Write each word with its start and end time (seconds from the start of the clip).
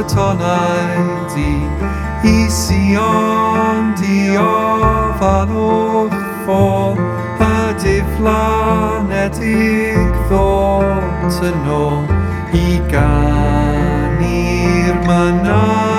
y 0.00 0.02
tonau 0.08 1.28
di 1.34 1.50
i 2.24 2.48
Sion 2.48 3.92
di 4.00 4.36
ofan 4.36 5.50
o'ch 5.52 6.16
ffôn 6.44 6.96
y 7.44 7.46
diflanedig 7.84 9.36
ddod 10.30 11.36
yn 11.50 11.60
ôl 11.76 12.04
i 12.56 12.58
ganu'r 12.92 14.96
mynau 15.04 15.89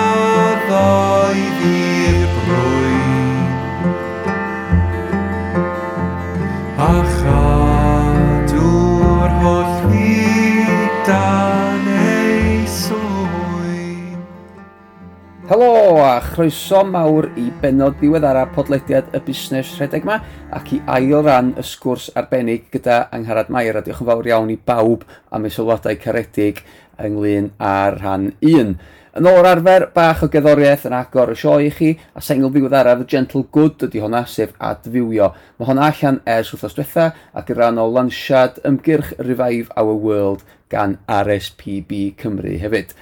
Helo 15.51 15.99
a 15.99 16.21
chroeso 16.23 16.79
mawr 16.87 17.25
i 17.35 17.49
benod 17.59 17.97
diweddara 17.99 18.45
podlediad 18.55 19.09
y 19.11 19.19
busnes 19.25 19.73
rhedeg 19.75 20.05
yma 20.07 20.15
ac 20.55 20.71
i 20.71 20.79
ail 20.93 21.25
ran 21.25 21.49
y 21.59 21.65
sgwrs 21.67 22.05
arbennig 22.21 22.69
gyda 22.71 23.01
Angharad 23.17 23.51
Mair 23.51 23.75
a 23.75 23.81
diolch 23.83 23.99
yn 23.99 24.07
fawr 24.07 24.29
iawn 24.31 24.53
i 24.53 24.55
bawb 24.71 25.03
am 25.35 25.49
ei 25.49 25.51
sylwadau 25.51 25.99
caredig 26.05 26.63
ynglyn 27.03 27.51
â'r 27.59 27.99
rhan 27.99 28.31
1. 28.39 28.73
Yn 29.19 29.29
ôl 29.33 29.51
arfer, 29.51 29.89
bach 29.91 30.23
o 30.23 30.31
geddoriaeth 30.31 30.87
yn 30.87 30.95
agor 31.01 31.35
y 31.35 31.39
sioe 31.43 31.67
i 31.67 31.75
chi, 31.75 31.93
a 32.15 32.23
sengl 32.23 32.55
ddiweddaraf 32.55 33.03
y 33.03 33.11
Gentle 33.11 33.43
Good 33.51 33.89
ydy 33.89 34.07
hwnna, 34.07 34.23
sef 34.23 34.55
adfywio. 34.55 35.33
Mae 35.59 35.73
hwnna 35.73 35.91
allan 35.91 36.23
ers 36.31 36.55
wrthos 36.55 36.79
diwetha 36.79 37.11
ac 37.35 37.51
yn 37.51 37.59
rhan 37.59 37.83
o 37.83 37.91
lansiad 37.91 38.63
ymgyrch 38.63 39.17
Revive 39.19 39.67
Our 39.75 39.99
World 39.99 40.47
gan 40.71 41.01
RSPB 41.11 42.13
Cymru 42.23 42.55
hefyd. 42.63 42.95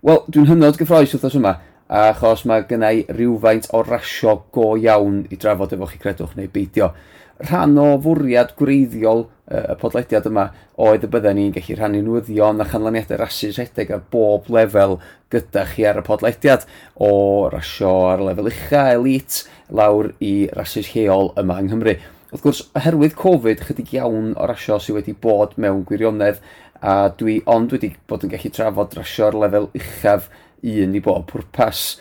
Wel, 0.00 0.24
dwi'n 0.32 0.48
hynod 0.48 0.80
gyffroes 0.80 1.12
wrthos 1.12 1.36
yma, 1.36 1.58
achos 1.90 2.44
mae 2.46 2.62
gennau 2.70 3.02
rhywfaint 3.10 3.66
o 3.74 3.82
rasio 3.82 4.36
go 4.54 4.76
iawn 4.78 5.24
i 5.30 5.38
drafod 5.40 5.74
efo 5.74 5.88
chi 5.90 5.98
credwch 6.02 6.36
neu 6.38 6.50
beidio. 6.52 6.92
Rhan 7.40 7.78
o 7.80 7.94
fwriad 8.04 8.52
gwreiddiol 8.58 9.24
y 9.50 9.74
podlediad 9.80 10.28
yma 10.28 10.44
oedd 10.78 11.06
y 11.06 11.10
bydden 11.10 11.38
ni'n 11.38 11.54
gallu 11.54 11.76
rhannu 11.78 12.02
newyddion 12.04 12.62
a 12.62 12.66
chanlyniadau 12.68 13.18
rasis 13.18 13.58
rhedeg 13.58 13.90
ar 13.96 14.04
bob 14.12 14.46
lefel 14.52 14.98
gyda 15.32 15.64
chi 15.72 15.86
ar 15.88 15.98
y 15.98 16.04
podlediad 16.06 16.66
o 16.94 17.48
rasio 17.50 17.94
ar 18.12 18.22
lefel 18.28 18.52
ucha, 18.52 18.84
elit, 18.92 19.42
lawr 19.72 20.12
i 20.20 20.34
rasis 20.54 20.92
lleol 20.94 21.32
yma 21.40 21.58
yng 21.62 21.72
Nghymru. 21.72 21.96
Wrth 22.30 22.44
gwrs, 22.44 22.62
oherwydd 22.78 23.16
Covid, 23.18 23.64
chydig 23.66 23.96
iawn 23.96 24.34
o 24.38 24.46
rasio 24.46 24.78
sydd 24.78 25.00
wedi 25.00 25.16
bod 25.18 25.56
mewn 25.58 25.82
gwirionedd 25.88 26.38
a 26.80 27.10
dwi 27.18 27.40
ond 27.50 27.72
wedi 27.74 27.90
bod 28.08 28.22
yn 28.24 28.30
gallu 28.32 28.52
trafod 28.54 28.94
rasio 29.00 29.26
ar 29.26 29.40
lefel 29.42 29.66
uchaf 29.74 30.30
un 30.62 30.96
i 30.96 31.02
bob 31.04 31.26
pwrpas. 31.30 31.98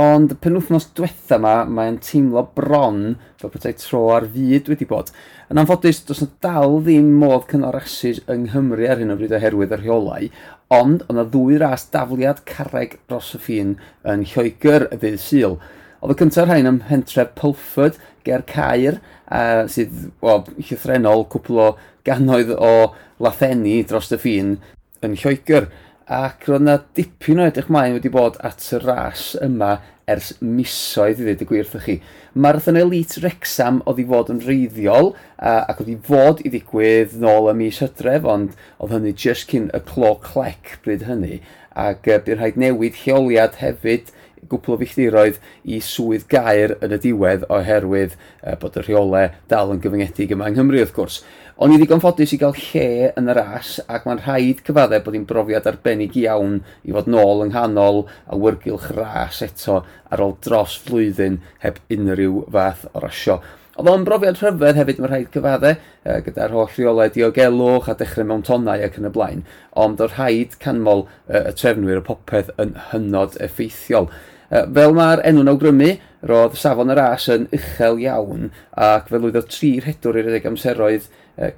Ond 0.00 0.30
penwthnos 0.40 0.86
diwetha 0.96 1.36
yma, 1.36 1.66
mae'n 1.68 1.98
teimlo 2.00 2.46
bron 2.56 3.18
fel 3.40 3.50
bethau 3.52 3.74
tro 3.76 3.98
ar 4.14 4.24
fyd 4.32 4.70
wedi 4.72 4.86
bod. 4.88 5.10
Yn 5.52 5.60
anffodus, 5.60 6.00
does 6.08 6.22
na 6.22 6.30
dal 6.40 6.78
ddim 6.80 7.10
modd 7.20 7.44
cynnal 7.50 7.74
rasus 7.74 8.22
yng 8.32 8.46
Nghymru 8.46 8.88
ar 8.88 9.02
hyn 9.02 9.12
o 9.12 9.18
bryd 9.20 9.34
oherwydd 9.36 9.74
y 9.76 9.80
rheolau, 9.82 10.30
ond 10.72 11.04
oedd 11.04 11.18
na 11.18 11.26
ddwy 11.28 11.58
ras 11.60 11.84
dafliad 11.92 12.40
carreg 12.48 12.96
dros 13.04 13.34
y 13.36 13.42
ffin 13.42 13.76
yn 14.08 14.24
Lloegr 14.30 14.88
y 14.88 15.00
ddydd 15.02 15.20
syl. 15.20 15.58
Oedd 16.00 16.16
y 16.16 16.18
cyntaf 16.22 16.48
rhain 16.48 16.70
ym 16.70 16.80
mhentref 16.86 17.36
Pulford 17.36 18.00
ger 18.24 18.46
Caer, 18.48 18.96
a, 19.28 19.68
sydd 19.68 20.08
well, 20.24 20.46
llythrenol 20.56 21.26
cwpl 21.28 21.60
o 21.66 21.70
gannoedd 22.08 22.56
o 22.56 22.94
lathenni 23.20 23.82
dros 23.84 24.08
y 24.08 24.22
ffin 24.24 24.56
yn 25.04 25.20
Lloegr. 25.20 25.68
Ac 26.10 26.48
roedd 26.48 26.64
yna 26.64 26.80
dipyn 26.96 27.38
o 27.38 27.46
edrych 27.46 27.68
mlaen 27.70 27.94
wedi 27.94 28.10
bod 28.10 28.38
at 28.42 28.64
y 28.74 28.78
ras 28.82 29.32
yma 29.42 29.76
ers 30.10 30.32
misoedd 30.42 31.20
i 31.20 31.26
ddweud 31.26 31.44
y 31.44 31.46
gwir 31.46 31.66
wrthych 31.68 31.84
chi. 31.86 31.96
Marathon 32.34 32.78
Elite 32.80 33.22
Rexham 33.22 33.78
oedd 33.86 34.00
i 34.02 34.06
fod 34.08 34.32
yn 34.34 34.40
reiddiol 34.42 35.12
a, 35.36 35.62
ac 35.70 35.82
oedd 35.84 35.92
i 35.92 35.98
fod 36.08 36.42
i 36.42 36.50
ddigwydd 36.50 37.14
nôl 37.22 37.50
y 37.52 37.54
mis 37.60 37.78
hydref, 37.84 38.26
ond 38.26 38.56
oedd 38.78 38.96
hynny 38.96 39.14
just 39.14 39.46
cyn 39.52 39.70
y 39.70 39.82
clo 39.92 40.16
clec 40.24 40.76
bryd 40.82 41.06
hynny. 41.06 41.38
Ac 41.78 42.10
uh, 42.10 42.18
bydd 42.18 42.40
rhaid 42.40 42.58
newid 42.60 42.98
lleoliad 43.04 43.60
hefyd 43.62 44.10
gwpl 44.50 44.74
o 44.74 44.78
filltiroedd 44.80 45.38
i 45.62 45.78
swydd 45.84 46.26
gair 46.30 46.74
yn 46.82 46.96
y 46.96 46.98
diwedd 47.04 47.46
oherwydd 47.52 48.16
uh, 48.16 48.56
bod 48.58 48.80
y 48.80 48.82
rheolau 48.82 49.30
dal 49.52 49.70
yn 49.74 49.80
gyfyngedig 49.84 50.34
yma 50.34 50.50
yng 50.50 50.58
Nghymru 50.58 50.82
wrth 50.82 50.96
gwrs. 50.96 51.20
O'n 51.60 51.74
i 51.74 51.76
ddigon 51.76 52.00
ffodus 52.00 52.30
i 52.32 52.38
gael 52.40 52.54
lle 52.56 53.10
yn 53.20 53.26
y 53.28 53.32
ras 53.36 53.74
ac 53.84 54.06
mae'n 54.08 54.22
rhaid 54.22 54.62
cyfadde 54.64 55.02
bod 55.04 55.16
hi'n 55.18 55.26
brofiad 55.28 55.66
arbennig 55.68 56.14
iawn 56.16 56.54
i 56.88 56.94
fod 56.96 57.10
nôl 57.12 57.42
yng 57.44 57.52
nghanol 57.52 58.06
a 58.24 58.38
wyrgylch 58.40 58.86
ras 58.96 59.42
eto 59.44 59.82
ar 59.84 60.22
ôl 60.24 60.32
dros 60.46 60.78
flwyddyn 60.86 61.42
heb 61.60 61.82
unrhyw 61.92 62.46
fath 62.56 62.86
o 62.94 63.02
rasio. 63.04 63.36
Oedd 63.76 63.90
o'n 63.92 64.06
brofiad 64.08 64.40
rhyfedd 64.40 64.80
hefyd 64.80 65.02
mae'n 65.02 65.12
rhaid 65.12 65.30
cyfadde, 65.36 65.74
e, 66.04 66.16
gyda'r 66.24 66.56
holl 66.56 66.72
rheolau 66.72 67.12
diogelwch 67.12 67.92
a 67.92 67.98
dechrau 68.00 68.30
mewn 68.30 68.44
tonnau 68.48 68.84
ac 68.88 68.96
yn 69.00 69.08
y 69.08 69.12
blaen, 69.12 69.44
ond 69.84 70.00
o'r 70.00 70.16
rhaid 70.16 70.56
canmol 70.60 71.04
e, 71.28 71.36
y 71.50 71.52
trefnwyr 71.60 72.00
y 72.00 72.06
popeth 72.06 72.52
yn 72.60 72.78
hynod 72.90 73.36
effeithiol. 73.44 74.08
E, 74.48 74.64
fel 74.76 74.96
mae'r 74.96 75.24
enw'n 75.28 75.52
awgrymu, 75.52 75.94
roedd 76.28 76.56
safon 76.60 76.92
y 76.92 76.96
ras 76.96 77.26
yn 77.32 77.48
uchel 77.56 77.98
iawn 78.04 78.52
ac 78.78 79.08
fel 79.10 79.24
oedd 79.26 79.40
o 79.40 79.42
tri 79.48 79.74
rhedwr 79.82 80.20
i'r 80.20 80.28
edrych 80.30 80.52
amseroedd 80.52 81.08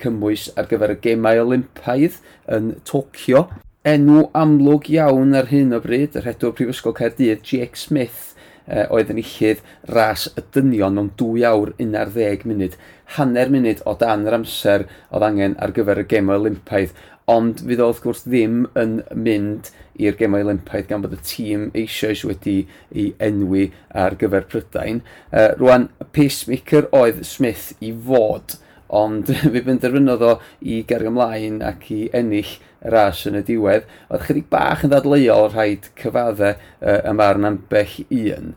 cymwys 0.02 0.48
ar 0.58 0.68
gyfer 0.70 0.94
y 0.94 0.98
gemau 1.08 1.42
Olympaidd 1.44 2.20
yn 2.52 2.74
Tokyo. 2.88 3.48
Enw 3.84 4.28
amlwg 4.38 4.88
iawn 4.94 5.34
ar 5.36 5.50
hyn 5.50 5.74
o 5.76 5.80
bryd, 5.84 6.14
yr 6.16 6.28
hedwr 6.30 6.54
Prifysgol 6.56 6.94
Caerdydd, 6.96 7.42
G.X. 7.44 7.88
Smith, 7.88 8.30
oedd 8.64 9.10
yn 9.12 9.20
illydd 9.20 9.60
ras 9.92 10.26
y 10.32 10.44
dynion 10.54 10.96
mewn 10.96 11.10
2 11.20 11.44
awr 11.50 11.74
11 11.82 12.46
munud. 12.48 12.78
Hanner 13.16 13.50
munud 13.52 13.82
o 13.84 13.96
dan 14.00 14.24
yr 14.24 14.38
amser 14.38 14.86
oedd 15.10 15.26
angen 15.28 15.58
ar 15.60 15.74
gyfer 15.76 16.00
y 16.00 16.06
gemau 16.08 16.40
Olympaidd, 16.40 16.94
ond 17.30 17.60
fydd 17.64 17.80
o 17.80 17.90
wrth 17.90 18.02
gwrs 18.04 18.24
ddim 18.24 18.64
yn 18.80 18.98
mynd 19.16 19.70
i'r 20.00 20.16
gemau 20.18 20.44
Olympaidd 20.44 20.88
gan 20.88 21.04
bod 21.04 21.14
y 21.16 21.20
tîm 21.24 21.68
eisoes 21.76 22.24
wedi 22.24 22.56
ei 22.92 23.10
enwi 23.28 23.70
ar 23.92 24.16
gyfer 24.20 24.48
Prydain. 24.48 25.02
Uh, 25.28 25.52
rwan, 25.60 25.90
pacemaker 26.16 26.88
oedd 26.96 27.22
Smith 27.28 27.72
i 27.84 27.92
fod 27.92 28.58
ond 28.94 29.32
fe 29.54 29.62
benderfynodd 29.64 30.22
o 30.28 30.36
i 30.60 30.82
gerg 30.88 31.10
ymlaen 31.10 31.60
ac 31.66 31.88
i 31.94 32.04
ennill 32.14 32.54
y 32.84 32.92
ras 32.94 33.24
yn 33.28 33.40
y 33.40 33.42
diwedd. 33.46 33.88
Oedd 34.10 34.28
chydig 34.28 34.48
bach 34.52 34.84
yn 34.86 34.92
ddadleuol 34.92 35.50
rhaid 35.50 35.90
cyfaddau 36.00 36.54
uh, 36.54 37.00
ym 37.00 37.20
marn 37.20 37.50
ambell 37.50 38.00
un. 38.10 38.54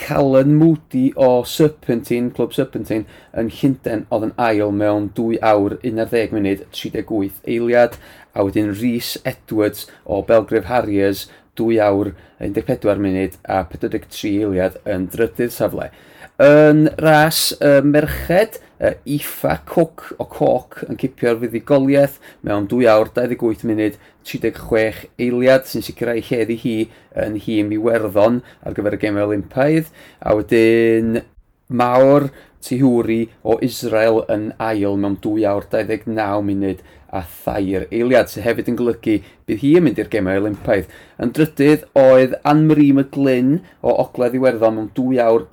Callan 0.00 0.54
Moody 0.56 1.12
o 1.14 1.42
Serpentine, 1.44 2.30
Clwb 2.32 2.54
Serpentine, 2.56 3.04
yn 3.36 3.50
Llynden 3.52 4.06
oedd 4.08 4.30
yn 4.30 4.38
ail 4.40 4.72
mewn 4.72 5.10
2 5.18 5.36
awr 5.44 5.76
11 5.82 6.32
munud 6.32 6.62
38 6.72 7.42
eiliad, 7.44 7.98
a 8.32 8.46
wedyn 8.46 8.72
Rhys 8.72 9.18
Edwards 9.28 9.84
o 10.06 10.22
Belgrif 10.24 10.70
Harriers 10.70 11.26
2 11.60 11.76
awr 11.84 12.14
14 12.40 13.02
munud 13.04 13.36
a 13.44 13.60
43 13.68 14.32
eiliad 14.40 14.80
yn 14.88 15.04
drydydd 15.12 15.52
safle 15.52 15.90
yn 16.40 16.86
ras 16.96 17.50
uh, 17.60 17.80
merched, 17.84 18.60
uh, 18.80 18.94
Ifa 19.04 19.58
Cook 19.68 20.06
o 20.16 20.24
Coc 20.24 20.80
yn 20.86 20.96
cipio'r 21.00 21.36
fuddigoliaeth 21.42 22.16
mewn 22.46 22.68
2 22.70 22.86
awr 22.88 23.10
28 23.16 23.66
munud 23.68 23.98
36 24.24 25.02
eiliad 25.20 25.68
sy'n 25.68 25.84
sicrhau 25.84 26.22
lle 26.30 26.56
hi 26.62 26.76
yn 27.24 27.36
hi 27.44 27.58
i 27.60 27.80
werddon 27.88 28.40
ar 28.64 28.76
gyfer 28.76 28.96
y 28.96 29.02
gemau 29.04 29.28
Olympaidd 29.28 29.92
a 30.24 30.32
wedyn 30.38 31.20
mawr 31.68 32.30
tihwri 32.64 33.20
o 33.44 33.58
Israel 33.64 34.22
yn 34.32 34.50
ail 34.60 34.96
mewn 35.00 35.20
2 35.20 35.44
awr 35.52 35.68
29 35.76 36.48
munud 36.48 36.82
a 37.12 37.22
thair 37.44 37.88
eiliad 37.90 38.32
sydd 38.32 38.46
hefyd 38.46 38.72
yn 38.72 38.80
golygu 38.80 39.20
bydd 39.48 39.64
hi 39.64 39.76
yn 39.76 39.86
mynd 39.86 40.00
i'r 40.00 40.10
gemau 40.12 40.40
Olympaidd. 40.40 40.90
Yn 41.20 41.32
drydydd 41.36 41.88
oedd 41.98 42.36
Anne-Marie 42.46 42.94
McGlynn 42.96 43.58
o 43.82 43.96
Ogledd 44.04 44.36
Iwerddon 44.38 44.78
mewn 44.78 44.92
2 44.96 45.24
awr 45.24 45.48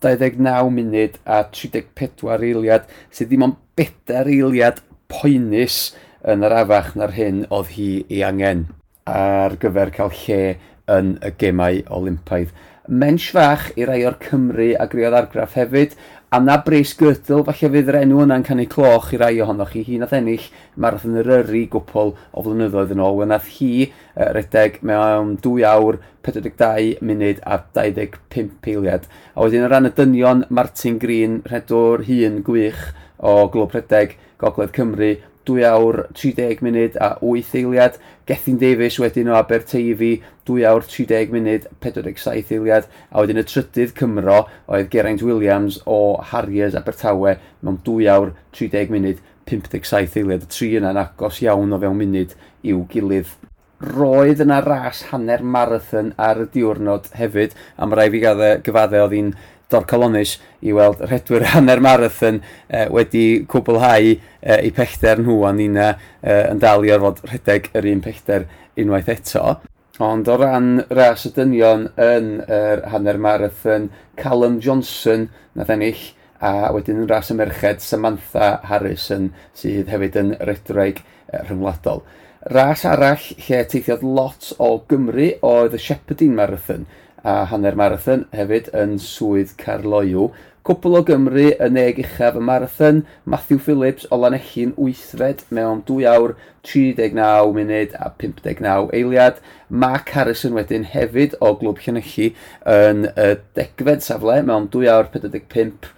29 0.00 0.70
munud 0.76 1.18
a 1.24 1.42
34 1.52 2.46
eiliad, 2.48 2.86
sydd 3.12 3.30
ddim 3.30 3.46
ond 3.48 3.58
bedair 3.78 4.30
eiliad 4.32 4.80
poenus 5.10 5.90
yn 6.28 6.44
yr 6.46 6.56
afach 6.62 6.94
na'r 6.96 7.14
hyn 7.16 7.44
oedd 7.48 7.74
hi 7.76 7.90
ei 8.08 8.24
angen 8.26 8.66
ar 9.10 9.56
gyfer 9.60 9.92
cael 9.96 10.12
lle 10.22 10.42
yn 10.90 11.14
y 11.24 11.32
gemau 11.40 11.80
Olympaidd. 11.96 12.52
Mensch 12.90 13.30
fach 13.36 13.68
i 13.78 13.86
rai 13.86 14.00
o'r 14.08 14.18
Cymru 14.24 14.72
a 14.74 14.88
griodd 14.90 15.14
argraff 15.14 15.54
hefyd, 15.58 15.94
A 16.32 16.38
na 16.38 16.58
Brace 16.62 16.94
Girdle, 16.94 17.42
falle 17.42 17.68
fydd 17.74 17.88
yr 17.90 17.96
enw 18.04 18.20
yna'n 18.22 18.44
canu 18.46 18.62
cloch 18.70 19.08
i 19.10 19.18
rai 19.18 19.40
ohonoch 19.42 19.72
chi. 19.74 19.80
Hi 19.82 19.96
nath 19.98 20.12
ennill 20.14 20.44
marathon 20.78 21.16
yr 21.18 21.30
yrru 21.40 21.62
gwpl 21.72 22.12
o 22.14 22.44
flynyddoedd 22.46 22.92
yn 22.94 23.02
ôl. 23.02 23.16
Wel 23.18 23.32
nath 23.32 23.48
hi 23.56 23.70
uh, 23.88 24.28
redeg 24.36 24.78
mewn 24.86 25.32
2 25.42 25.64
awr 25.72 25.98
42 26.28 27.02
munud 27.02 27.40
a 27.42 27.58
25 27.74 28.52
peiliad. 28.62 29.10
A 29.34 29.42
wedyn 29.42 29.66
o 29.66 29.72
ran 29.72 29.90
y 29.90 29.92
dynion, 29.96 30.46
Martin 30.54 31.02
Green, 31.02 31.40
rhedwr 31.50 32.06
hun 32.06 32.38
gwych 32.46 32.86
o 33.18 33.34
Glwb 33.50 33.74
Rhedeg, 33.74 34.14
Gogledd 34.38 34.70
Cymru, 34.78 35.16
2 35.50 35.66
awr 35.66 36.00
30 36.14 36.62
munud 36.64 36.96
a 37.02 37.10
8 37.20 37.58
eiliad. 37.60 37.98
Gethin 38.30 38.58
Davies 38.62 38.98
wedyn 39.02 39.30
o 39.32 39.36
Aberteifi 39.38 40.12
2 40.46 40.64
awr 40.70 40.86
30 40.86 41.34
munud 41.34 41.66
47 41.82 42.54
eiliad. 42.56 42.88
A 43.10 43.24
wedyn 43.24 43.42
y 43.42 43.46
trydydd 43.50 43.94
Cymro 43.98 44.44
oedd 44.70 44.90
Geraint 44.94 45.26
Williams 45.26 45.80
o 45.86 46.20
Harriers 46.32 46.78
Abertawe 46.78 47.36
mewn 47.60 47.82
2 47.86 48.08
awr 48.14 48.34
30 48.56 48.94
munud 48.94 49.22
57 49.50 50.22
eiliad. 50.22 50.46
Y 50.46 50.54
tri 50.54 50.74
yna'n 50.78 51.04
agos 51.04 51.42
iawn 51.42 51.74
o 51.74 51.82
fewn 51.82 51.98
munud 52.04 52.36
i'w 52.62 52.84
gilydd 52.92 53.36
roedd 53.80 54.42
yna 54.44 54.58
ras 54.60 55.06
hanner 55.08 55.40
marathon 55.40 56.12
ar 56.20 56.42
y 56.42 56.48
diwrnod 56.52 57.06
hefyd, 57.16 57.54
a 57.80 57.88
mae 57.88 57.96
rai 57.96 58.10
fi 58.12 58.20
gadde, 58.20 58.50
gyfadde 58.66 59.00
oedd 59.00 59.14
hi'n 59.16 59.30
Dor 59.70 59.86
Colonish 59.90 60.38
i 60.66 60.74
weld 60.76 61.02
rhedwyr 61.06 61.46
hanner 61.54 61.82
marathon 61.84 62.40
e, 62.68 62.86
wedi 62.92 63.24
cwblhau 63.50 64.12
e, 64.12 64.56
i 64.66 64.70
pellter 64.76 65.22
nhw 65.22 65.40
a 65.46 65.52
Nina 65.56 65.90
e, 65.92 65.98
e, 66.22 66.38
yn 66.52 66.62
dal 66.62 66.86
i 66.86 66.92
orfod 66.94 67.22
rhedeg 67.28 67.70
yr 67.78 67.90
un 67.92 68.02
pellter 68.04 68.46
unwaith 68.80 69.10
eto. 69.14 69.58
Ond 70.00 70.30
o 70.32 70.36
ran 70.40 70.70
ras 70.88 71.26
y 71.28 71.34
dynion 71.36 71.90
yn 72.00 72.30
yr 72.48 72.86
hanner 72.88 73.18
marathon, 73.20 73.90
Callum 74.16 74.56
Johnson 74.64 75.28
nath 75.54 75.72
ennill 75.74 76.06
a 76.40 76.70
wedyn 76.72 77.02
yn 77.02 77.10
ras 77.10 77.28
y 77.30 77.36
merched 77.36 77.84
Samantha 77.84 78.54
Harrison 78.70 79.28
sydd 79.52 79.92
hefyd 79.92 80.16
yn 80.16 80.32
redreg 80.40 81.02
e, 81.02 81.42
rhyngwladol. 81.44 82.02
Ras 82.48 82.86
arall 82.88 83.26
lle 83.44 83.60
teithiodd 83.68 84.06
lot 84.16 84.54
o 84.56 84.70
Gymru 84.88 85.26
oedd 85.44 85.76
y 85.76 85.80
Shepherdine 85.84 86.38
Marathon 86.38 86.86
a 87.24 87.44
hanner 87.50 87.76
marathon, 87.78 88.26
hefyd 88.36 88.70
yn 88.76 88.98
swydd 89.02 89.56
Carloiw. 89.60 90.30
Cwpl 90.66 90.98
o 90.98 91.00
Gymru 91.08 91.46
yn 91.56 91.72
neg 91.72 91.98
uchaf 92.02 92.36
y 92.36 92.42
marathon, 92.44 93.00
Matthew 93.24 93.62
Phillips 93.64 94.04
o 94.12 94.18
Lanellin 94.20 94.74
wythfed 94.76 95.46
mewn 95.56 95.80
2 95.88 96.04
awr 96.10 96.34
39 96.68 97.54
munud 97.56 97.96
a 97.96 98.10
59 98.20 98.92
eiliad. 98.98 99.40
Mark 99.68 100.12
Harrison 100.16 100.58
wedyn 100.58 100.84
hefyd 100.92 101.38
o 101.40 101.54
Glwb 101.62 101.80
Llanelli 101.86 102.30
yn 102.68 103.08
y 103.14 103.32
degfed 103.56 104.04
safle 104.04 104.36
mewn 104.44 104.68
2 104.76 104.86
awr 104.92 105.08
45 105.16 105.90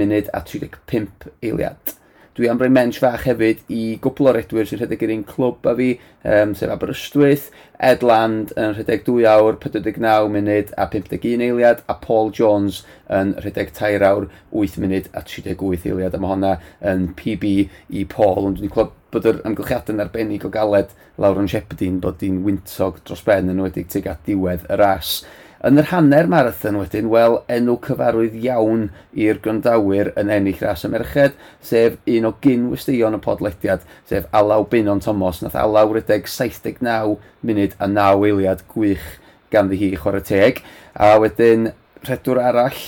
munud 0.00 0.32
a 0.32 0.42
35 0.42 1.32
eiliad. 1.44 1.97
Dwi 2.38 2.46
am 2.46 2.60
roi 2.62 2.68
mens 2.70 3.00
fach 3.02 3.24
hefyd 3.26 3.64
i 3.74 3.96
gwbl 3.98 4.28
o 4.30 4.32
redwyr 4.36 4.68
sy'n 4.70 4.78
rhedeg 4.78 5.00
i'r 5.02 5.10
un 5.10 5.24
clwb 5.26 5.64
a 5.66 5.72
fi, 5.74 5.88
um, 6.22 6.52
sef 6.54 6.70
Aberystwyth, 6.70 7.48
Ed 7.88 8.04
Land 8.06 8.52
yn 8.54 8.76
rhedeg 8.76 9.02
2 9.08 9.24
awr 9.26 9.58
49 9.64 10.30
munud 10.36 10.70
a 10.78 10.86
51 10.92 11.42
eiliad, 11.48 11.82
a 11.90 11.96
Paul 11.98 12.30
Jones 12.38 12.84
yn 13.18 13.32
rhedeg 13.42 13.72
3 13.74 14.06
awr 14.06 14.28
8 14.54 14.78
munud 14.84 15.10
a 15.18 15.24
38 15.26 15.88
eiliad, 15.90 16.14
a 16.14 16.22
mae 16.22 16.30
hwnna 16.36 16.54
yn 16.92 17.08
PB 17.18 17.52
i 17.90 18.06
Paul, 18.14 18.46
ond 18.52 18.62
dwi'n 18.62 18.70
clwb 18.76 18.94
bod 19.10 19.26
yr 19.26 19.42
amgylchiad 19.48 19.90
yn 19.90 20.06
arbennig 20.06 20.46
o 20.46 20.52
galed 20.54 20.94
lawr 21.18 21.42
yn 21.42 21.50
Shepardine 21.50 21.98
bod 22.04 22.22
hi'n 22.22 22.44
wyntog 22.46 23.02
dros 23.02 23.26
ben 23.26 23.50
yn 23.50 23.66
wedi'i 23.66 23.90
tuag 23.90 24.12
at 24.14 24.22
diwedd 24.30 24.70
y 24.70 24.78
ras. 24.78 25.16
Yn 25.66 25.80
yr 25.80 25.88
hanner 25.90 26.28
marathon 26.30 26.76
wedyn, 26.78 27.08
wel, 27.10 27.40
enw 27.50 27.72
cyfarwydd 27.82 28.36
iawn 28.44 28.84
i'r 29.18 29.40
grondawyr 29.42 30.12
yn 30.20 30.30
ennill 30.30 30.60
ras 30.62 30.84
y 30.86 30.90
merched, 30.92 31.34
sef 31.58 31.96
un 32.14 32.28
o 32.28 32.30
gyn 32.44 32.68
westeion 32.70 33.16
y 33.16 33.20
podlediad, 33.24 33.82
sef 34.06 34.28
Alaw 34.38 34.68
Binon 34.70 35.02
Thomas, 35.02 35.40
nath 35.42 35.58
Alaw 35.58 35.96
redeg 35.96 36.30
79 36.30 37.16
munud 37.42 37.74
a 37.82 37.88
9 37.90 38.28
eiliad 38.28 38.62
gwych 38.70 39.08
ganddi 39.50 39.80
hi 39.80 39.88
chwarae 39.98 40.22
teg. 40.28 40.62
A 40.94 41.16
wedyn, 41.18 41.72
rhedwr 42.06 42.38
arall 42.52 42.84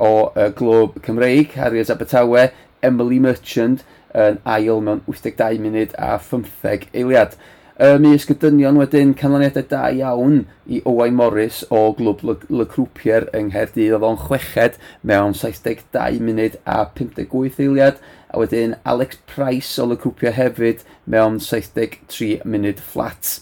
o 0.00 0.30
uh, 0.30 0.48
Glwb 0.56 0.96
Cymreig, 1.04 1.52
Harriet 1.60 1.92
Abertawe, 1.92 2.46
Emily 2.80 3.20
Merchant, 3.20 3.84
yn 4.14 4.38
ail 4.48 4.80
mewn 4.80 5.04
82 5.10 5.60
munud 5.60 5.92
a 6.00 6.14
15 6.22 6.88
eiliad. 6.94 7.36
Y 7.74 7.96
mis 7.98 8.22
gydynion 8.28 8.76
wedyn 8.78 9.16
canlyniadau 9.18 9.64
da 9.66 9.88
iawn 9.90 10.44
i 10.70 10.76
Owain 10.86 11.16
Morris 11.18 11.64
o 11.74 11.80
glwb 11.98 12.20
Le, 12.22 12.36
Le 12.46 12.66
Croupier 12.70 13.26
yng 13.34 13.48
Nghaerdydd. 13.48 13.96
Oedd 13.96 14.06
o'n 14.06 14.20
chweched 14.28 14.76
mewn 15.02 15.34
72 15.34 16.20
munud 16.22 16.54
a 16.70 16.84
58 16.94 17.58
eiliad. 17.64 17.98
A 18.30 18.38
wedyn 18.38 18.76
Alex 18.86 19.18
Price 19.26 19.82
o 19.82 19.88
Le 19.90 19.98
Croupier 19.98 20.36
hefyd 20.38 20.86
mewn 21.10 21.40
73 21.42 22.46
munud 22.46 22.78
flat. 22.78 23.40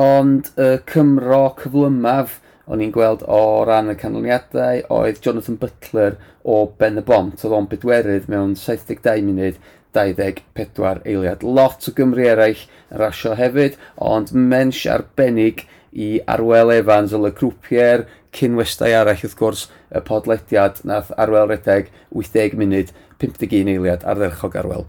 Ond 0.00 0.48
y 0.56 0.72
Cymro 0.88 1.42
cyflymaf 1.60 2.40
o'n 2.72 2.80
i'n 2.80 2.96
gweld 2.96 3.28
o 3.28 3.42
ran 3.68 3.92
y 3.92 3.98
canlyniadau 4.00 4.86
oedd 5.02 5.20
Jonathan 5.20 5.60
Butler 5.60 6.16
o 6.48 6.62
Ben 6.80 6.96
y 6.96 7.04
Bont. 7.04 7.44
Oedd 7.44 7.60
o'n 7.60 7.68
bedwerydd 7.68 8.32
mewn 8.32 8.56
72 8.56 9.20
munud 9.28 9.60
24 9.96 11.02
eiliad. 11.08 11.42
Lot 11.42 11.88
o 11.88 11.94
Gymru 11.96 12.26
eraill 12.28 12.66
yn 12.90 13.00
rasio 13.02 13.34
hefyd, 13.38 13.78
ond 13.96 14.34
mensh 14.36 14.84
arbennig 14.92 15.64
i 15.96 16.16
Arwel 16.28 16.74
Evans 16.76 17.14
o 17.16 17.22
Le 17.22 17.32
Grwpier, 17.32 18.04
cynwestau 18.36 18.92
arall 18.92 19.16
wrth 19.24 19.38
gwrs 19.38 19.64
y 19.96 20.02
podlediad 20.04 20.82
nath 20.88 21.14
Arwel 21.16 21.48
redeg 21.54 21.90
80 22.12 22.60
munud 22.60 22.92
51 23.22 23.72
eiliad 23.72 24.04
ar 24.04 24.20
dderchog 24.20 24.60
Arwel. 24.60 24.86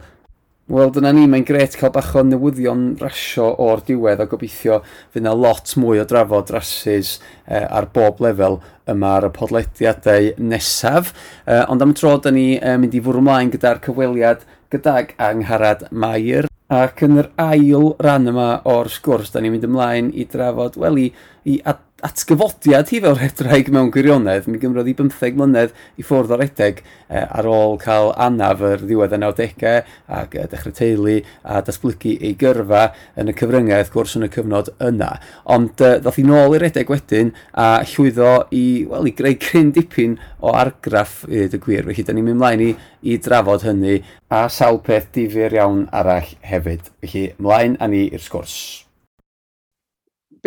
Wel, 0.68 0.89
dyna 0.92 1.13
ni, 1.15 1.21
mae'n 1.31 1.45
gret 1.48 1.77
cael 1.80 1.94
bach 1.95 2.09
o 2.19 2.25
newyddion 2.27 2.81
rasio 3.00 3.45
o'r 3.63 3.80
diwedd 3.88 4.19
a 4.19 4.25
gobeithio 4.27 4.81
fydd 5.13 5.21
yna 5.21 5.31
lot 5.31 5.71
mwy 5.80 6.01
o 6.01 6.06
drafod 6.09 6.51
rasis 6.51 7.13
eh, 7.45 7.63
ar 7.63 7.88
bob 7.95 8.19
lefel 8.19 8.59
yma 8.92 9.13
ar 9.15 9.30
y 9.30 9.31
podlediadau 9.38 10.33
nesaf. 10.44 11.13
Eh, 11.48 11.63
ond 11.71 11.86
am 11.86 11.95
tro, 11.95 12.18
da 12.19 12.36
ni 12.36 12.57
eh, 12.57 12.75
mynd 12.75 13.00
i 13.00 13.04
fwrw 13.06 13.24
ymlaen 13.24 13.54
gyda'r 13.56 13.80
cyfweliad 13.86 14.44
gydag 14.74 15.16
angharad 15.18 15.88
Mair. 15.92 16.48
Ac 16.68 17.00
yn 17.06 17.22
yr 17.22 17.30
ail 17.40 17.94
ran 18.04 18.28
yma 18.28 18.48
o'r 18.68 18.90
sgwrs, 18.92 19.31
da 19.31 19.40
ni'n 19.40 19.54
mynd 19.56 19.68
ymlaen 19.69 20.10
i 20.12 20.25
drafod, 20.28 20.75
weli, 20.81 21.12
i 21.48 21.62
ad 21.64 21.87
atgyfodiad 22.05 22.91
hi 22.94 22.99
fel 23.01 23.15
redraig 23.17 23.71
mewn 23.73 23.88
gwirionedd, 23.89 24.45
mi 24.45 24.59
gymrodd 24.61 24.89
i 24.91 24.94
15 24.94 25.33
mlynedd 25.39 25.71
i 25.97 26.03
ffwrdd 26.05 26.35
o 26.35 26.37
redeg 26.37 26.83
eh, 26.83 27.23
ar 27.25 27.49
ôl 27.49 27.80
cael 27.81 28.11
anaf 28.21 28.61
yr 28.61 28.83
ddiwedd 28.83 29.16
y 29.18 29.19
90au 29.23 29.80
ac 30.19 30.37
eh, 30.37 30.45
dechrau 30.51 30.75
teulu 30.77 31.16
a 31.42 31.63
datblygu 31.66 32.13
ei 32.21 32.35
gyrfa 32.37 32.83
yn 33.18 33.33
y 33.33 33.35
cyfryngau 33.39 33.81
wrth 33.81 33.94
gwrs 33.95 34.13
yn 34.19 34.27
y 34.27 34.31
cyfnod 34.35 34.69
yna. 34.77 35.11
Ond 35.57 35.81
eh, 35.81 35.97
ddoth 36.04 36.21
i 36.21 36.30
nôl 36.30 36.54
i'r 36.54 36.68
redeg 36.68 36.94
wedyn 36.94 37.33
a 37.57 37.69
llwyddo 37.89 38.31
i, 38.54 38.66
wel, 38.94 39.09
i 39.09 39.18
greu 39.18 39.42
cryn 39.42 39.73
dipyn 39.73 40.19
o 40.37 40.54
argraff 40.54 41.23
i 41.25 41.47
y 41.47 41.57
gwir. 41.57 41.87
Felly, 41.89 42.06
da 42.06 42.13
ni'n 42.13 42.30
mynd 42.30 42.44
mlaen 42.44 42.68
i, 42.68 42.73
i 43.09 43.18
drafod 43.18 43.66
hynny 43.66 44.04
a 44.30 44.45
sawl 44.54 44.83
peth 44.85 45.09
difyr 45.18 45.57
iawn 45.57 45.87
arall 45.89 46.35
hefyd. 46.45 46.92
Felly, 47.01 47.31
mlaen 47.42 47.81
a 47.81 47.89
ni 47.89 48.06
i'r 48.11 48.21
sgwrs. 48.21 48.86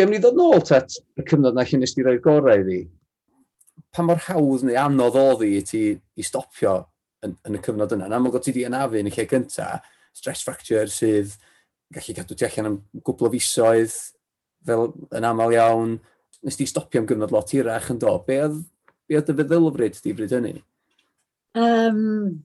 Be 0.01 0.07
am 0.07 0.15
ni 0.15 0.17
ddod 0.17 0.39
nôl 0.39 0.63
tat 0.65 0.95
y 1.21 1.23
cyfnod 1.29 1.53
na 1.53 1.61
lle 1.69 1.77
nes 1.77 1.93
ti 1.93 2.01
roi'r 2.01 2.23
gorau 2.25 2.63
i 2.63 2.63
fi? 2.65 2.77
Pa 3.93 4.01
mor 4.01 4.23
hawdd 4.31 4.63
neu 4.65 4.79
anodd 4.81 5.19
oedd 5.21 5.43
i 5.45 5.59
ti 5.69 5.81
i 5.93 6.25
stopio 6.25 6.73
yn, 7.27 7.35
yn 7.45 7.59
y 7.59 7.61
cyfnod 7.67 7.93
yna? 7.93 8.07
Yn 8.09 8.15
amlwg 8.17 8.39
o 8.39 8.41
ti 8.41 8.55
di 8.57 8.63
anafu 8.65 8.97
yn 8.97 9.11
y 9.11 9.13
lle 9.13 9.27
cynta, 9.29 9.67
stress 10.17 10.47
fracture 10.47 10.87
sydd 10.89 11.35
gallu 11.93 12.17
cadw 12.17 12.33
ti 12.33 12.49
allan 12.49 12.71
am 12.71 12.79
gwbl 13.11 13.29
o 13.29 13.33
fisoedd, 13.35 13.99
fel 14.71 14.87
yn 15.21 15.29
aml 15.35 15.53
iawn, 15.59 15.93
nes 16.49 16.57
ti 16.57 16.71
stopio 16.73 17.05
am 17.05 17.11
gyfnod 17.13 17.37
lot 17.37 17.53
hirach 17.53 17.93
yn 17.93 18.01
do. 18.01 18.17
Be 18.25 18.41
oedd, 18.47 18.57
be 19.05 19.21
oedd 19.21 19.35
y 19.35 19.39
feddylfryd 19.43 20.01
di 20.07 20.17
bryd 20.17 20.37
hynny? 20.39 20.55
Um, 21.61 22.41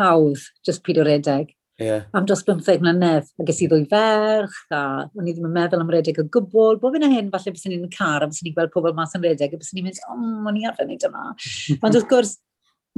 hawdd, 0.00 0.50
just 0.66 0.82
pyd 0.82 0.98
o 0.98 1.06
redeg. 1.06 1.54
Yeah. 1.80 2.04
Am 2.14 2.26
dros 2.28 2.42
15 2.44 2.82
mlynedd, 2.84 3.30
a 3.40 3.44
ges 3.48 3.62
i 3.64 3.68
ddwy 3.70 3.86
ferch, 3.90 4.58
a 4.74 4.82
o'n 5.08 5.28
i 5.28 5.32
ddim 5.32 5.48
yn 5.48 5.54
meddwl 5.54 5.82
am 5.82 5.90
redeg 5.90 6.20
o 6.20 6.26
gwbl. 6.34 6.78
Bob 6.82 6.98
hyn 6.98 7.08
hyn, 7.08 7.30
falle 7.32 7.54
bys 7.54 7.64
ni'n 7.70 7.88
car, 7.94 8.22
a 8.22 8.28
bys 8.28 8.42
ni'n 8.44 8.54
gweld 8.56 8.72
pobl 8.74 8.94
mas 8.96 9.16
yn 9.16 9.24
redeg, 9.24 9.54
a 9.54 9.60
bys 9.60 9.72
ni'n 9.72 9.88
mynd, 9.88 10.00
o, 10.04 10.16
oh, 10.16 10.50
o'n 10.50 10.60
i 10.60 10.66
arfer 10.68 10.86
wneud 10.86 11.06
yma. 11.08 11.30
Ond 11.82 11.98
wrth 11.98 12.08
gwrs, 12.10 12.36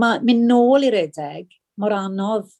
mae 0.02 0.20
mynd 0.26 0.48
nôl 0.50 0.86
i 0.88 0.90
redeg 0.94 1.54
mor 1.80 1.94
anodd 1.94 2.50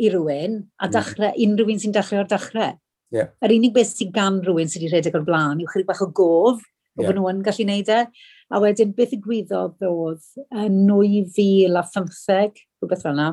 i 0.00 0.10
rhywun, 0.12 0.62
a 0.80 0.88
dachrau, 0.92 1.30
yeah. 1.30 1.38
unrhyw 1.46 1.72
un 1.72 1.82
sy'n 1.84 1.94
dechrau 1.94 2.24
o'r 2.24 2.32
dechrau. 2.32 2.76
Yeah. 3.14 3.30
Yr 3.44 3.54
unig 3.54 3.76
beth 3.76 3.92
sy'n 3.92 4.12
gan 4.16 4.40
rhywun 4.44 4.72
sydd 4.72 4.86
wedi 4.86 4.96
redeg 4.96 5.16
o'r 5.16 5.24
blaen 5.28 5.60
yw 5.62 5.70
chydig 5.70 5.88
bach 5.88 6.02
o 6.04 6.10
gof, 6.10 6.64
o 6.96 7.04
yeah. 7.04 7.08
fod 7.08 7.20
nhw'n 7.20 7.44
gallu 7.46 7.68
neud 7.68 7.92
e. 7.92 8.02
A 8.46 8.60
wedyn, 8.62 8.92
beth 8.96 9.14
y 9.16 9.20
gwyddodd 9.22 9.84
oedd 9.88 10.26
yn 10.64 10.80
2015, 10.88 12.62
rhywbeth 12.80 13.04
fel 13.04 13.14
yna, 13.14 13.30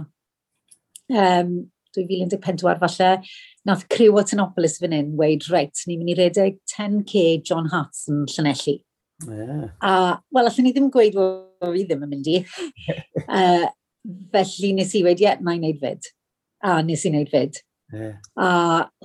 um, 1.13 1.53
2014 1.97 2.81
falle, 2.81 3.11
nath 3.67 3.85
criw 3.91 4.17
o 4.19 4.23
Tenopolis 4.27 4.79
fan 4.81 4.95
hyn 4.95 5.13
weid, 5.19 5.45
reit, 5.53 5.85
ni'n 5.87 6.01
mynd 6.01 6.13
i 6.13 6.17
redeg 6.19 6.59
10k 6.73 7.43
John 7.47 7.69
Hats 7.73 8.07
yn 8.11 8.25
Llanelli. 8.31 8.79
Yeah. 9.27 9.69
A, 9.81 9.93
wel, 10.35 10.49
allan 10.49 10.67
ni 10.67 10.73
ddim 10.75 10.89
gweud 10.91 11.15
bod 11.15 11.71
fi 11.75 11.85
ddim 11.87 12.03
yn 12.07 12.11
mynd 12.11 12.29
i. 12.31 12.41
uh, 13.39 13.67
felly 14.33 14.73
nes 14.77 14.95
i 14.97 15.03
wedi, 15.05 15.23
ie, 15.23 15.29
yeah, 15.29 15.43
na 15.43 15.55
i 15.55 15.61
wneud 15.61 15.79
fyd. 15.83 16.09
A 16.63 16.81
nes 16.85 17.05
i 17.05 17.13
wneud 17.13 17.31
fyd. 17.31 17.61
Yeah. 17.93 18.17
A 18.35 18.49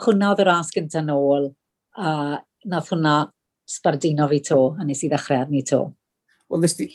hwnna 0.04 0.32
oedd 0.32 0.42
y 0.42 0.48
ras 0.48 0.72
gyntaf 0.74 1.06
nôl, 1.06 1.52
a 1.98 2.40
nath 2.68 2.90
hwnna 2.94 3.18
sbardino 3.68 4.28
fi 4.30 4.40
to, 4.48 4.62
a 4.78 4.86
nes 4.86 5.04
i 5.04 5.10
ddechrau 5.12 5.44
arni 5.44 5.62
to. 5.68 5.84
Wel, 6.48 6.64
nes 6.64 6.76
di, 6.78 6.88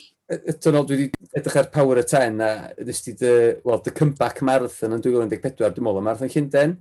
eto 0.54 0.72
nôl, 0.74 0.86
dwi 0.88 0.98
wedi 0.98 1.30
edrych 1.38 1.58
ar 1.60 1.70
Power 1.74 2.00
of 2.00 2.08
10 2.10 2.42
a 2.44 2.50
nes 2.86 3.02
ti 3.04 3.14
dy, 3.18 3.34
well, 3.66 3.82
dy 3.82 3.92
comeback 3.94 4.42
marathon 4.46 4.96
yn 4.96 5.04
2014, 5.04 5.74
dwi'n 5.76 5.86
meddwl, 5.86 6.04
marathon 6.04 6.32
Llundain, 6.32 6.76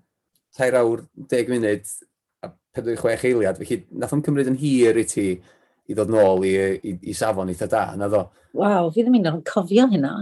tair 0.58 0.78
awr 0.80 1.06
10 1.32 1.52
munud 1.54 1.96
a 2.44 2.52
46 2.78 3.28
eiliad, 3.32 3.60
felly 3.62 3.82
nath 3.92 4.16
o'n 4.16 4.24
cymryd 4.26 4.52
yn 4.54 4.60
hir 4.62 5.00
i 5.02 5.08
ti 5.10 5.28
i 5.90 5.96
ddod 5.98 6.12
nôl 6.14 6.46
i, 6.48 6.54
i, 6.80 6.96
i 7.12 7.18
safon 7.18 7.52
eitha 7.52 7.68
da, 7.72 7.88
na 8.00 8.08
ddo. 8.12 8.28
Waw, 8.56 8.90
fi 8.94 9.04
ddim 9.04 9.20
yn 9.20 9.30
o'n 9.34 9.44
cofio 9.48 9.90
hynna. 9.92 10.14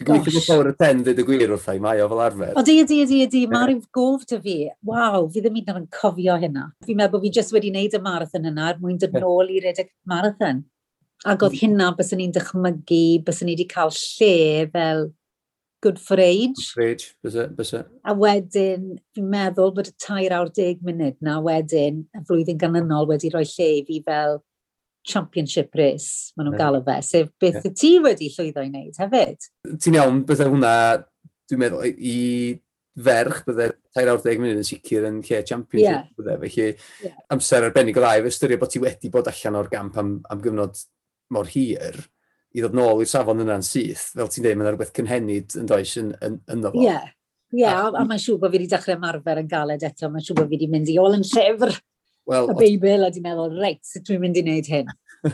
Dwi'n 0.00 0.22
gweithio 0.22 0.38
bod 0.38 0.46
Power 0.46 0.68
of 0.70 0.78
10 0.80 1.02
dweud 1.04 1.20
y 1.20 1.24
gwir 1.28 1.50
wrthai, 1.52 1.76
mae 1.82 2.00
o 2.00 2.06
fel 2.08 2.22
arfer. 2.24 2.54
O, 2.56 2.62
di, 2.64 2.78
di, 2.88 3.02
di, 3.10 3.18
di, 3.28 3.42
mae 3.50 3.66
rhyw 3.68 3.82
gof 3.92 4.24
dy 4.30 4.38
fi. 4.40 4.56
Waw, 4.88 5.26
fi 5.34 5.42
ddim 5.44 5.58
yn 5.60 5.72
o'n 5.74 5.88
cofio 5.92 6.38
hynna. 6.40 6.70
Fi'n 6.86 6.96
meddwl 6.96 7.18
bod 7.18 7.26
fi 7.26 7.32
jyst 7.36 7.52
wedi 7.52 7.72
wneud 7.74 7.96
y 7.98 8.00
marathon 8.04 8.48
yna 8.48 8.70
er 8.70 8.80
mwyn 8.80 9.00
dod 9.02 9.18
nôl 9.20 9.52
i 9.52 9.60
redeg 9.66 9.90
marathon. 10.08 10.62
Ac 11.28 11.42
oedd 11.44 11.52
hmm. 11.52 11.60
hynna 11.60 11.90
bys 11.96 12.14
ni'n 12.16 12.32
dychmygu, 12.32 13.00
bys 13.26 13.42
ni 13.44 13.54
wedi 13.54 13.66
cael 13.68 13.90
lle 13.92 14.68
fel 14.72 15.10
good 15.84 15.98
for 16.00 16.20
age. 16.20 16.54
Good 16.56 16.70
for 16.72 16.82
age, 16.82 17.14
bys 17.22 17.72
it. 17.74 17.88
A 18.04 18.14
wedyn, 18.16 18.94
fi'n 19.16 19.26
meddwl 19.32 19.74
bod 19.76 19.90
y 19.90 19.96
tair 20.00 20.32
awr 20.36 20.52
deg 20.56 20.80
munud 20.84 21.18
na 21.24 21.38
wedyn, 21.44 22.04
y 22.16 22.22
flwyddyn 22.28 22.60
ganlynol 22.60 23.08
wedi 23.10 23.32
rhoi 23.32 23.44
lle 23.48 23.68
i 23.80 23.82
fi 23.88 24.00
fel 24.06 24.40
championship 25.08 25.76
race, 25.76 26.32
maen 26.36 26.50
nhw'n 26.50 26.60
yeah. 26.60 26.76
o 26.76 26.82
fe, 26.84 26.96
sef 27.04 27.30
beth 27.40 27.60
yeah. 27.60 27.68
y 27.68 27.76
ti 27.76 27.92
wedi 28.04 28.28
llwyddo 28.32 28.64
i 28.64 28.72
wneud 28.72 29.00
hefyd. 29.00 29.48
Ti'n 29.80 29.96
iawn, 29.96 30.20
bydde 30.28 30.48
hwnna, 30.50 30.74
dwi'n 31.50 31.62
meddwl, 31.62 31.88
i 31.88 32.18
ferch 33.00 33.42
bydde 33.46 33.70
tair 33.96 34.10
awr 34.12 34.20
deg 34.24 34.40
munud 34.42 34.60
yn 34.60 34.66
sicr 34.66 35.06
yn 35.08 35.20
lle 35.24 35.42
championship 35.48 35.88
yeah. 35.88 36.08
bydde, 36.16 36.38
felly 36.44 36.66
yeah. 37.08 37.20
amser 37.32 37.68
arbennig 37.68 38.00
o 38.00 38.04
ddau, 38.04 38.24
fe 38.24 38.32
ystyried 38.34 38.60
bod 38.60 38.72
ti 38.72 38.82
wedi 38.82 39.12
bod 39.12 39.28
allan 39.32 39.60
o'r 39.60 39.70
gamp 39.72 40.00
am, 40.00 40.18
am 40.32 40.42
gyfnod 40.44 40.80
mor 41.34 41.50
hir, 41.50 42.00
i 42.54 42.62
ddod 42.62 42.74
nôl 42.76 43.02
i'r 43.04 43.10
safon 43.10 43.42
yna'n 43.44 43.64
syth, 43.66 44.10
fel 44.16 44.30
ti'n 44.30 44.46
dweud, 44.46 44.58
mae'n 44.60 44.72
rhywbeth 44.72 44.94
cynhenid 44.96 45.56
yn 45.60 45.68
does 45.70 45.94
yn, 46.00 46.14
yn, 46.26 46.40
yn 46.50 46.66
fo. 46.66 46.74
Ie, 46.74 46.86
yeah. 46.88 47.06
Ie, 47.50 47.64
yeah, 47.64 47.84
a, 47.86 47.92
a 47.98 48.06
mae'n 48.06 48.22
siŵr 48.22 48.38
bod 48.38 48.52
fi 48.52 48.60
wedi 48.60 48.70
dechrau 48.70 48.98
marfer 49.02 49.40
yn 49.42 49.50
galed 49.50 49.86
eto, 49.86 50.10
mae'n 50.10 50.26
siŵr 50.26 50.38
bod 50.38 50.50
fi 50.50 50.56
wedi 50.58 50.70
mynd 50.70 50.90
i 50.90 50.98
ôl 51.02 51.16
yn 51.16 51.26
llyfr 51.26 51.74
well, 52.30 52.50
y 52.50 52.54
Beibl 52.58 53.06
a 53.06 53.10
di 53.10 53.22
meddwl, 53.24 53.56
reit, 53.58 53.82
sut 53.86 54.06
dwi'n 54.06 54.22
mynd 54.22 54.38
i 54.38 54.44
wneud 54.44 54.70
hyn? 54.70 54.90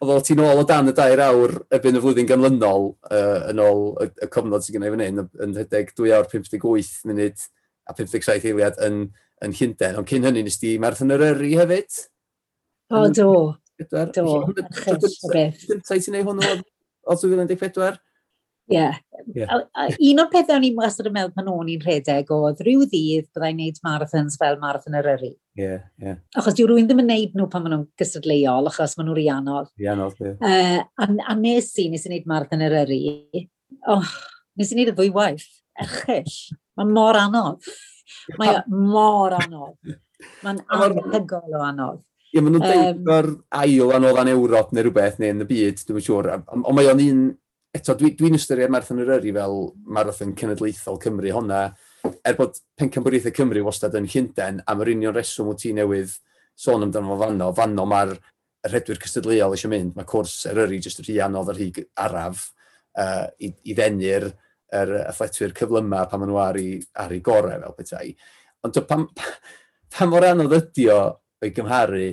Oedd 0.00 0.12
o 0.14 0.18
ti'n 0.24 0.42
ôl 0.42 0.62
o 0.62 0.64
dan 0.68 0.90
y 0.90 0.94
dair 0.96 1.22
awr 1.22 1.54
ebyn 1.76 1.98
y 1.98 2.02
flwyddyn 2.02 2.28
gymlynol 2.30 2.88
uh, 3.12 3.50
yn 3.52 3.62
ôl 3.62 3.84
y, 4.04 4.08
y 4.24 4.30
cofnod 4.32 4.64
sy'n 4.64 4.78
gynnau 4.78 4.94
fan 4.94 5.04
hyn, 5.04 5.24
yn 5.44 5.56
rhedeg 5.56 5.92
2 5.98 6.12
awr 6.16 6.28
58 6.32 7.08
munud 7.10 7.44
a 7.88 7.96
57 7.96 8.48
eiliad 8.50 8.80
yn, 8.88 9.02
yn 9.44 9.56
Llynden, 9.60 10.00
ond 10.00 10.10
cyn 10.10 10.28
hynny 10.28 10.44
nes 10.46 10.60
di 10.62 10.74
Marthyn 10.82 11.14
yr 11.14 11.26
Yrru 11.30 11.52
hefyd? 11.60 12.02
O, 12.88 13.04
do 13.12 13.30
pedwar. 13.78 14.12
Do, 14.14 14.26
ymchwils 14.66 15.16
o 15.24 15.32
beth. 15.32 15.64
Dyntau 15.70 16.04
ti'n 16.04 16.18
neud 16.18 16.28
hwnnw 16.28 16.52
o 17.08 17.18
2014? 17.22 17.98
Ie. 18.68 18.88
Un 20.10 20.20
o'r 20.20 20.28
pethau 20.32 20.58
o'n 20.58 20.66
i'n 20.68 20.76
wastad 20.76 21.08
yn 21.08 21.14
meddwl 21.14 21.32
pan 21.36 21.46
o'n 21.50 21.70
i'n 21.72 21.84
rhedeg 21.84 22.28
oedd 22.34 22.60
rhyw 22.64 22.84
ddydd 22.84 23.28
byddai'n 23.32 23.60
neud 23.62 23.78
marathons 23.86 24.36
fel 24.40 24.58
marathon 24.60 24.98
yr 24.98 25.08
yri. 25.14 25.30
Ie, 25.56 25.62
yeah, 25.62 25.84
ie. 25.96 26.10
Yeah. 26.10 26.18
Achos 26.36 26.56
diw 26.58 26.68
rwy'n 26.68 26.88
ddim 26.88 27.00
yn 27.02 27.08
neud 27.08 27.36
nhw 27.38 27.48
pan 27.52 27.64
maen 27.64 27.74
nhw'n 27.74 27.86
gystadleuol, 28.00 28.68
achos 28.68 28.96
maen 28.98 29.08
nhw'n 29.08 29.18
rianol. 29.18 29.70
Rianol, 29.80 30.12
ie. 30.20 30.34
Yeah. 30.34 30.82
Uh, 30.84 31.06
a, 31.06 31.08
a 31.32 31.36
nes 31.38 31.70
i, 31.80 31.88
nes 31.92 32.04
i 32.04 32.12
wneud 32.12 32.28
marathon 32.28 32.66
yr 32.68 32.76
yri, 32.82 33.00
oh, 33.88 34.12
nes 34.60 34.72
i 34.72 34.76
wneud 34.76 34.92
y 34.92 34.96
ddwy 34.98 35.14
waith, 35.16 35.48
erchill. 35.80 36.36
Mae'n 36.78 36.92
mor 36.98 37.20
anodd. 37.20 37.72
Mae 38.36 38.60
mor 38.92 39.38
anodd. 39.38 39.96
Mae'n 40.44 40.60
anhygol 40.76 41.56
o 41.56 41.64
anodd. 41.64 42.04
Ie, 42.28 42.42
maen 42.44 42.58
nhw'n 42.58 42.64
um, 42.68 43.04
deud 43.08 43.28
ail 43.56 43.92
anoddan 43.96 44.28
Ewrop 44.34 44.72
neu 44.76 44.84
rhywbeth, 44.84 45.16
neu 45.22 45.32
yn 45.32 45.44
y 45.44 45.48
byd, 45.48 45.84
dwi'n 45.88 46.04
siŵr. 46.04 46.30
Ond 46.52 46.74
mae 46.76 46.88
o'n 46.90 47.00
un, 47.00 47.20
eto, 47.72 47.94
dwi'n 47.96 48.16
dwi, 48.18 48.30
dwi 48.32 48.40
ystyried 48.40 48.72
Marathon 48.72 49.00
yr 49.00 49.14
Yri 49.16 49.32
fel 49.36 49.60
Marathon 49.96 50.34
Cenedlaethol 50.36 50.98
Cymru 51.00 51.32
honna, 51.32 51.62
er 52.04 52.36
bod 52.36 52.58
Pencampwriaethau 52.78 53.32
Cymru 53.36 53.62
wastad 53.64 53.96
yn 53.96 54.08
Llynden, 54.10 54.60
am 54.68 54.82
yr 54.84 54.92
union 54.92 55.16
reswm 55.16 55.48
wyt 55.48 55.62
ti 55.64 55.72
newydd 55.76 56.12
sôn 56.58 56.84
amdano 56.84 57.14
fo 57.14 57.22
fanno, 57.22 57.48
fanno 57.56 57.86
mae'r 57.88 58.12
rhedwyr 58.68 59.00
cystadleuol 59.00 59.54
eisiau 59.56 59.72
mynd, 59.72 59.94
mae 59.96 60.08
cwrs 60.08 60.42
yr 60.50 60.60
Yri 60.66 60.82
jyst 60.84 61.00
rhy 61.04 61.16
anodd 61.24 61.52
ar 61.52 61.60
hyd 61.62 61.80
araf 62.04 62.42
uh, 62.98 63.24
i, 63.40 63.52
i 63.70 63.76
ddenu'r 63.78 64.28
yr 64.78 64.92
athletwyr 65.06 65.54
cyflyma 65.56 66.02
pan 66.10 66.20
maen 66.20 66.32
nhw 66.32 66.42
ar 66.42 66.60
ei, 66.60 66.76
ar 67.00 67.14
ei 67.14 67.22
gorau 67.24 67.62
fel 67.62 67.78
bethau. 67.78 68.12
Ond 68.66 68.82
pan, 68.90 69.06
pan 69.94 70.12
mor 70.12 70.28
anodd 70.28 70.56
ydi 70.58 70.90
o 70.92 70.98
o'i 71.42 71.54
gymharu, 71.54 72.10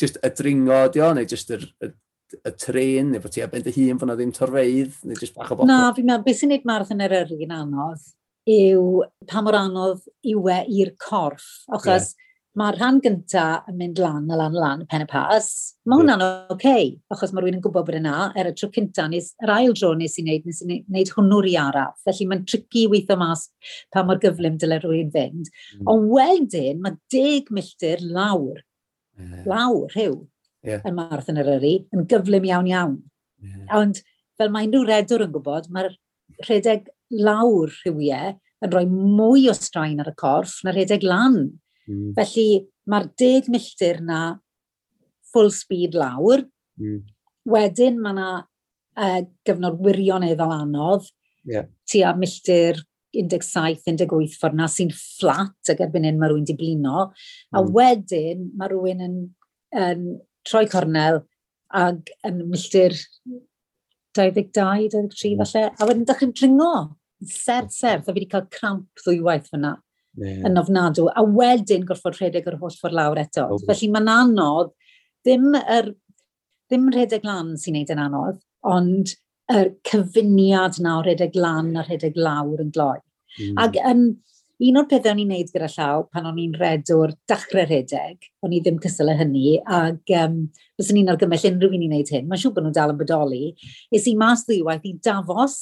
just 0.00 0.18
y 0.24 0.32
dringo 0.38 0.80
ydi 0.88 1.04
o, 1.04 1.12
neu 1.16 1.28
just 1.28 1.52
yr, 1.54 1.64
y, 1.84 1.90
y 2.40 2.52
tren, 2.58 3.12
neu 3.12 3.22
bod 3.22 3.34
ti 3.34 3.44
ar 3.44 3.52
ben 3.52 3.64
dy 3.64 3.74
hun 3.76 4.00
bod 4.00 4.08
yna 4.08 4.18
ddim 4.18 4.34
torfeidd, 4.36 5.00
neu 5.08 5.20
just 5.20 5.36
bach 5.36 5.52
o 5.52 5.58
bobl. 5.58 5.70
Na, 5.70 5.88
fi'n 5.96 6.08
meddwl, 6.08 6.26
beth 6.26 6.40
sy'n 6.40 6.54
neud 6.54 6.68
marth 6.68 6.92
yn 6.94 7.04
yr 7.04 7.16
yr 7.22 7.34
un 7.38 7.56
anodd 7.60 8.12
yw 8.50 9.04
pa 9.30 9.40
mor 9.44 9.56
anodd 9.56 10.04
yw 10.28 10.50
e 10.52 10.58
i'r 10.80 10.92
corff. 11.00 11.46
Achos 11.72 12.12
yeah 12.12 12.23
mae'r 12.58 12.76
rhan 12.78 13.00
gyntaf 13.02 13.70
yn 13.70 13.78
mynd 13.80 13.98
lan 13.98 14.30
a 14.30 14.36
lan 14.38 14.54
a 14.54 14.60
lan 14.62 14.82
y 14.84 14.86
pen 14.90 15.02
y 15.02 15.08
pas, 15.10 15.46
mae 15.90 16.00
hwnna'n 16.00 16.22
yeah. 16.22 16.34
oce, 16.44 16.54
okay, 16.54 16.90
achos 17.10 17.32
mae 17.34 17.42
rhywun 17.42 17.56
yn 17.58 17.64
gwybod 17.64 17.88
bod 17.88 17.98
yna, 17.98 18.28
er 18.38 18.50
y 18.50 18.52
tro 18.54 18.68
cyntaf, 18.74 19.08
nes, 19.10 19.32
yr 19.42 19.52
ail 19.56 19.74
dro 19.74 19.90
nes 19.98 20.14
i 20.20 20.24
wneud, 20.24 20.46
nes 20.46 20.60
i 20.62 20.68
wneud 20.76 21.10
hwnnw'r 21.16 21.48
i 21.50 21.56
araf. 21.58 21.96
Felly 22.06 22.28
mae'n 22.30 22.44
tricky 22.50 22.84
weithio 22.92 23.16
mas 23.18 23.48
pa 23.94 24.04
mor 24.06 24.22
gyflym 24.22 24.60
dyle 24.62 24.78
rhywun 24.82 25.10
fynd. 25.14 25.50
Mm. 25.50 25.90
Ond 25.90 26.06
wedyn, 26.14 26.84
mae 26.84 26.94
deg 27.14 27.50
milltir 27.54 28.04
lawr, 28.06 28.62
yeah. 29.18 29.42
lawr 29.50 29.90
rhyw, 29.96 30.20
yeah. 30.62 30.86
yn 30.86 30.98
Marth 31.00 31.32
yn 31.32 31.42
yr 31.42 31.56
yri, 31.56 31.74
yn 31.90 32.06
gyflym 32.10 32.46
iawn 32.52 32.70
iawn. 32.70 32.96
Yeah. 33.42 33.66
Ond 33.80 34.04
fel 34.38 34.54
mae 34.54 34.70
unrhyw 34.70 34.86
redwr 34.92 35.26
yn 35.26 35.34
gwybod, 35.34 35.68
mae'r 35.74 35.90
rhedeg 36.46 36.86
lawr 37.10 37.74
rhywiau 37.82 38.38
yn 38.64 38.72
rhoi 38.72 38.86
mwy 38.88 39.48
o 39.50 39.58
straen 39.58 40.00
ar 40.02 40.10
y 40.10 40.16
corff 40.18 40.62
na 40.64 40.72
rhedeg 40.72 41.02
lan 41.04 41.42
Mm. 41.88 42.14
Felly 42.16 42.48
mae'r 42.90 43.10
deg 43.20 43.50
milltir 43.52 44.00
na 44.04 44.22
full 45.32 45.50
speed 45.54 45.96
lawr. 45.98 46.44
Mm. 46.80 47.02
Wedyn 47.50 48.00
mae 48.00 48.14
yna 48.14 48.30
uh, 48.40 49.20
gyfnod 49.46 49.78
wirioneddol 49.84 50.54
anodd. 50.56 51.08
Yeah. 51.48 51.68
Ti 51.88 52.04
a 52.08 52.14
milltir 52.16 52.80
17-18 53.14 54.34
ffordd 54.34 54.58
na 54.58 54.66
sy'n 54.70 54.90
fflat 54.94 55.70
ac 55.70 55.82
erbyn 55.84 56.06
hyn 56.08 56.18
mae 56.18 56.32
rhywun 56.32 56.48
di 56.48 56.56
blino. 56.58 57.10
A 57.54 57.62
Mm. 57.62 57.72
Wedyn 57.76 58.50
mae 58.58 58.72
rhywun 58.72 59.04
yn, 59.04 59.16
yn 59.74 60.06
troi 60.46 60.66
cornel 60.70 61.22
ac 61.74 62.10
yn 62.26 62.42
milltir 62.48 62.96
22, 64.14 64.90
23 64.94 65.34
mm. 65.34 65.44
falle. 65.44 65.70
A 65.78 65.88
wedyn 65.88 66.06
dechrau'n 66.08 66.34
dringo 66.34 66.74
serth 67.24 67.72
serth 67.72 68.08
a 68.08 68.12
fi 68.12 68.18
wedi 68.18 68.30
cael 68.30 68.46
cramp 68.52 69.02
ddwywaith 69.02 69.50
fyna 69.52 69.76
yeah. 70.20 70.40
yn 70.48 70.60
ofnadw, 70.60 71.08
a 71.10 71.24
wedyn 71.24 71.86
gorfod 71.88 72.18
rhedeg 72.18 72.48
yr 72.50 72.58
holl 72.60 72.74
ffordd 72.78 72.98
lawr 72.98 73.20
eto. 73.24 73.46
Oh. 73.54 73.60
Felly 73.68 73.90
mae'n 73.92 74.10
anodd, 74.14 74.72
ddim, 75.24 75.52
yr, 75.60 75.92
ddim 76.70 76.90
rhedeg 76.94 77.26
lan 77.26 77.54
sy'n 77.60 77.78
neud 77.78 77.94
yn 77.94 78.04
anodd, 78.06 78.42
ond 78.74 79.14
y 79.52 79.64
cyfuniad 79.84 80.78
na 80.84 80.98
o 80.98 81.02
rhedeg 81.04 81.34
lan 81.36 81.74
a 81.76 81.84
rhedeg 81.84 82.16
lawr 82.16 82.62
yn 82.64 82.70
gloi. 82.74 82.98
Mm. 83.40 83.58
Ac 83.60 83.76
um, 83.90 84.06
un 84.64 84.78
o'r 84.80 84.88
pethau 84.88 85.12
o'n 85.12 85.20
i'n 85.24 85.32
neud 85.34 85.50
gyda 85.52 85.68
llaw 85.74 86.04
pan 86.12 86.28
o'n 86.30 86.40
i'n 86.40 86.54
redwr 86.58 87.12
dachrau 87.28 87.66
rhedeg, 87.66 88.28
o'n 88.44 88.54
i 88.54 88.60
ddim 88.62 88.78
cystal 88.82 89.12
y 89.12 89.16
hynny, 89.18 89.46
ac 89.64 90.12
um, 90.20 90.38
fyswn 90.78 91.00
i'n 91.02 91.12
argymell 91.12 91.48
unrhyw 91.50 91.74
un 91.76 91.86
i'n 91.88 91.96
neud 91.96 92.12
hyn, 92.14 92.28
mae'n 92.30 92.40
siŵr 92.40 92.54
bod 92.54 92.66
nhw'n 92.66 92.76
dal 92.78 92.94
yn 92.94 93.00
bodoli, 93.00 93.42
is 93.94 94.06
i 94.08 94.14
mas 94.18 94.46
ddiwaith 94.48 94.86
i 94.88 94.94
Davos 95.04 95.58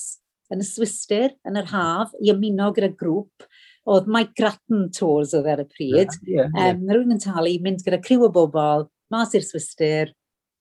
yn 0.52 0.62
y 0.62 0.68
Swister 0.68 1.32
yn 1.48 1.58
yr 1.58 1.70
haf 1.72 2.12
i 2.20 2.30
ymuno 2.32 2.70
gyda 2.76 2.92
grŵp 3.00 3.46
oedd 3.90 4.08
Mike 4.10 4.36
Grattan 4.38 4.88
Tours 4.94 5.34
oedd 5.36 5.48
ar 5.50 5.64
y 5.64 5.68
pryd. 5.68 6.16
Yeah, 6.22 6.46
yeah, 6.46 6.50
yeah. 6.54 6.72
Um, 6.74 6.88
rwy'n 6.90 7.16
yn 7.16 7.22
talu 7.22 7.56
mynd 7.64 7.84
gyda 7.86 8.00
criw 8.04 8.26
o 8.28 8.30
bobl, 8.32 8.86
mas 9.12 9.34
i'r 9.36 9.46
swister, 9.46 10.12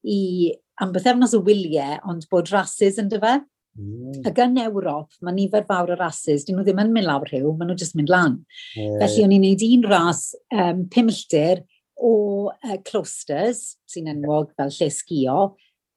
i 0.02 0.52
am 0.82 0.94
bythefnos 0.96 1.36
o 1.38 1.42
wyliau, 1.46 2.00
ond 2.10 2.28
bod 2.32 2.50
rhasys 2.52 3.00
yn 3.02 3.12
dyfa. 3.12 3.40
Mm. 3.80 4.24
Ac 4.28 4.40
yn 4.44 4.58
Ewrop, 4.66 5.14
mae 5.24 5.36
nifer 5.36 5.64
fawr 5.68 5.94
o 5.94 5.98
rhasys, 6.00 6.44
dyn 6.48 6.58
nhw 6.58 6.66
ddim 6.68 6.82
yn 6.84 6.92
mynd 6.96 7.08
lawr 7.08 7.30
rhyw, 7.30 7.54
maen 7.56 7.72
nhw 7.72 7.78
jyst 7.80 7.96
mynd 7.96 8.12
lan. 8.12 8.40
Yeah. 8.76 8.98
Felly, 9.04 9.28
o'n 9.28 9.36
i'n 9.38 9.46
neud 9.46 9.68
un 9.68 9.86
ras 9.88 10.24
um, 10.52 10.82
5 10.92 11.06
milltir 11.08 11.64
o 12.02 12.16
uh, 12.50 12.80
closters, 12.88 13.78
sy'n 13.88 14.10
enwog 14.12 14.52
fel 14.58 14.74
lle 14.76 14.90
sgio, 14.92 15.38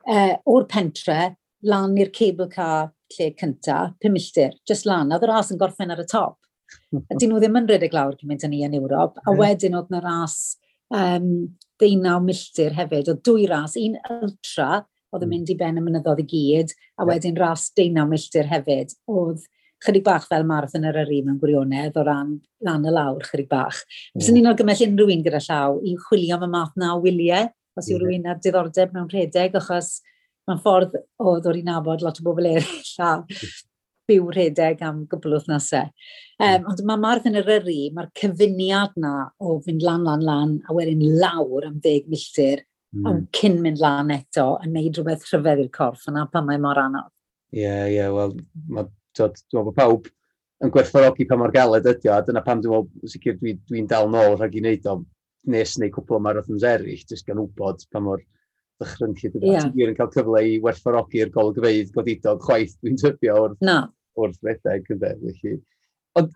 uh, 0.04 0.34
o'r 0.52 0.68
pentre 0.70 1.34
lan 1.64 1.96
i'r 1.98 2.12
cable 2.14 2.50
car 2.52 2.92
lle 3.16 3.32
cynta, 3.40 3.80
pum 4.00 4.14
milltir, 4.14 4.54
jyst 4.68 4.86
lan. 4.88 5.12
Oedd 5.14 5.26
y 5.26 5.30
ras 5.32 5.50
yn 5.54 5.60
gorffen 5.60 5.94
ar 5.94 6.04
y 6.04 6.08
top. 6.10 6.38
Mm-hmm. 6.94 7.18
dyn 7.20 7.32
nhw 7.32 7.40
ddim 7.42 7.58
yn 7.60 7.68
rhedeg 7.70 7.94
lawr 7.96 8.16
cymaint 8.20 8.44
â 8.46 8.50
ni 8.50 8.62
yn 8.66 8.76
Ewrop. 8.78 9.18
A 9.26 9.34
wedyn 9.38 9.76
oedd 9.78 9.90
na 9.92 10.02
ras 10.04 10.36
um, 10.94 11.30
deunaw 11.80 12.20
milltir 12.22 12.74
hefyd, 12.76 13.10
oedd 13.10 13.24
dwy 13.26 13.48
ras, 13.50 13.74
un 13.80 13.98
ultra, 14.20 14.84
oedd 15.14 15.26
yn 15.26 15.32
mynd 15.32 15.50
i 15.52 15.58
ben 15.58 15.80
y 15.80 15.82
mynyddodd 15.84 16.22
i 16.22 16.28
gyd, 16.30 16.74
a 16.98 17.06
wedyn 17.08 17.38
ras 17.38 17.68
deunaw 17.76 18.06
milltir 18.10 18.48
hefyd, 18.50 18.94
oedd 19.10 19.44
chydig 19.84 20.04
bach 20.06 20.28
fel 20.30 20.46
marth 20.48 20.74
yn 20.78 20.86
yr 20.88 21.02
yr 21.02 21.12
un 21.18 21.34
yn 21.34 21.40
gwirionedd 21.42 21.98
o 22.00 22.04
ran 22.06 22.38
lan 22.64 22.86
y 22.88 22.94
lawr 22.94 23.26
chydig 23.26 23.50
bach. 23.50 23.82
Yeah. 24.14 24.32
Ni'n 24.36 24.48
argymell 24.52 24.86
unrhyw 24.86 25.12
un 25.12 25.24
gyda 25.26 25.42
llaw 25.44 25.78
i 25.84 25.94
chwilio 26.06 26.38
am 26.38 26.46
y 26.46 26.50
math 26.54 26.74
na 26.80 26.94
o 26.94 27.02
wyliau, 27.04 27.50
os 27.78 27.90
yw 27.90 28.00
rhywun 28.00 28.30
ar 28.30 28.40
diddordeb 28.40 28.94
mewn 28.94 29.10
rhedeg, 29.12 29.58
achos 29.60 29.98
mae'n 30.48 30.60
ffordd 30.62 30.96
o 31.20 31.36
ddod 31.40 31.58
i 31.58 31.64
nabod 31.66 32.04
lot 32.04 32.20
o 32.20 32.26
bobl 32.26 32.48
eraill 32.48 32.94
a 33.02 33.12
byw 34.10 34.28
rhedeg 34.34 34.82
am 34.84 35.04
gwbl 35.10 35.38
wythnosau. 35.38 35.90
Um, 36.34 36.46
hmm. 36.46 36.68
ond 36.70 36.84
mae 36.88 37.00
mardd 37.00 37.28
yn 37.30 37.38
yr 37.40 37.50
yri, 37.60 37.78
mae'r 37.94 38.10
cyfuniad 38.20 38.96
na 39.00 39.14
o 39.38 39.58
fynd 39.64 39.84
lan, 39.86 40.04
lan, 40.06 40.24
lan, 40.26 40.56
a 40.68 40.76
wedyn 40.76 41.04
lawr 41.20 41.68
am 41.68 41.78
ddeg 41.82 42.08
milltir, 42.10 42.64
mm. 42.94 43.06
ond 43.10 43.28
cyn 43.36 43.60
mynd 43.62 43.80
lan 43.82 44.12
eto, 44.14 44.48
yn 44.64 44.74
neud 44.74 44.98
rhywbeth 44.98 45.28
rhyfedd 45.30 45.62
i'r 45.64 45.72
corff, 45.74 46.08
yna 46.10 46.26
pan 46.32 46.48
mae 46.48 46.60
mor 46.62 46.80
anodd. 46.82 47.12
Ie, 47.54 47.62
yeah, 47.62 47.86
ie, 47.86 47.96
yeah, 48.00 48.12
wel, 48.14 48.36
mae 48.74 48.90
dwi'n 49.14 49.34
meddwl 49.54 49.74
pawb 49.78 50.10
yn 50.64 50.72
gwerthfawrogi 50.74 51.26
pa 51.28 51.38
mor 51.38 51.52
galed 51.54 51.86
ydy 51.90 52.10
o, 52.10 52.16
a 52.16 52.22
dyna 52.26 52.42
pam 52.44 52.62
dwi'n 52.62 52.74
meddwl, 52.74 53.10
sicr 53.10 53.38
dwi'n 53.38 53.58
dwi, 53.60 53.82
dwi 53.82 53.86
dal 53.90 54.10
nôl 54.10 54.38
rhag 54.38 54.54
i 54.58 54.62
wneud 54.62 54.88
o, 54.90 55.00
nes 55.54 55.74
neu 55.78 55.92
cwpl 55.94 56.18
o 56.18 56.22
marathons 56.24 56.64
eraill, 56.66 57.04
jyst 57.10 57.26
gan 57.28 57.42
wybod 57.42 57.84
pa 57.92 58.02
mor 58.02 58.22
ddychrynllyd. 58.84 59.36
Ie. 59.40 59.50
Yeah. 59.50 59.68
Ti'n 59.74 59.92
yn 59.92 59.98
cael 59.98 60.12
cyfle 60.14 60.44
i 60.46 60.56
werthfawrogi'r 60.64 61.32
golygfeidd 61.34 61.92
godidog 61.96 62.42
chwaith 62.44 62.76
dwi'n 62.80 63.00
tybio 63.00 63.36
wrth, 63.48 63.60
no. 63.64 63.78
wrth 64.20 64.40
redeg. 64.46 64.88
Felly. 64.88 65.58
Ond 66.20 66.32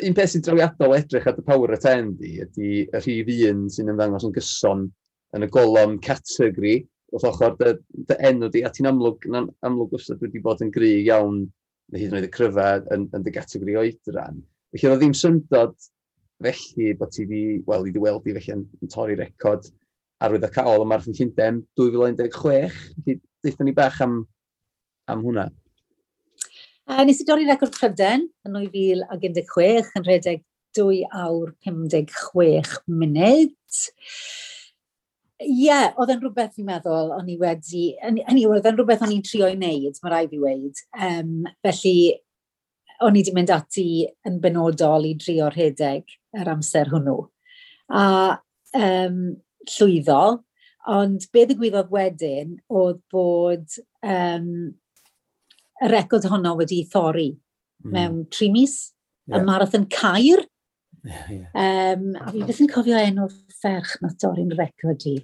un 0.00 0.16
peth 0.16 0.34
sy'n 0.34 0.44
drawiadol 0.44 0.96
edrych 0.98 1.28
at 1.30 1.40
y 1.40 1.44
Power 1.46 1.72
of 1.76 1.84
10 1.84 2.16
di, 2.20 2.34
ydy 2.44 2.70
y 2.84 3.00
rhif 3.00 3.30
un 3.50 3.64
sy'n 3.72 3.92
ymddangos 3.94 4.26
yn 4.28 4.34
gyson 4.36 4.88
yn 5.34 5.46
y 5.46 5.50
golofn 5.52 5.96
categori, 6.04 6.74
wrth 7.14 7.28
ochr 7.30 7.54
dy, 7.60 7.72
dy 8.10 8.18
enw 8.28 8.50
di, 8.52 8.64
a 8.66 8.70
ti'n 8.74 8.90
amlwg, 8.90 9.24
na, 9.32 9.44
amlwg 9.66 9.96
wrth 9.96 10.12
wedi 10.20 10.42
bod 10.44 10.62
yn 10.64 10.72
gry 10.74 10.92
iawn, 11.06 11.44
neu 11.92 12.00
hyd 12.02 12.12
yn 12.12 12.20
oed 12.20 12.28
y 12.28 12.32
cryfa 12.34 12.68
yn, 12.94 13.08
yn 13.16 13.24
dy 13.24 13.32
gategori 13.34 13.78
oedran. 13.80 14.42
Felly 14.74 14.90
oedd 14.90 15.02
ddim 15.02 15.16
syndod 15.16 15.74
felly 16.44 16.92
bod 16.98 17.14
ti 17.14 17.24
wedi, 17.24 17.62
wel, 17.68 17.86
i 17.86 17.92
wedi 17.92 18.02
weld 18.02 18.28
i 18.28 18.36
felly 18.36 18.56
yn, 18.58 18.66
yn 18.82 18.92
torri 18.92 19.16
record 19.20 19.70
arwydd 20.22 20.46
y 20.46 20.50
cael 20.54 20.86
March 20.88 21.08
yn 21.10 21.16
Llundain 21.18 21.60
2016. 21.80 22.70
Felly, 23.04 23.20
deithon 23.44 23.68
ni 23.68 23.74
bach 23.76 24.00
am, 24.04 24.22
am 25.10 25.24
hwnna. 25.24 25.48
A 26.84 27.04
nes 27.04 27.22
i 27.22 27.26
dorri 27.28 27.46
record 27.48 27.72
Pryden 27.72 28.26
yn 28.44 28.58
2016 28.60 29.94
yn 29.98 30.06
rhedeg 30.06 30.42
2 30.76 31.04
awr 31.24 31.54
56 31.64 32.74
munud. 32.90 33.54
Ie, 35.44 35.48
yeah, 35.66 35.90
oedd 35.98 36.12
e'n 36.12 36.20
rhywbeth 36.22 36.54
fi'n 36.56 36.68
meddwl 36.68 37.14
o'n 37.16 37.30
i 37.32 37.38
wedi... 37.40 37.86
Anyway, 38.04 38.58
oedd 38.58 38.68
e'n 38.68 38.76
rhywbeth 38.78 39.02
o'n 39.04 39.14
i'n 39.16 39.24
trio 39.26 39.48
i 39.50 39.56
wneud, 39.56 39.98
mae 40.02 40.12
rai 40.12 40.26
fi 40.30 40.40
weid. 40.40 40.82
Um, 41.08 41.48
felly, 41.64 41.96
o'n 43.04 43.16
i 43.16 43.22
wedi 43.22 43.34
mynd 43.36 43.52
ati 43.52 43.88
yn 44.28 44.38
benodol 44.42 45.08
i 45.08 45.14
drio 45.20 45.50
rhedeg 45.52 46.14
yr 46.38 46.52
amser 46.52 46.92
hwnnw. 46.92 47.18
A 47.92 48.04
um, 48.78 49.18
llwyddo, 49.70 50.22
ond 50.94 51.28
be 51.32 51.44
ddigwyddodd 51.48 51.92
wedyn 51.92 52.56
oedd 52.68 53.00
bod 53.12 53.78
um, 54.04 54.48
y 55.80 55.90
record 55.90 56.26
honno 56.30 56.54
wedi 56.58 56.82
thori 56.90 57.30
mm. 57.32 57.92
mewn 57.94 58.24
tri 58.32 58.50
mis, 58.52 58.76
yeah. 59.26 59.40
y 59.40 59.46
marathon 59.46 59.86
cair. 59.90 60.44
Yeah, 61.04 61.30
yeah. 61.30 61.94
Um, 61.94 62.12
a 62.20 62.32
fi 62.32 62.44
beth 62.48 62.62
yn 62.64 62.72
cofio 62.72 63.00
enw'r 63.00 63.32
ferch 63.60 63.96
na 64.02 64.12
dorri'n 64.20 64.54
record 64.58 65.04
i. 65.10 65.18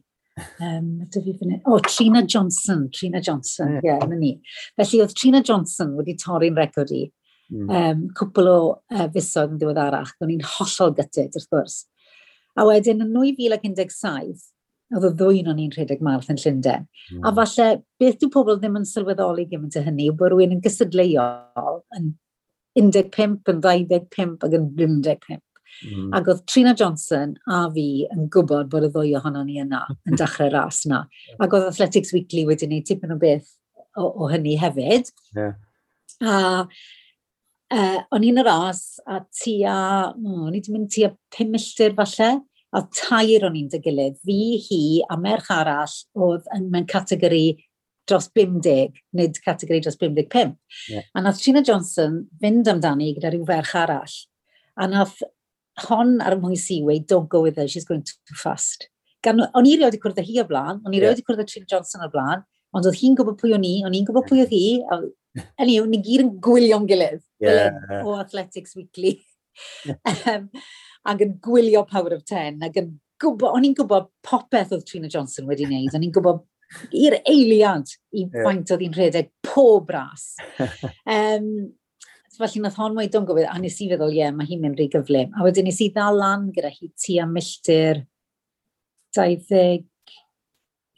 Um, 0.60 1.06
fi 1.12 1.20
fyny... 1.36 1.60
O, 1.64 1.76
oh, 1.76 1.78
Trina 1.84 2.22
Johnson, 2.22 2.88
Trina 2.92 3.20
Johnson, 3.20 3.78
ie, 3.78 3.80
yeah. 3.84 4.00
yeah, 4.00 4.18
ni. 4.18 4.34
Felly 4.80 5.02
oedd 5.04 5.16
Trina 5.16 5.42
Johnson 5.44 5.94
wedi 5.98 6.16
torri'n 6.20 6.58
record 6.58 6.92
i. 6.96 7.06
Mm. 7.50 7.70
Um, 7.74 8.02
cwpl 8.14 8.48
o 8.50 8.58
uh, 8.70 9.06
fusoedd 9.14 9.56
yn 9.56 9.60
ddiweddarach, 9.60 10.12
o'n 10.22 10.34
i'n 10.36 10.44
hollol 10.56 10.94
gytid, 10.98 11.34
wrth 11.34 11.48
gwrs. 11.50 11.80
A 12.58 12.66
wedyn 12.66 13.04
yn 13.04 13.12
2017, 13.14 14.48
oedd 14.90 15.06
y 15.06 15.12
ddwy 15.20 15.44
o'n 15.46 15.60
i'n 15.62 15.74
rhedeg 15.76 16.00
marth 16.02 16.32
yn 16.32 16.40
Llundain. 16.40 16.88
Mm. 17.12 17.20
A 17.22 17.30
hmm. 17.30 17.36
falle, 17.38 17.68
beth 18.02 18.24
yw 18.26 18.32
pobl 18.34 18.58
ddim 18.58 18.80
yn 18.80 18.88
sylweddoli 18.88 19.46
gymaint 19.50 19.78
o 19.78 19.84
hynny, 19.86 20.08
bod 20.10 20.32
rhywun 20.32 20.56
yn 20.56 20.64
gysadleuol 20.64 21.78
yn 21.98 22.10
15, 22.78 23.38
yn 23.52 23.62
25 23.62 24.44
ac 24.48 24.58
yn 24.58 24.66
55. 24.78 25.40
Mm. 25.86 26.10
Ac 26.16 26.28
oedd 26.28 26.42
Trina 26.50 26.74
Johnson 26.76 27.36
a 27.48 27.62
fi 27.72 27.86
yn 28.10 28.26
gwybod 28.32 28.68
bod 28.72 28.84
y 28.88 28.90
ddwy 28.92 29.14
ohono 29.16 29.44
ni 29.46 29.60
yna 29.62 29.84
yn 30.08 30.18
dechrau 30.18 30.50
ras 30.52 30.82
yna. 30.88 31.04
Ac 31.42 31.54
oedd 31.56 31.68
Athletics 31.70 32.12
Weekly 32.14 32.44
wedi 32.48 32.66
gwneud 32.66 32.88
tipyn 32.88 33.14
o 33.14 33.18
beth 33.20 33.48
o, 33.96 34.08
o 34.10 34.28
hynny 34.32 34.56
hefyd. 34.60 35.12
Yeah. 35.36 35.54
A 36.20 36.66
uh, 37.74 37.98
o'n 38.14 38.26
i'n 38.26 38.42
yr 38.42 38.50
os 38.52 38.84
a 39.06 39.20
tua, 39.42 39.78
oh, 40.12 40.46
o'n 40.46 40.54
i 40.54 40.60
wedi 40.60 40.74
mynd 40.74 40.92
tua 40.94 41.12
5 41.36 41.52
milltir 41.54 41.96
falle, 41.98 42.30
a 42.70 42.84
tair 42.94 43.46
o'n 43.46 43.58
i'n 43.58 43.70
dy 43.72 43.80
gilydd. 43.82 44.20
Fi, 44.26 44.38
hi 44.66 44.82
a 45.10 45.18
merch 45.18 45.50
arall 45.54 45.96
oedd 46.14 46.46
yn, 46.54 46.68
mewn 46.70 46.86
categori 46.90 47.44
dros 48.10 48.30
50, 48.34 49.02
nid 49.18 49.40
categori 49.44 49.82
dros 49.84 49.98
55. 49.98 50.54
Yeah. 50.90 51.06
A 51.14 51.22
nath 51.24 51.42
Gina 51.42 51.62
Johnson 51.66 52.24
fynd 52.42 52.70
amdani 52.70 53.12
gyda 53.16 53.32
rhyw 53.32 53.46
ferch 53.48 53.74
arall. 53.78 54.16
A 54.78 54.86
nath 54.90 55.18
hon 55.88 56.18
ar 56.24 56.36
y 56.36 56.40
mwy 56.40 56.58
i 56.58 56.80
wei, 56.86 56.98
don't 57.00 57.30
go 57.30 57.42
with 57.42 57.58
her, 57.58 57.68
she's 57.68 57.86
going 57.88 58.02
too 58.06 58.38
fast. 58.38 58.88
Gan, 59.24 59.42
o'n 59.42 59.68
i 59.68 59.76
rioed 59.76 59.96
i 59.96 60.00
cwrdd 60.00 60.20
â 60.22 60.24
hi 60.24 60.38
o 60.40 60.46
blaen, 60.48 60.80
o'n 60.86 60.94
i 60.96 61.00
rioed 61.02 61.20
i 61.20 61.24
cwrdd 61.26 61.42
â 61.44 61.48
Trin 61.48 61.66
Johnson 61.68 62.04
o 62.06 62.08
blaen, 62.12 62.44
ond 62.76 62.86
oedd 62.86 62.98
hi'n 63.00 63.16
gwybod 63.18 63.38
pwy 63.40 63.52
o'n 63.56 63.66
i, 63.66 63.74
o'n 63.84 63.96
i'n 63.96 64.06
gwybod 64.08 64.28
pwy 64.30 64.44
oedd 64.44 64.54
hi, 64.54 64.64
Hynny 65.38 65.78
yw, 65.78 65.86
ni 65.88 66.00
gyd 66.04 66.24
yn 66.24 66.30
gwylio'n 66.42 66.86
gilydd. 66.90 67.22
Yeah. 67.42 68.02
O 68.02 68.16
Athletics 68.18 68.76
Weekly. 68.78 69.18
um, 70.30 70.48
ac 71.08 71.24
yn 71.24 71.36
gwylio 71.42 71.84
Power 71.88 72.16
of 72.16 72.24
Ten. 72.28 72.60
Ac 72.66 72.78
yn 72.80 72.94
gwybod, 73.20 73.50
o'n 73.54 73.66
i'n 73.68 73.76
gwybod 73.78 74.08
popeth 74.26 74.72
oedd 74.74 74.86
Trina 74.88 75.10
Johnson 75.12 75.48
wedi 75.50 75.68
wneud. 75.68 75.94
O'n 75.96 76.06
i'n 76.06 76.14
gwybod 76.14 76.42
i'r 76.94 77.18
eiliad 77.24 77.90
i 78.14 78.24
yeah. 78.24 78.46
faint 78.46 78.72
oedd 78.72 78.84
hi'n 78.84 78.96
rhedeg 78.96 79.30
pob 79.46 79.90
ras. 79.94 80.32
um, 81.16 81.50
felly 82.40 82.62
nath 82.64 82.78
hon 82.80 82.96
weid 82.96 83.16
o'n 83.18 83.26
gofyd, 83.28 83.48
a 83.50 83.58
nes 83.60 83.76
i 83.84 83.88
feddwl, 83.90 84.14
ie, 84.14 84.22
yeah, 84.22 84.34
mae 84.34 84.48
hi'n 84.48 84.62
mynd 84.62 84.78
rhy 84.80 84.88
gyflym. 84.92 85.34
A 85.36 85.44
wedyn 85.44 85.68
nes 85.68 85.80
i 85.84 85.90
ddal 85.92 86.18
lan 86.20 86.48
gyda 86.54 86.72
hi 86.72 86.88
tu 86.94 87.18
a 87.20 87.26
milltir 87.28 88.04
20, 89.16 89.84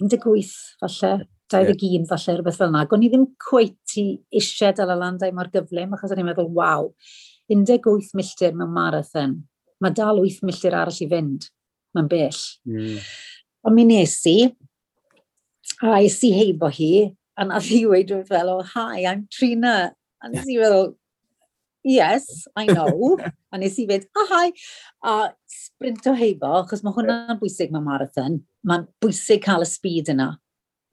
18 0.04 0.52
falle. 0.82 1.14
21 1.52 1.92
yeah. 1.92 2.08
falle, 2.10 2.36
rhywbeth 2.38 2.58
fel 2.60 2.72
yna. 2.72 2.84
Gwni 2.90 3.10
ddim 3.12 3.26
cweit 3.42 3.96
i 4.00 4.06
eisiau 4.40 4.74
dal 4.76 4.94
y 4.94 4.98
landau 4.98 5.34
mor 5.36 5.50
gyflym, 5.52 5.94
achos 5.96 6.14
o'n 6.14 6.22
i'n 6.22 6.28
meddwl, 6.30 6.50
waw, 6.56 6.90
18 7.52 8.12
milltir 8.18 8.56
mewn 8.56 8.72
marathon. 8.72 9.36
Mae 9.82 9.94
dal 9.96 10.22
8 10.22 10.42
milltir 10.46 10.76
arall 10.78 11.02
i 11.02 11.08
fynd. 11.10 11.48
Mae'n 11.96 12.08
bell. 12.08 12.40
Mm. 12.68 12.98
Ond 13.68 13.76
mi 13.76 13.84
nes 13.86 14.14
i, 14.30 14.36
a 15.82 15.98
es 16.00 16.18
i 16.26 16.32
heibo 16.34 16.70
hi, 16.72 16.92
a 17.38 17.46
nath 17.48 17.70
i 17.74 17.84
wedi 17.90 18.22
fel, 18.28 18.50
oh, 18.54 18.64
hi, 18.74 19.04
I'm 19.04 19.26
Trina. 19.32 19.92
A 20.22 20.30
nes 20.30 20.46
i 20.46 20.58
feddwl, 20.60 20.92
yes, 21.84 22.46
I 22.56 22.66
know. 22.70 23.18
a 23.52 23.60
nes 23.60 23.78
i 23.82 23.86
fynd, 23.90 24.08
ah, 24.14 24.22
oh, 24.22 24.28
hi. 24.30 24.52
A 25.02 25.16
sprint 25.50 26.06
o 26.08 26.14
heibo, 26.18 26.54
achos 26.62 26.84
mae 26.86 26.94
hwnna'n 26.96 27.40
bwysig 27.40 27.74
mewn 27.74 27.86
marathon. 27.88 28.40
Mae'n 28.68 28.86
bwysig 29.02 29.42
cael 29.44 29.66
y 29.66 29.68
speed 29.68 30.12
yna 30.14 30.32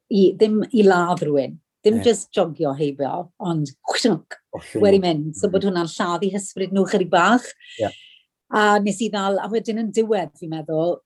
i, 0.09 0.29
ddim 0.35 0.61
i 0.71 0.85
ladd 0.85 1.23
rhywun. 1.25 1.57
Ddim 1.85 1.99
yeah. 2.01 2.07
just 2.09 2.33
jogio 2.35 2.73
heibio, 2.75 3.29
ond 3.39 3.71
chwswnc, 3.87 4.35
wedi 4.83 4.99
mynd. 5.03 5.31
So 5.39 5.47
bod 5.51 5.63
hwnna'n 5.67 5.87
lladdu 5.93 6.31
hysbryd 6.33 6.73
nhw 6.75 6.83
chydig 6.91 7.11
bach. 7.13 7.45
Yeah. 7.79 7.95
A 8.51 8.81
nes 8.83 8.99
i 9.05 9.07
ddal, 9.13 9.39
a 9.39 9.47
wedyn 9.51 9.79
yn 9.85 9.93
diwedd 9.95 10.33
fi'n 10.39 10.51
meddwl, 10.51 10.97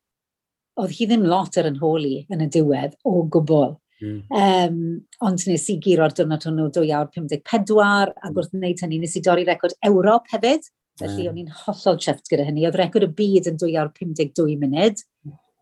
oedd 0.81 0.93
hi 0.97 1.07
ddim 1.09 1.25
lot 1.29 1.57
ar 1.59 1.69
yn 1.69 1.77
holi 1.81 2.23
yn 2.33 2.41
y 2.45 2.49
diwedd 2.55 2.95
o 3.05 3.21
gwbl. 3.33 3.75
Mm. 4.03 4.21
Um, 4.35 4.79
ond 5.23 5.45
nes 5.47 5.65
i 5.71 5.77
giro'r 5.83 6.15
diwrnod 6.17 6.47
hwnnw 6.47 6.69
2 6.75 6.89
awr 6.97 7.11
54, 7.13 8.15
ac 8.25 8.39
wrth 8.39 8.55
wneud 8.57 8.81
hynny 8.83 8.99
nes 9.03 9.13
i 9.19 9.23
dorri 9.23 9.45
record 9.47 9.77
Ewrop 9.85 10.27
hefyd. 10.33 10.65
Felly 10.99 11.23
mm. 11.25 11.29
o'n 11.29 11.39
i'n 11.43 11.53
hollol 11.63 12.01
chyfft 12.01 12.29
gyda 12.31 12.47
hynny. 12.47 12.65
Oedd 12.67 12.79
record 12.81 13.05
y 13.07 13.11
byd 13.21 13.49
yn 13.53 13.61
2 13.61 13.77
awr 13.81 13.93
52 13.93 14.57
munud. 14.61 15.05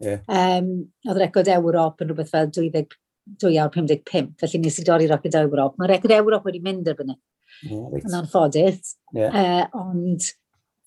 Yeah. 0.01 0.23
Um, 0.25 0.71
oedd 1.07 1.21
record 1.21 1.51
Ewrop 1.51 2.01
yn 2.01 2.11
rhywbeth 2.11 2.31
fel 2.33 2.49
20, 2.55 2.97
2055, 3.41 4.33
felly 4.41 4.61
nes 4.63 4.79
i 4.81 4.85
dorri 4.87 5.07
record 5.09 5.37
Ewrop. 5.41 5.77
Mae 5.79 5.91
record 5.91 6.15
Ewrop 6.17 6.47
wedi 6.47 6.61
mynd 6.63 6.89
erbyn 6.89 7.13
e. 7.13 7.15
ni, 7.15 7.21
yeah, 7.69 7.87
right. 7.91 8.05
yn 8.07 8.17
anffodus. 8.17 8.95
Yeah. 9.15 9.35
Uh, 9.35 9.81
ond 9.81 10.27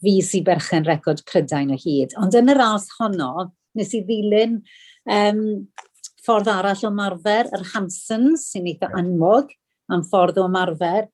fi 0.05 0.19
sy'n 0.25 0.45
berchen 0.47 0.87
record 0.89 1.23
Prydain 1.29 1.73
o 1.73 1.79
hyd. 1.81 2.15
Ond 2.21 2.37
yn 2.39 2.53
y 2.53 2.57
ras 2.59 2.89
honno, 2.99 3.49
nes 3.79 3.95
i 3.97 4.03
ddilyn 4.07 4.61
um, 5.11 5.43
ffordd 6.25 6.51
arall 6.53 6.87
o 6.89 6.93
marfer, 6.95 7.51
yr 7.55 7.67
Hansons, 7.73 8.49
sy'n 8.53 8.69
eitha 8.73 8.91
yeah. 8.91 9.01
anmog 9.03 9.53
am 9.93 10.05
ffordd 10.09 10.41
o 10.43 10.49
marfer. 10.51 11.09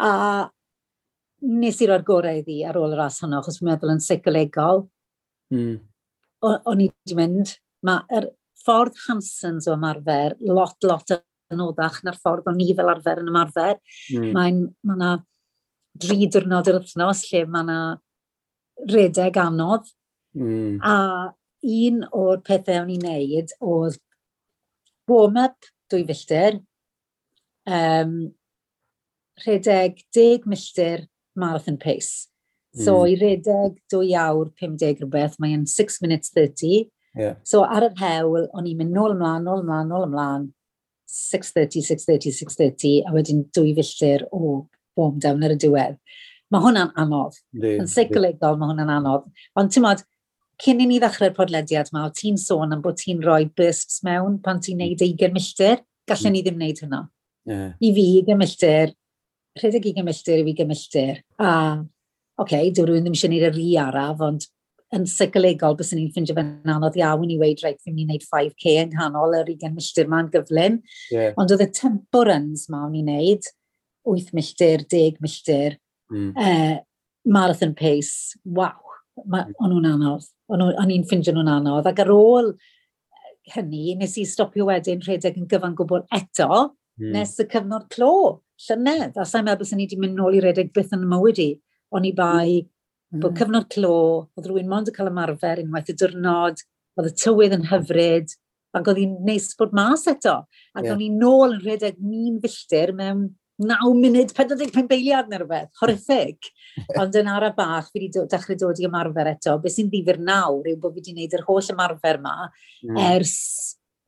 A 0.00 0.10
nes 1.40 1.80
i 1.80 1.88
roi'r 1.88 2.04
gorau 2.06 2.42
iddi 2.42 2.60
ar 2.68 2.78
ôl 2.78 2.92
y 2.94 2.98
ras 2.98 3.22
honno, 3.24 3.40
achos 3.40 3.60
fi'n 3.60 3.70
meddwl 3.70 3.94
yn 3.94 4.04
seicolegol. 4.04 4.84
Mm. 5.54 5.78
O'n 6.44 6.84
i 6.84 6.90
wedi 6.90 7.16
mynd. 7.18 7.56
Mae'r 7.86 8.28
ffordd 8.64 8.98
Hansons 9.06 9.68
o 9.68 9.74
ymarfer 9.76 10.36
lot, 10.48 10.76
lot 10.86 11.16
yn 11.50 11.64
oddach 11.64 12.00
na'r 12.06 12.18
ffordd 12.20 12.48
o'n 12.50 12.58
ni 12.60 12.70
fel 12.76 12.92
arfer 12.92 13.22
yn 13.22 13.30
ymarfer. 13.32 13.80
Mm. 14.14 14.30
Mae'n 14.36 14.62
ma 14.86 14.96
na 15.00 15.10
dri 16.00 16.28
diwrnod 16.30 16.70
yr 16.70 16.80
wythnos 16.80 17.24
lle 17.30 17.44
mae 17.50 17.66
yna 17.66 17.80
redeg 18.90 19.38
anodd. 19.42 19.90
Mm. 20.38 20.78
A 20.86 20.96
un 21.60 22.04
o'r 22.16 22.40
pethau 22.46 22.84
o'n 22.84 22.92
i'n 22.94 23.04
neud 23.04 23.54
oedd 23.60 23.98
warm-up 25.10 25.70
dwy 25.90 26.04
filltir, 26.06 26.60
um, 27.66 28.14
rhedeg 29.42 30.04
10 30.14 30.46
milltir 30.50 31.08
marathon 31.34 31.78
pace. 31.80 32.28
So 32.76 33.00
mm. 33.00 33.10
i 33.10 33.18
redeg 33.18 33.78
dwy 33.90 34.14
awr 34.14 34.52
50 34.60 35.00
rhywbeth, 35.00 35.36
mae'n 35.42 35.66
6 35.66 35.98
minutes 36.04 36.30
30. 36.36 36.86
Yeah. 37.18 37.36
So 37.42 37.64
ar 37.64 37.88
yr 37.88 37.96
hewl, 37.98 38.46
o'n 38.54 38.68
i'n 38.70 38.78
mynd 38.78 38.94
nôl 38.94 39.16
ymlaen, 39.16 39.46
nôl 39.46 39.64
ymlaen, 39.64 39.90
nôl 39.90 40.06
ymlaen, 40.06 40.50
6.30, 41.10 41.82
6.30, 41.88 42.36
6.30, 42.38 42.92
a 43.08 43.14
wedyn 43.14 43.42
dwy 43.56 43.74
filltir 43.78 44.26
o 44.30 44.66
warm 44.98 45.18
down 45.22 45.42
ar 45.46 45.56
y 45.56 45.58
diwedd. 45.58 45.98
Mae 46.50 46.62
hwnna'n 46.64 46.94
anodd. 46.98 47.38
Yn 47.58 47.90
seicolegol, 47.90 48.58
mae 48.58 48.72
hwnna'n 48.72 48.94
anodd. 48.96 49.26
Ond 49.58 49.74
ti'n 49.74 49.86
modd, 49.86 50.04
cyn 50.60 50.82
i 50.82 50.86
ni 50.86 50.98
ddechrau'r 51.02 51.34
podlediad 51.36 51.90
yma, 51.92 52.06
o 52.06 52.14
ti'n 52.14 52.38
sôn 52.40 52.74
am 52.74 52.82
bod 52.84 52.98
ti'n 53.00 53.22
rhoi 53.24 53.44
bursts 53.56 54.02
mewn 54.06 54.38
pan 54.44 54.62
ti'n 54.62 54.82
neud 54.82 55.02
20 55.02 55.34
milltir, 55.34 55.82
gallen 56.10 56.36
ni 56.36 56.44
ddim 56.46 56.58
wneud 56.58 56.82
hynna. 56.84 57.04
Yeah. 57.48 57.70
I 57.80 57.92
fi, 57.96 58.06
20 58.26 58.38
milltir, 58.38 58.94
rhedeg 59.58 59.90
20 59.90 60.06
milltir 60.06 60.42
i 60.42 60.46
fi 60.46 60.56
20 60.62 60.70
milltir. 60.70 61.22
A, 61.38 61.52
oce, 61.80 62.44
okay, 62.44 62.72
dyw 62.74 62.86
rhywun 62.86 63.06
ddim 63.06 63.16
eisiau 63.18 63.30
gwneud 63.32 63.48
yr 63.50 63.62
i 63.62 63.70
araf, 63.82 64.26
ond 64.26 64.46
yn 64.96 65.06
seicolegol, 65.06 65.76
bys 65.78 65.92
ni'n 65.94 66.10
ffindio 66.10 66.34
fe'n 66.34 66.72
anodd 66.72 66.98
iawn 66.98 67.30
i 67.30 67.38
weid, 67.38 67.62
reit, 67.62 67.78
fi'n 67.84 67.94
mynd 67.94 68.10
i 68.10 68.18
wneud 68.18 68.26
5k 68.26 68.74
yng 68.82 68.94
nghanol 68.96 69.36
yr 69.38 69.52
20 69.52 69.76
milltir 69.76 70.10
ma'n 70.10 70.30
gyflym. 70.32 70.80
Yeah. 71.14 71.34
Ond 71.38 71.54
oedd 71.54 71.62
y 71.62 71.68
tempo 71.76 72.24
runs 72.26 72.66
ma 72.72 72.82
o'n 72.88 72.96
i'n 72.98 73.10
wneud, 73.12 73.46
8 74.10 74.34
milltir, 74.34 74.82
10 74.90 75.20
milltir, 75.22 75.78
mm. 76.10 76.32
uh, 76.34 76.74
marathon 77.30 77.76
pace, 77.78 78.34
waw, 78.44 78.74
ma, 79.26 79.44
hmm. 79.44 79.54
o'n 79.60 79.74
nhw'n 79.74 79.88
anodd. 79.92 80.28
O'n 80.50 80.92
i'n 80.92 81.06
ffindio 81.06 81.34
nhw'n 81.36 81.52
anodd. 81.52 81.86
Ac 81.86 82.02
ar 82.02 82.12
ôl 82.14 82.54
hynny, 83.54 83.94
nes 84.00 84.16
i 84.18 84.26
stopio 84.28 84.66
wedyn 84.68 85.02
rhedeg 85.04 85.38
yn 85.38 85.48
gyfan 85.50 85.76
gwbl 85.78 86.04
eto, 86.16 86.48
mm. 87.00 87.10
nes 87.14 87.36
y 87.42 87.46
cyfnod 87.50 87.88
clo, 87.92 88.40
llynedd. 88.66 89.18
A 89.20 89.26
sa'n 89.28 89.46
meddwl 89.46 89.62
bys 89.62 89.74
ni 89.76 89.86
wedi 89.86 89.98
mynd 90.00 90.18
nôl 90.18 90.38
i 90.38 90.42
redeg 90.44 90.72
byth 90.74 90.94
yn 90.96 91.06
y 91.06 91.10
mywyd 91.10 91.42
i. 91.42 91.50
O'n 91.94 92.06
i 92.06 92.12
hmm. 92.12 92.18
bai 92.18 92.60
Mm. 93.10 93.22
Bod 93.22 93.32
hmm. 93.32 93.38
cyfnod 93.40 93.66
clo, 93.74 93.96
oedd 94.38 94.46
rhywun 94.46 94.70
mond 94.70 94.90
yn 94.90 94.94
cael 94.94 95.10
ymarfer 95.10 95.64
unwaith 95.64 95.90
y 95.90 95.96
diwrnod, 95.98 96.62
oedd 96.98 97.10
y 97.10 97.16
tywydd 97.18 97.56
yn 97.56 97.68
hyfryd, 97.70 98.34
ac 98.76 98.88
oedd 98.90 99.00
hi'n 99.02 99.16
neis 99.26 99.50
bod 99.58 99.74
mas 99.74 100.06
eto. 100.10 100.36
Ac 100.76 100.86
yeah. 100.86 100.94
o'n 100.94 101.04
i'n 101.04 101.18
nôl 101.18 101.56
yn 101.56 101.62
rhedeg 101.64 101.98
mi'n 101.98 102.38
filltir 102.42 102.94
mewn 102.94 103.28
9 103.60 103.92
munud 103.98 104.30
45 104.32 104.86
beiliad 104.88 105.28
neu 105.28 105.42
rhywbeth, 105.42 105.72
horrific. 105.82 106.48
Ond 107.00 107.16
yn 107.20 107.28
ara 107.28 107.50
bach, 107.56 107.90
fi 107.90 108.06
wedi 108.06 108.22
dechrau 108.30 108.58
dod 108.60 108.80
i 108.80 108.86
ymarfer 108.88 109.34
eto. 109.34 109.58
Be 109.60 109.72
sy'n 109.72 109.90
ddifur 109.92 110.20
nawr 110.24 110.70
yw 110.70 110.78
bod 110.80 110.94
fi 110.94 111.02
wedi 111.02 111.16
gwneud 111.16 111.36
yr 111.36 111.44
holl 111.48 111.74
ymarfer 111.74 112.20
yma 112.22 112.36
mm. 112.46 113.02
ers, 113.10 113.34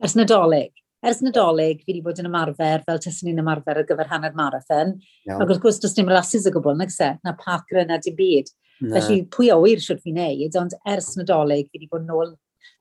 ers 0.03 0.17
nadolig. 0.17 0.73
Ers 1.03 1.21
nadolig, 1.27 1.83
fi 1.83 1.91
wedi 1.93 2.05
bod 2.07 2.23
yn 2.23 2.31
ymarfer 2.31 2.87
fel 2.87 3.03
tysyn 3.03 3.29
ni'n 3.29 3.43
ymarfer 3.43 3.83
ar 3.83 3.89
gyfer 3.89 4.09
hanner 4.15 4.33
marathon. 4.39 4.97
No. 5.27 5.37
Ac 5.43 5.49
wrth 5.49 5.63
gwrs, 5.67 5.83
does 5.83 5.99
dim 5.99 6.09
rhasys 6.09 6.47
o 6.49 6.55
gwbl, 6.55 6.79
nag 6.79 6.95
se? 6.95 7.11
Na 7.27 7.37
park 7.37 7.75
run 7.77 7.93
a 7.93 7.99
dim 8.01 8.17
byd. 8.17 8.49
Na. 8.83 8.99
Felly 8.99 9.23
pwy 9.31 9.53
o 9.55 9.61
wir 9.63 9.83
siwr 9.83 10.01
fi'n 10.03 10.19
neud, 10.19 10.57
ond 10.59 10.75
ers 10.91 11.13
nadolig 11.19 11.69
fi 11.69 11.79
wedi 11.79 11.91
bod 11.93 12.07
nôl 12.09 12.33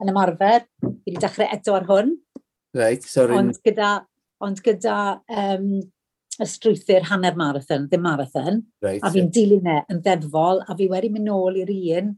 yn 0.02 0.10
ymarfer, 0.10 0.66
fi 0.82 1.12
wedi 1.12 1.22
dechrau 1.22 1.50
eto 1.54 1.76
ar 1.78 1.86
hwn. 1.90 2.16
Reit, 2.78 3.06
sorry. 3.06 3.38
Ond 3.38 3.60
gyda, 3.66 3.92
ond 4.42 4.62
gyda 4.66 4.96
um, 5.30 5.68
y 6.42 6.48
strwythyr 6.48 7.06
hanner 7.12 7.38
marathon, 7.38 7.86
ddim 7.90 8.06
marathon, 8.06 8.62
right, 8.82 9.04
a 9.04 9.12
fi'n 9.14 9.28
yeah. 9.28 9.34
dilyn 9.36 9.70
e 9.70 9.78
yn 9.94 10.02
ddeddfol, 10.02 10.64
a 10.66 10.78
fi 10.80 10.88
wedi 10.90 11.12
mynd 11.14 11.30
nôl 11.30 11.60
i'r 11.62 11.74
un 12.00 12.16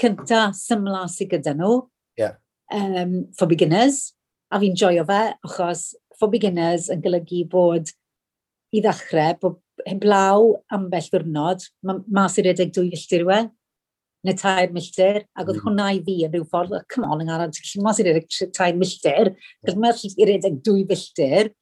cynta 0.00 0.46
symla 0.56 1.06
sydd 1.10 1.32
gyda 1.34 1.56
nhw, 1.58 1.80
yeah. 2.20 2.36
um, 2.74 3.24
for 3.36 3.50
beginners, 3.50 4.12
a 4.52 4.60
fi'n 4.62 4.78
joio 4.78 5.06
fe, 5.08 5.22
achos 5.48 5.88
for 6.20 6.30
beginners 6.30 6.88
yn 6.92 7.02
golygu 7.02 7.42
bod 7.50 7.90
i 8.70 8.84
ddechrau, 8.84 9.34
bod 9.42 9.58
heblaw 9.86 10.50
ambell 10.76 11.08
ddiwrnod, 11.12 11.64
mas 12.12 12.38
i 12.38 12.46
redeg 12.46 12.74
dwy 12.76 12.90
filltir 12.94 13.26
yw 13.26 13.34
e, 13.36 13.40
neu 14.26 14.36
tair 14.36 14.74
milltir, 14.74 15.22
ac 15.32 15.46
oedd 15.46 15.60
mm. 15.60 15.64
hwnna 15.64 15.86
i 15.96 16.02
fi 16.04 16.16
yn 16.26 16.34
rhyw 16.34 16.48
ffordd, 16.50 16.74
oh, 16.76 16.82
come 16.92 17.08
on, 17.08 17.22
yng 17.22 17.30
Ngharad, 17.30 17.56
ti'n 17.56 17.84
mas 17.84 18.00
i 18.02 18.06
redeg 18.06 18.28
tair 18.56 18.76
milltir, 18.76 19.32
gyda 19.64 19.80
mae'r 19.80 20.02
i 20.10 20.28
redeg 20.28 20.60
dwy 20.66 20.84
filltir, 20.90 21.54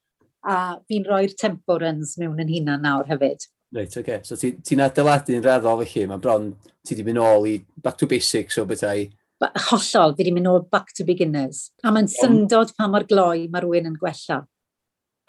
a 0.47 0.57
fi'n 0.87 1.07
rhoi'r 1.07 1.35
tempo 1.39 1.77
runs 1.79 2.17
mewn 2.19 2.39
yn 2.43 2.51
hunan 2.51 2.83
nawr 2.83 3.07
hefyd. 3.09 3.47
Reit, 3.75 3.91
oce. 3.91 4.01
Okay. 4.01 4.19
So 4.23 4.35
ti'n 4.39 4.57
ti, 4.59 4.75
ti 4.75 4.81
adeiladu'n 4.81 5.43
raddol 5.45 5.83
felly, 5.83 6.05
mae 6.09 6.21
bron 6.21 6.51
ti 6.85 6.97
di 6.97 7.05
mynd 7.05 7.19
nôl 7.19 7.47
i 7.49 7.57
back 7.83 7.99
to 7.99 8.07
basics 8.09 8.57
o 8.57 8.65
bethau. 8.69 9.05
Hollol, 9.69 10.15
fi 10.15 10.23
wedi 10.23 10.33
mynd 10.35 10.49
nôl 10.49 10.63
back 10.71 10.93
to 10.97 11.05
beginners. 11.07 11.69
A 11.83 11.93
mae'n 11.93 12.09
syndod 12.11 12.73
pa 12.77 12.89
mor 12.91 13.05
gloi 13.07 13.47
mae 13.51 13.63
rhywun 13.63 13.91
yn 13.91 13.99
gwella. 13.99 14.41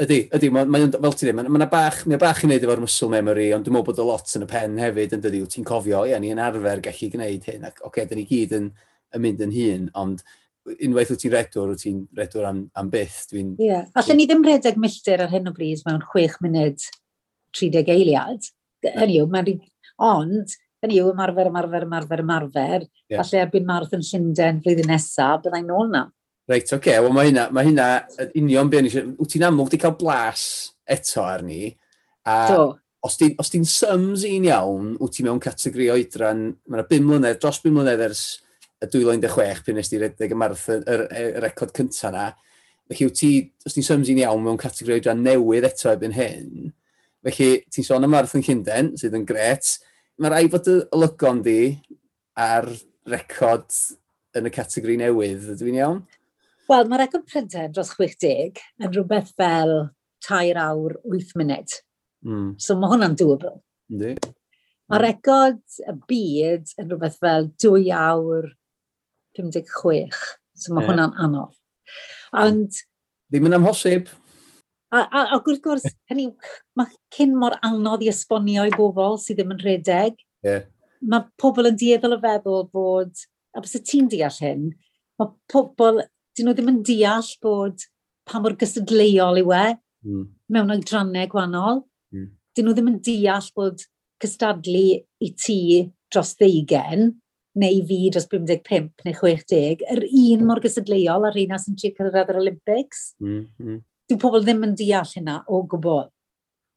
Ydy, 0.00 0.20
ydy, 0.32 0.48
mae, 0.54 0.64
mae, 0.64 0.86
fel 0.94 1.16
ti 1.18 1.26
ddim, 1.26 1.42
mae'n 1.42 1.60
ma 1.60 1.66
bach, 1.68 1.98
mae 2.08 2.20
bach 2.20 2.38
i 2.40 2.48
wneud 2.48 2.62
efo'r 2.64 2.80
muscle 2.80 3.10
memory, 3.12 3.50
ond 3.52 3.66
dwi'n 3.66 3.74
meddwl 3.76 3.90
bod 3.90 3.98
y 4.00 4.06
lot 4.08 4.30
yn 4.38 4.46
y 4.46 4.48
pen 4.48 4.78
hefyd 4.80 5.16
yn 5.16 5.24
dydi, 5.26 5.42
wyt 5.44 5.52
ti'n 5.52 5.66
cofio, 5.68 6.06
ie, 6.08 6.14
ni 6.22 6.30
yn 6.32 6.40
arfer 6.40 6.80
gallu 6.86 7.08
gwneud 7.12 7.48
hyn, 7.50 7.66
ac 7.68 7.82
oce, 7.82 7.88
okay, 7.90 8.06
dyn 8.08 8.22
ni 8.22 8.24
gyd 8.30 8.54
yn, 8.56 8.70
yn 9.12 9.24
mynd 9.26 9.42
yn 9.44 9.52
hun, 9.52 9.90
ond 10.00 10.22
unwaith 10.86 11.12
wyt 11.12 11.20
ti'n 11.24 11.34
redwr, 11.34 11.74
wyt 11.74 11.84
ti'n 11.84 11.98
redwr 12.16 12.48
am, 12.48 12.62
am 12.80 12.88
byth. 12.92 13.18
Dwi'n... 13.32 13.50
Ie, 13.58 13.66
yeah. 13.68 13.90
allan 14.00 14.20
ni 14.20 14.26
ddim 14.30 14.46
redeg 14.46 14.80
milltir 14.80 15.24
ar 15.24 15.32
hyn 15.34 15.50
o 15.50 15.54
bryd 15.56 15.84
mewn 15.84 16.00
6 16.14 16.40
munud 16.46 16.86
30 17.60 17.92
eiliad. 17.96 18.48
Hynny 18.86 19.18
yw, 19.20 19.28
mae'n... 19.32 19.60
Ond, 20.00 20.54
hynny 20.80 20.96
yw, 21.02 21.10
ymarfer, 21.12 21.50
ymarfer, 21.50 21.84
ymarfer, 21.84 22.24
ymarfer. 22.24 22.88
Yeah. 23.10 23.20
Falle 23.20 23.44
erbyn 23.44 23.68
Marathon 23.68 24.04
Llundain 24.06 24.62
flwyddyn 24.64 24.88
nesaf, 24.94 25.44
byddai'n 25.44 25.72
ôl 25.76 25.92
na. 25.92 26.06
Reit, 26.50 26.66
oce, 26.66 26.80
okay, 26.80 26.98
wel 26.98 27.12
mae 27.14 27.28
hynna, 27.28 27.46
mae 27.54 27.68
hynna 27.68 27.86
union 28.34 28.70
beth 28.70 28.88
eisiau, 28.88 29.12
wyt 29.20 29.30
ti'n 29.30 29.44
amlwg 29.46 29.68
wedi 29.68 29.78
cael 29.84 29.92
blas 30.00 30.44
eto 30.90 31.22
arni, 31.22 31.68
a 32.26 32.36
Do. 32.50 32.64
os 33.06 33.14
ti'n 33.20 33.36
ti 33.38 33.60
sums 33.70 34.24
un 34.26 34.48
iawn, 34.48 34.88
wyt 34.98 35.14
ti 35.14 35.26
mewn 35.26 35.38
categori 35.44 35.86
oedran, 35.94 36.48
mae 36.66 36.80
yna 36.80 36.88
5 36.90 37.06
mlynedd, 37.06 37.38
dros 37.44 37.62
5 37.62 37.76
mlynedd 37.76 38.02
ers 38.08 38.24
y 38.82 38.90
2016 38.90 39.62
pyn 39.68 39.78
nes 39.78 39.92
ti 39.92 40.02
redeg 40.02 40.34
y 40.34 40.40
marathon, 40.42 40.82
y, 40.82 40.98
y, 41.06 41.24
y 41.28 41.44
record 41.46 41.70
cynta 41.76 42.10
na, 42.16 42.26
felly 42.90 43.10
wyt 43.12 43.20
ti, 43.22 43.32
os 43.70 43.78
ti'n 43.78 43.86
sums 43.86 44.10
un 44.10 44.22
iawn 44.24 44.42
mewn 44.42 44.58
categori 44.58 44.98
oedran 44.98 45.22
newydd 45.22 45.70
eto 45.70 45.94
ebyn 45.94 46.18
hyn, 46.18 46.70
felly 47.30 47.50
ti'n 47.70 47.86
sôn 47.92 48.10
am 48.10 48.16
marathon 48.16 48.42
Llynden, 48.42 48.96
sydd 48.98 49.14
yn 49.20 49.28
gret, 49.28 49.76
mae 50.18 50.34
rai 50.34 50.46
fod 50.50 50.66
y 50.66 50.80
lygon 50.98 51.46
di 51.46 51.60
ar 52.34 52.66
record 53.06 53.70
yn 54.34 54.50
y 54.50 54.58
categori 54.58 55.04
newydd, 55.06 55.52
ydw 55.54 55.70
i'n 55.70 55.84
iawn? 55.84 56.08
Wel, 56.70 56.87
mae'r 56.87 57.02
egwn 57.09 57.24
pryden 57.26 57.72
dros 57.74 57.88
60 57.96 58.61
yn 58.78 58.92
rhywbeth 58.92 59.33
fel 59.38 59.72
tair 60.22 60.59
awr, 60.62 60.92
8 61.02 61.33
munud. 61.40 61.72
Mm. 62.22 62.52
So 62.62 62.76
mae 62.78 62.92
hwnna'n 62.92 63.16
doable. 63.18 63.56
Ynddi. 63.90 64.12
Mae 64.90 64.98
hmm. 64.98 65.02
record 65.02 65.80
y 65.83 65.94
byd 66.11 66.70
yn 66.78 66.87
rhywbeth 66.92 67.16
fel 67.22 67.48
2 67.64 67.80
awr 67.96 68.46
56. 69.38 70.20
So 70.54 70.76
mae 70.76 70.85
yeah. 70.85 70.92
hwnna'n 70.92 71.16
anodd. 71.24 71.56
Ond... 72.38 72.78
Ddim 73.30 73.50
yn 73.50 73.59
amhosib. 73.59 74.12
A, 74.94 75.02
a, 75.02 75.24
a 75.35 75.40
gwrth 75.42 75.62
gwrs, 75.64 75.88
hynny, 76.11 76.28
mae 76.78 76.94
cyn 77.14 77.35
mor 77.38 77.59
anodd 77.66 78.06
i 78.06 78.12
esbonio 78.12 78.68
i 78.68 78.74
bobl 78.76 79.18
sydd 79.22 79.40
ddim 79.40 79.56
yn 79.56 79.64
rhedeg. 79.64 80.22
Yeah. 80.46 80.68
Mae 81.02 81.26
pobl 81.40 81.70
yn 81.70 81.78
dieddol 81.83 82.14
o 82.14 82.22
feddwl 82.22 82.66
bod, 82.70 83.26
a 83.54 83.62
bys 83.62 83.78
y 83.78 83.83
ti'n 83.90 84.11
deall 84.14 84.40
hyn, 84.42 84.66
mae 85.18 85.35
pobl 85.50 86.02
dyn 86.40 86.48
nhw 86.48 86.57
ddim 86.57 86.72
yn 86.72 86.83
deall 86.88 87.31
bod 87.44 87.87
pa 88.29 88.40
mor 88.40 88.57
gystadleuol 88.57 89.42
yw 89.42 89.55
e 89.57 89.64
mm. 90.09 90.26
mewn 90.57 90.74
oedrannau 90.76 91.29
gwahanol. 91.33 91.83
Mm. 92.14 92.29
Dyn 92.57 92.68
nhw 92.68 92.76
ddim 92.76 92.92
yn 92.94 93.00
deall 93.05 93.48
bod 93.57 93.85
cystadlu 94.20 94.87
i 95.00 95.33
ti 95.37 95.61
dros 96.12 96.33
ddeugen 96.40 97.12
neu 97.61 97.83
fi 97.87 97.98
dros 98.14 98.29
55 98.31 99.05
neu 99.07 99.16
60, 99.18 99.85
yr 99.92 100.05
un 100.07 100.46
mor 100.46 100.62
gysadleuol 100.62 101.26
ar 101.29 101.38
un 101.42 101.57
sy'n 101.59 101.76
trio 101.79 101.94
cyrraedd 101.98 102.33
yr 102.33 102.40
Olympics. 102.40 103.11
Mm, 103.20 103.44
mm. 103.59 103.83
Dwi'n 104.11 104.22
pobl 104.22 104.44
ddim 104.46 104.64
yn 104.66 104.76
deall 104.79 105.14
hynna 105.16 105.40
o 105.50 105.62
gwbl. 105.70 106.09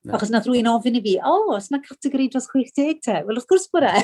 No. 0.03 0.17
Achos 0.17 0.33
nath 0.33 0.49
rwy'n 0.49 0.67
ofyn 0.67 0.99
i 0.99 1.03
fi, 1.05 1.15
o, 1.21 1.31
oh, 1.31 1.53
os 1.55 1.69
yna 1.71 1.79
categori 1.85 2.27
dros 2.33 2.49
60 2.51 2.99
te? 3.05 3.21
Wel, 3.23 3.37
wrth 3.37 3.47
gwrs 3.47 3.69
bod 3.71 3.87
e. 3.87 4.01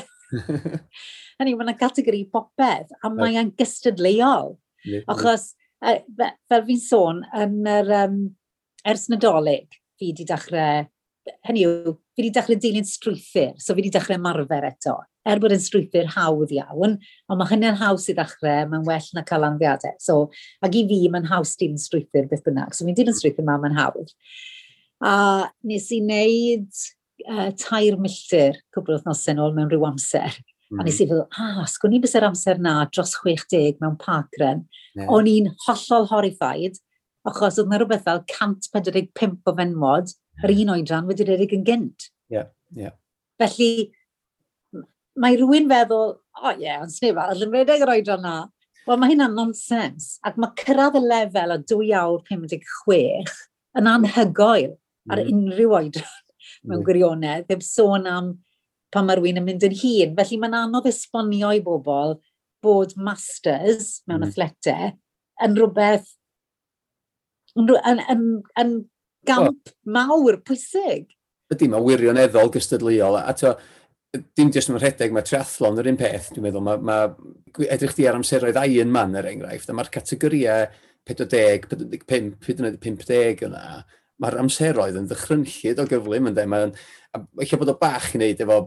Hynny, 1.40 1.56
mae 1.58 1.66
yna 1.66 1.76
categori 1.80 2.22
popeth, 2.32 2.94
a 3.04 3.12
mae 3.12 3.36
e'n 3.42 3.52
gystadleuol. 3.60 4.54
Achos, 5.12 5.52
fel 5.82 6.66
fi'n 6.68 6.82
sôn, 6.84 7.24
yn 7.38 7.60
yr, 7.70 7.92
um, 8.04 8.22
ers 8.88 9.08
nadolig, 9.12 9.80
fi 10.00 10.12
wedi 10.12 10.26
dechrau, 10.28 10.88
hynny 11.48 11.64
yw, 11.68 11.96
fi 12.16 12.24
wedi 12.24 12.34
dechrau 12.36 12.60
dilyn 12.60 12.88
strwythyr, 12.88 13.56
so 13.60 13.74
fi 13.74 13.82
wedi 13.82 13.94
dechrau 13.96 14.20
marfer 14.22 14.68
eto. 14.70 14.98
Er 15.30 15.42
bod 15.42 15.54
yn 15.54 15.62
strwythyr 15.62 16.08
hawdd 16.16 16.54
iawn, 16.56 16.96
ond 17.30 17.40
mae 17.40 17.50
hynny'n 17.52 17.78
haws 17.80 18.08
i 18.10 18.16
ddechrau, 18.18 18.70
mae'n 18.72 18.88
well 18.88 19.10
na 19.14 19.26
cael 19.28 19.46
anfiadau. 19.46 19.98
So, 20.02 20.30
ac 20.66 20.78
i 20.80 20.86
fi, 20.90 21.02
mae'n 21.12 21.28
haws 21.30 21.54
dim 21.60 21.76
strwythyr 21.78 22.30
beth 22.32 22.46
bynnag. 22.48 22.74
So, 22.74 22.88
fi'n 22.88 22.98
dilyn 22.98 23.18
strwythyr 23.18 23.46
ma, 23.46 23.60
mae'n 23.62 23.78
hawdd. 23.78 24.16
A 25.06 25.14
nes 25.68 25.92
i 25.96 26.00
wneud 26.04 26.82
uh, 27.28 27.52
tair 27.60 28.00
milltir 28.02 28.58
cwbl 28.76 28.98
wythnosau 28.98 29.44
ôl 29.44 29.54
mewn 29.56 29.70
rhyw 29.72 29.86
amser. 29.92 30.40
Mm. 30.70 30.82
A 30.82 30.86
nes 30.86 31.00
i 31.02 31.08
feddwl, 31.08 31.24
ah, 31.42 31.64
sgwn 31.66 31.96
i 31.98 32.00
bys 32.04 32.14
yr 32.20 32.28
amser 32.28 32.60
na 32.62 32.76
dros 32.94 33.16
60 33.24 33.80
mewn 33.82 33.96
parkren. 34.02 34.68
Yeah. 34.94 35.10
O'n 35.16 35.30
i'n 35.30 35.50
hollol 35.66 36.06
horrified, 36.12 36.78
achos 37.26 37.58
oedd 37.58 37.72
yna 37.72 37.80
rhywbeth 37.82 38.06
fel 38.06 38.22
145 38.30 39.50
o 39.50 39.56
fenwod, 39.58 40.14
yr 40.44 40.54
un 40.54 40.74
oedran 40.76 41.10
wedi 41.10 41.26
redeg 41.26 41.56
yn 41.58 41.66
gynt. 41.66 42.10
Yeah. 42.30 42.52
Yeah. 42.78 42.94
Felly, 43.42 43.90
mae 45.20 45.40
rhywun 45.40 45.70
feddwl, 45.72 46.14
o 46.20 46.46
oh, 46.46 46.54
ie, 46.54 46.68
yeah, 46.68 46.84
ond 46.84 46.94
sneb 46.94 47.18
arall 47.20 47.48
yn 47.48 47.56
redeg 47.56 47.86
yr 47.86 47.94
oedran 47.96 48.22
na. 48.26 48.36
Wel, 48.86 49.02
mae 49.02 49.14
hynna'n 49.14 49.36
nonsens. 49.38 50.12
Ac 50.26 50.38
mae 50.42 50.54
cyrraedd 50.62 51.00
y 51.00 51.04
lefel 51.06 51.56
o 51.56 51.60
2 51.74 51.90
awr 52.00 52.22
56 52.30 53.34
yn 53.80 53.90
anhygoel 53.90 54.78
ar 55.10 55.24
mm. 55.24 55.34
unrhyw 55.34 55.76
oedran 55.80 56.16
mewn 56.64 56.80
mm. 56.80 56.86
gwirionedd, 56.86 57.50
ddim 57.50 57.66
sôn 57.66 58.08
am 58.10 58.32
pan 58.94 59.08
mae 59.08 59.20
rhywun 59.20 59.42
yn 59.42 59.48
mynd 59.48 59.66
yn 59.68 59.76
hun. 59.82 60.16
Felly 60.18 60.40
mae'n 60.42 60.58
anodd 60.64 60.90
esbonio 60.90 61.52
i 61.56 61.62
bobl 61.66 62.18
bod 62.64 62.96
masters 63.00 64.00
mewn 64.10 64.24
mm. 64.24 64.30
athletau 64.30 64.94
yn 65.46 65.56
rhywbeth 65.56 66.10
yn, 67.58 67.70
yn, 67.78 68.02
yn, 68.14 68.26
yn 68.60 68.74
gamp 69.28 69.72
oh. 69.72 69.76
mawr 69.90 70.40
pwysig. 70.46 71.10
Ydy, 71.50 71.70
mae 71.72 71.84
wirioneddol 71.84 72.52
gystadleuol. 72.54 73.18
A 73.22 73.34
to, 73.38 73.56
dim 74.38 74.52
jyst 74.54 74.72
yn 74.72 74.80
rhedeg, 74.80 75.14
mae 75.14 75.26
triathlon 75.26 75.80
yr 75.82 75.90
un 75.92 76.00
peth, 76.00 76.32
dwi'n 76.36 76.48
meddwl. 76.48 76.66
Mae, 76.66 76.82
mae 76.86 77.70
edrych 77.74 77.96
di 77.98 78.08
ar 78.10 78.20
amseroedd 78.20 78.60
Iron 78.68 78.94
Man, 78.94 79.18
er 79.18 79.30
enghraifft, 79.32 79.72
a 79.72 79.78
mae'r 79.78 79.92
categoriau 79.94 80.68
40, 81.10 81.70
45, 82.06 82.78
50 82.84 83.46
yna, 83.48 83.64
mae'r 84.22 84.42
amseroedd 84.44 85.00
yn 85.00 85.08
ddychrynllid 85.10 85.82
o 85.82 85.88
gyflym, 85.90 86.30
ynddo. 86.32 86.46
Mae'n, 86.54 86.76
a 87.16 87.24
eich 87.42 87.56
bod 87.58 87.74
o 87.74 87.78
bach 87.82 88.12
i 88.14 88.20
wneud 88.20 88.46
efo 88.46 88.60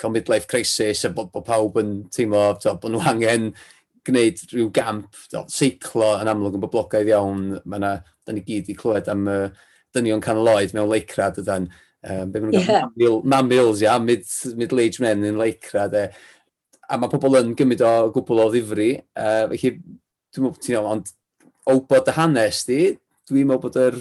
cael 0.00 0.12
midlife 0.14 0.48
crisis 0.50 1.04
a 1.04 1.12
bod, 1.14 1.30
bod 1.34 1.46
pawb 1.46 1.78
yn 1.80 1.92
teimlo 2.12 2.54
to, 2.60 2.74
bod 2.80 2.94
nhw 2.94 3.04
angen 3.10 3.50
gwneud 4.06 4.40
rhyw 4.50 4.70
gamp, 4.74 5.20
to, 5.32 5.44
seiclo 5.52 6.14
yn 6.20 6.30
amlwg 6.30 6.56
yn 6.56 6.64
boblogaidd 6.64 7.12
iawn. 7.12 7.46
Mae 7.64 7.80
yna, 7.80 7.92
da 8.26 8.34
ni 8.34 8.44
gyd 8.46 8.70
i 8.72 8.76
clywed 8.78 9.10
am 9.12 9.28
uh, 9.30 9.46
dynion 9.94 10.22
canol 10.24 10.52
oed 10.54 10.74
mewn 10.76 10.90
leicra, 10.90 11.30
dydan. 11.36 11.68
Um, 12.00 12.30
be 12.32 12.40
maen 12.40 12.54
nhw'n 12.54 12.64
yeah. 12.64 12.86
mamil, 12.88 13.18
mamils, 13.28 13.82
ia, 13.84 13.98
mid, 14.00 14.24
middle-aged 14.56 15.04
men 15.04 15.26
yn 15.28 15.40
leicra, 15.40 15.86
de. 15.92 16.06
A 16.90 16.98
mae 16.98 17.12
pobl 17.12 17.40
yn 17.42 17.56
gymryd 17.58 17.84
o 17.86 17.94
gwbl 18.14 18.46
o 18.46 18.48
ddifri, 18.54 18.92
uh, 19.20 19.44
felly 19.52 19.74
dwi'n 19.76 20.46
meddwl, 20.46 20.62
ti'n 20.64 20.78
meddwl, 20.78 20.94
ond 20.94 21.12
o 21.70 21.76
bod 21.90 22.08
y 22.08 22.16
hanes 22.16 22.64
di, 22.68 22.80
dwi'n 23.28 23.50
meddwl 23.50 23.64
bod 23.66 23.80
yr 23.84 24.00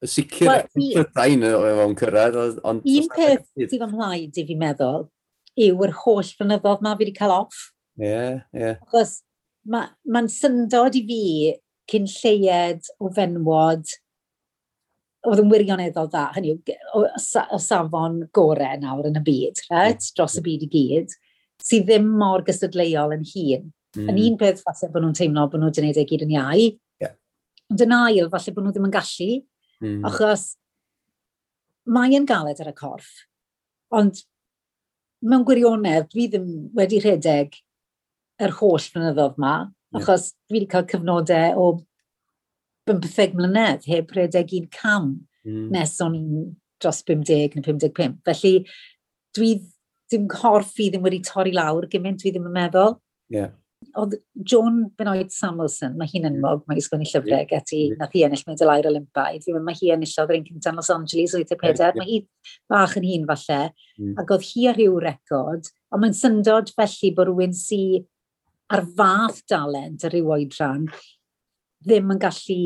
y 0.00 0.08
sicr 0.08 0.48
well, 0.48 0.68
Prydain 0.72 1.44
o'n 1.44 1.96
cyrraedd. 1.98 2.60
Un 2.64 2.80
peth 3.12 3.48
sydd 3.58 3.82
ymlaen 3.84 4.30
i 4.30 4.46
fi 4.46 4.56
meddwl 4.56 5.08
yw'r 5.58 5.96
holl 6.04 6.30
flynyddoedd 6.36 6.84
ma 6.84 6.94
fi 6.94 7.04
wedi 7.04 7.16
cael 7.16 7.34
off. 7.34 7.70
Ie, 8.00 8.06
yeah, 8.06 8.38
ie. 8.54 8.62
Yeah. 8.62 8.78
Achos 8.86 9.18
mae'n 9.70 9.90
ma, 10.08 10.22
syndod 10.30 10.96
i 10.96 11.02
fi 11.08 11.24
cyn 11.90 12.06
lleied 12.08 12.86
o 13.02 13.10
fenwod 13.14 13.88
oedd 15.28 15.42
yn 15.42 15.50
wirioneddol 15.52 16.08
dda, 16.08 16.28
hynny 16.36 16.54
yw, 16.54 16.76
o 16.96 17.58
safon 17.60 18.22
gorau 18.36 18.78
nawr 18.80 19.10
yn 19.10 19.18
y 19.20 19.24
byd, 19.26 19.60
right? 19.68 20.00
Mm. 20.00 20.14
dros 20.16 20.38
y 20.40 20.44
byd 20.46 20.64
i 20.64 20.70
gyd, 20.72 21.16
sydd 21.60 21.90
ddim 21.90 22.08
mor 22.22 22.44
gystadleuol 22.46 23.12
yn 23.18 23.26
hun. 23.34 23.66
Mm. 23.98 24.06
Yn 24.06 24.22
un 24.22 24.38
peth 24.40 24.62
falle 24.64 24.88
bod 24.94 25.04
nhw'n 25.04 25.18
teimlo 25.18 25.44
bod 25.50 25.60
nhw'n 25.60 25.74
wedi 25.74 25.82
gwneud 25.82 26.00
ei 26.00 26.08
gyd 26.08 26.24
yn 26.24 26.34
iau, 26.38 26.64
yeah. 27.02 27.14
ond 27.68 27.84
yn 27.84 27.96
ail 27.98 28.30
falle 28.32 28.56
bod 28.56 28.64
nhw 28.66 28.74
ddim 28.76 28.88
yn 28.88 28.96
gallu, 28.96 29.30
mm. 29.82 30.00
achos 30.08 30.46
mae 31.90 32.16
yn 32.16 32.28
galed 32.28 32.62
ar 32.62 32.72
y 32.72 32.76
corff, 32.78 33.12
ond 33.92 34.22
mewn 35.26 35.44
gwirionedd, 35.48 36.08
dwi 36.12 36.26
ddim 36.30 36.48
wedi 36.76 37.00
rhedeg 37.02 37.58
yr 38.40 38.54
holl 38.60 38.80
flynyddoedd 38.80 39.38
yma, 39.38 39.54
yeah. 39.68 40.00
achos 40.00 40.30
dwi 40.48 40.60
wedi 40.60 40.70
cael 40.72 40.86
cyfnodau 40.90 41.60
o 41.60 41.66
bymtheg 42.88 43.36
mlynedd 43.36 43.86
heb 43.90 44.14
rhedeg 44.16 44.54
un 44.56 44.70
cam 44.74 45.10
mm. 45.44 45.68
nes 45.74 45.92
o'n 46.04 46.16
i'n 46.16 46.48
dros 46.80 47.02
50 47.06 47.58
neu 47.58 47.66
55. 47.66 48.16
Felly, 48.26 48.54
dwi 49.36 49.52
ddim 50.10 50.26
corff 50.32 50.78
i 50.80 50.88
ddim 50.90 51.04
wedi 51.06 51.20
torri 51.26 51.52
lawr 51.54 51.86
gymaint, 51.90 52.22
dwi 52.22 52.32
ddim 52.34 52.48
yn 52.48 52.56
meddwl. 52.56 52.96
Yeah 53.30 53.52
oedd 54.00 54.16
John 54.34 54.82
Benoit 54.98 55.32
Samuelson, 55.32 55.96
mae 55.98 56.08
hi'n 56.10 56.28
enwog, 56.28 56.62
mae 56.68 56.76
hi'n 56.76 56.84
sgwini 56.84 57.08
llyfrau 57.08 57.38
ac 57.38 57.54
ati, 57.56 57.80
nath 57.98 58.12
hi 58.14 58.24
ennill 58.26 58.44
meddwl 58.46 58.72
air 58.74 58.88
Olympaidd, 58.90 59.46
fi'n 59.46 59.64
mae 59.66 59.78
hi 59.78 59.92
enillodd 59.94 60.32
yr 60.34 60.38
un 60.38 60.46
cyntaf 60.48 60.76
Los 60.76 60.90
Angeles 60.94 61.34
o 61.34 61.40
84, 61.40 61.96
mae 61.98 62.08
hi 62.08 62.18
bach 62.70 62.96
yn 63.00 63.08
hun 63.08 63.26
falle, 63.30 63.60
mm. 63.98 64.12
ac 64.20 64.34
oedd 64.36 64.48
hi 64.50 64.66
ar 64.70 64.78
ryw 64.80 64.98
record, 65.04 65.70
ond 65.90 66.04
mae'n 66.04 66.18
syndod 66.18 66.72
felly 66.76 67.12
bod 67.16 67.30
rhywun 67.30 67.56
sy 67.56 67.82
ar 68.70 68.84
fath 68.98 69.40
dalent 69.50 70.04
ar 70.06 70.14
ryw 70.14 70.34
oedran 70.36 70.86
ddim 71.80 72.12
yn 72.14 72.20
gallu 72.22 72.60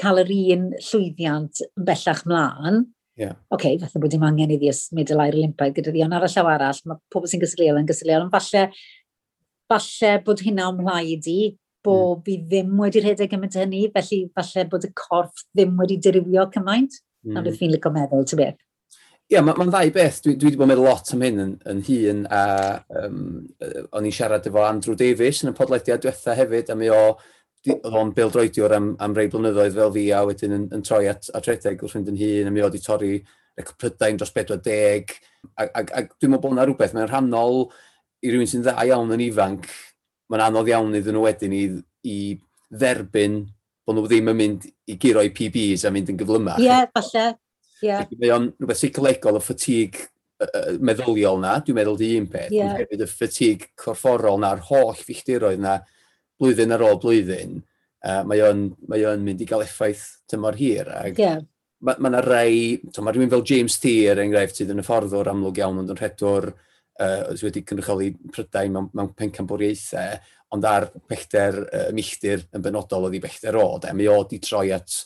cael 0.00 0.24
yr 0.24 0.32
un 0.56 0.70
llwyddiant 0.80 1.62
yn 1.68 1.86
bellach 1.92 2.24
mlaen, 2.26 2.88
Yeah. 3.20 3.34
Oce, 3.52 3.66
okay, 3.66 3.76
fath 3.76 3.98
bod 4.00 4.14
dim 4.14 4.22
angen 4.24 4.52
iddi 4.54 4.70
ysmyd 4.70 5.10
y 5.12 5.16
lair 5.18 5.34
Olympaidd 5.36 5.74
gyda 5.76 5.92
ddi, 5.92 6.00
ond 6.06 6.14
ar 6.16 6.24
y 6.24 6.28
llaw 6.32 6.46
arall, 6.54 6.78
mae 6.88 7.00
pobl 7.12 7.28
sy'n 7.28 7.42
gysylltiol 7.42 7.80
yn 7.82 7.88
gysylltiol, 7.90 8.22
ond 8.24 8.32
falle 8.32 8.62
falle 9.70 10.16
bod 10.26 10.42
hynna 10.44 10.70
ymlaid 10.74 11.28
i, 11.30 11.40
bod 11.84 12.18
mm. 12.18 12.24
fi 12.26 12.40
ddim 12.48 12.74
wedi 12.82 13.04
rhedeg 13.04 13.30
gymaint 13.32 13.56
hynny, 13.56 13.86
felly 13.94 14.24
falle 14.36 14.66
bod 14.72 14.88
y 14.88 14.90
corff 14.98 15.46
ddim 15.54 15.78
wedi 15.80 16.00
dirywio 16.02 16.50
cymaint. 16.52 16.98
Mm. 17.24 17.36
na 17.36 17.42
beth 17.44 17.58
fi'n 17.60 17.72
licio 17.74 17.92
meddwl, 17.92 18.24
ti 18.24 18.36
beth. 18.40 18.60
Ie, 19.30 19.36
yeah, 19.36 19.44
mae'n 19.44 19.58
ma 19.60 19.66
ddau 19.70 19.90
beth. 19.94 20.22
Dwi, 20.24 20.34
dwi 20.34 20.48
wedi 20.48 20.58
bod 20.58 20.66
yn 20.66 20.70
meddwl 20.72 20.88
lot 20.88 21.12
am 21.14 21.24
hyn 21.26 21.42
yn, 21.44 21.50
yn 21.70 21.82
hun, 21.86 22.22
a 22.34 22.44
um, 23.02 23.18
o'n 23.98 24.08
i'n 24.08 24.14
siarad 24.16 24.48
efo 24.48 24.64
Andrew 24.66 24.96
Davies 24.98 25.44
yn 25.44 25.52
y 25.52 25.56
podlediad 25.58 26.02
diwetha 26.02 26.34
hefyd, 26.38 26.72
a 26.72 26.78
mi 26.78 26.88
o 26.90 27.02
oedd 27.70 27.98
o'n 28.00 28.14
bil 28.16 28.32
droediwr 28.32 28.74
am, 28.74 28.88
am 29.04 29.14
rei 29.14 29.28
blynyddoedd 29.30 29.76
fel 29.76 29.92
fi, 29.94 30.06
a 30.16 30.22
wedyn 30.26 30.56
yn, 30.56 30.64
yn 30.74 30.86
troi 30.86 31.04
at, 31.12 31.28
at 31.36 31.46
redeg 31.46 31.84
wrth 31.84 31.98
fynd 31.98 32.08
yn 32.10 32.18
hun, 32.18 32.48
a 32.48 32.54
mi 32.54 32.64
oedd 32.64 32.78
i 32.78 32.82
torri 32.82 33.12
rec 33.60 33.74
prydain 33.76 34.18
dros 34.18 34.32
40, 34.32 35.12
ac, 35.60 35.68
ac, 35.68 35.92
ac 35.92 36.12
dwi'n 36.16 36.32
meddwl 36.32 36.46
bod 36.48 36.56
yna 36.56 36.66
rhywbeth, 36.66 36.96
mae'n 36.96 37.10
rhannol 37.12 37.66
i 38.20 38.32
rywun 38.32 38.48
sy'n 38.50 38.64
dda 38.64 38.84
iawn 38.88 39.14
yn 39.16 39.24
ifanc, 39.28 39.68
mae'n 40.30 40.44
anodd 40.48 40.70
iawn 40.70 40.96
iddyn 40.98 41.16
nhw 41.16 41.24
wedyn 41.26 41.56
i, 41.56 41.64
i 42.06 42.18
dderbyn 42.70 43.42
bod 43.86 43.96
nhw 43.96 44.06
ddim 44.06 44.30
yn 44.32 44.38
mynd 44.38 44.66
i 44.90 44.96
giro 45.00 45.24
i 45.24 45.32
PBs 45.34 45.86
a 45.88 45.92
mynd 45.94 46.12
yn 46.12 46.20
gyflymach. 46.20 46.60
Ie, 46.60 46.68
yeah, 46.68 46.86
falle. 46.94 47.26
Yeah. 47.80 48.04
Mae 48.20 48.32
o'n 48.34 48.50
rhywbeth 48.58 48.82
seicolegol 48.82 49.38
o 49.38 49.42
ffatig 49.42 50.02
uh, 50.44 50.76
meddyliol 50.84 51.40
na, 51.40 51.56
dwi'n 51.64 51.78
meddwl 51.80 51.98
di 52.00 52.12
un 52.18 52.28
peth, 52.30 52.52
yeah. 52.52 52.74
ond 52.74 52.84
hefyd 52.84 53.06
y 53.06 53.08
ffatig 53.08 53.66
corfforol 53.80 54.40
na'r 54.42 54.60
holl 54.68 54.92
filltiroedd 55.00 55.64
na 55.64 55.78
blwyddyn 56.40 56.76
ar 56.76 56.84
ôl 56.84 57.00
blwyddyn, 57.00 57.56
uh, 58.04 58.20
mae 58.28 58.44
o'n 58.44 59.24
mynd 59.24 59.40
i 59.40 59.48
gael 59.48 59.64
effaith 59.64 60.04
tymor 60.30 60.60
hir. 60.60 60.92
Ag 61.00 61.20
yeah. 61.20 61.40
Mae 61.80 61.96
yna 61.96 62.18
ma 62.18 62.20
rai, 62.20 62.76
mae 63.00 63.14
rhywun 63.16 63.30
fel 63.32 63.46
James 63.48 63.78
Steer, 63.78 64.18
enghraifft 64.20 64.58
sydd 64.58 64.74
yn 64.74 64.82
y 64.82 64.84
fforddwr 64.84 65.30
amlwg 65.32 65.62
iawn, 65.62 65.78
ond 65.80 65.94
yn 65.94 65.96
rhedwr 65.96 66.50
uh, 67.00 67.30
oedd 67.30 67.44
wedi 67.46 67.64
cynrychioli 67.66 68.10
prydau 68.34 68.70
mewn, 68.74 68.90
mewn 68.96 69.14
pencamboriaethau, 69.18 70.20
ond 70.54 70.66
ar 70.66 70.88
bechder 71.10 71.62
uh, 71.64 71.88
milltir 71.96 72.44
yn 72.56 72.64
benodol 72.64 73.08
oedd 73.08 73.18
i 73.18 73.22
bechder 73.22 73.58
o, 73.60 73.66
de. 73.82 73.92
Mi 73.96 74.08
oedd 74.10 74.34
i 74.36 74.40
troi 74.42 74.68
at, 74.74 74.96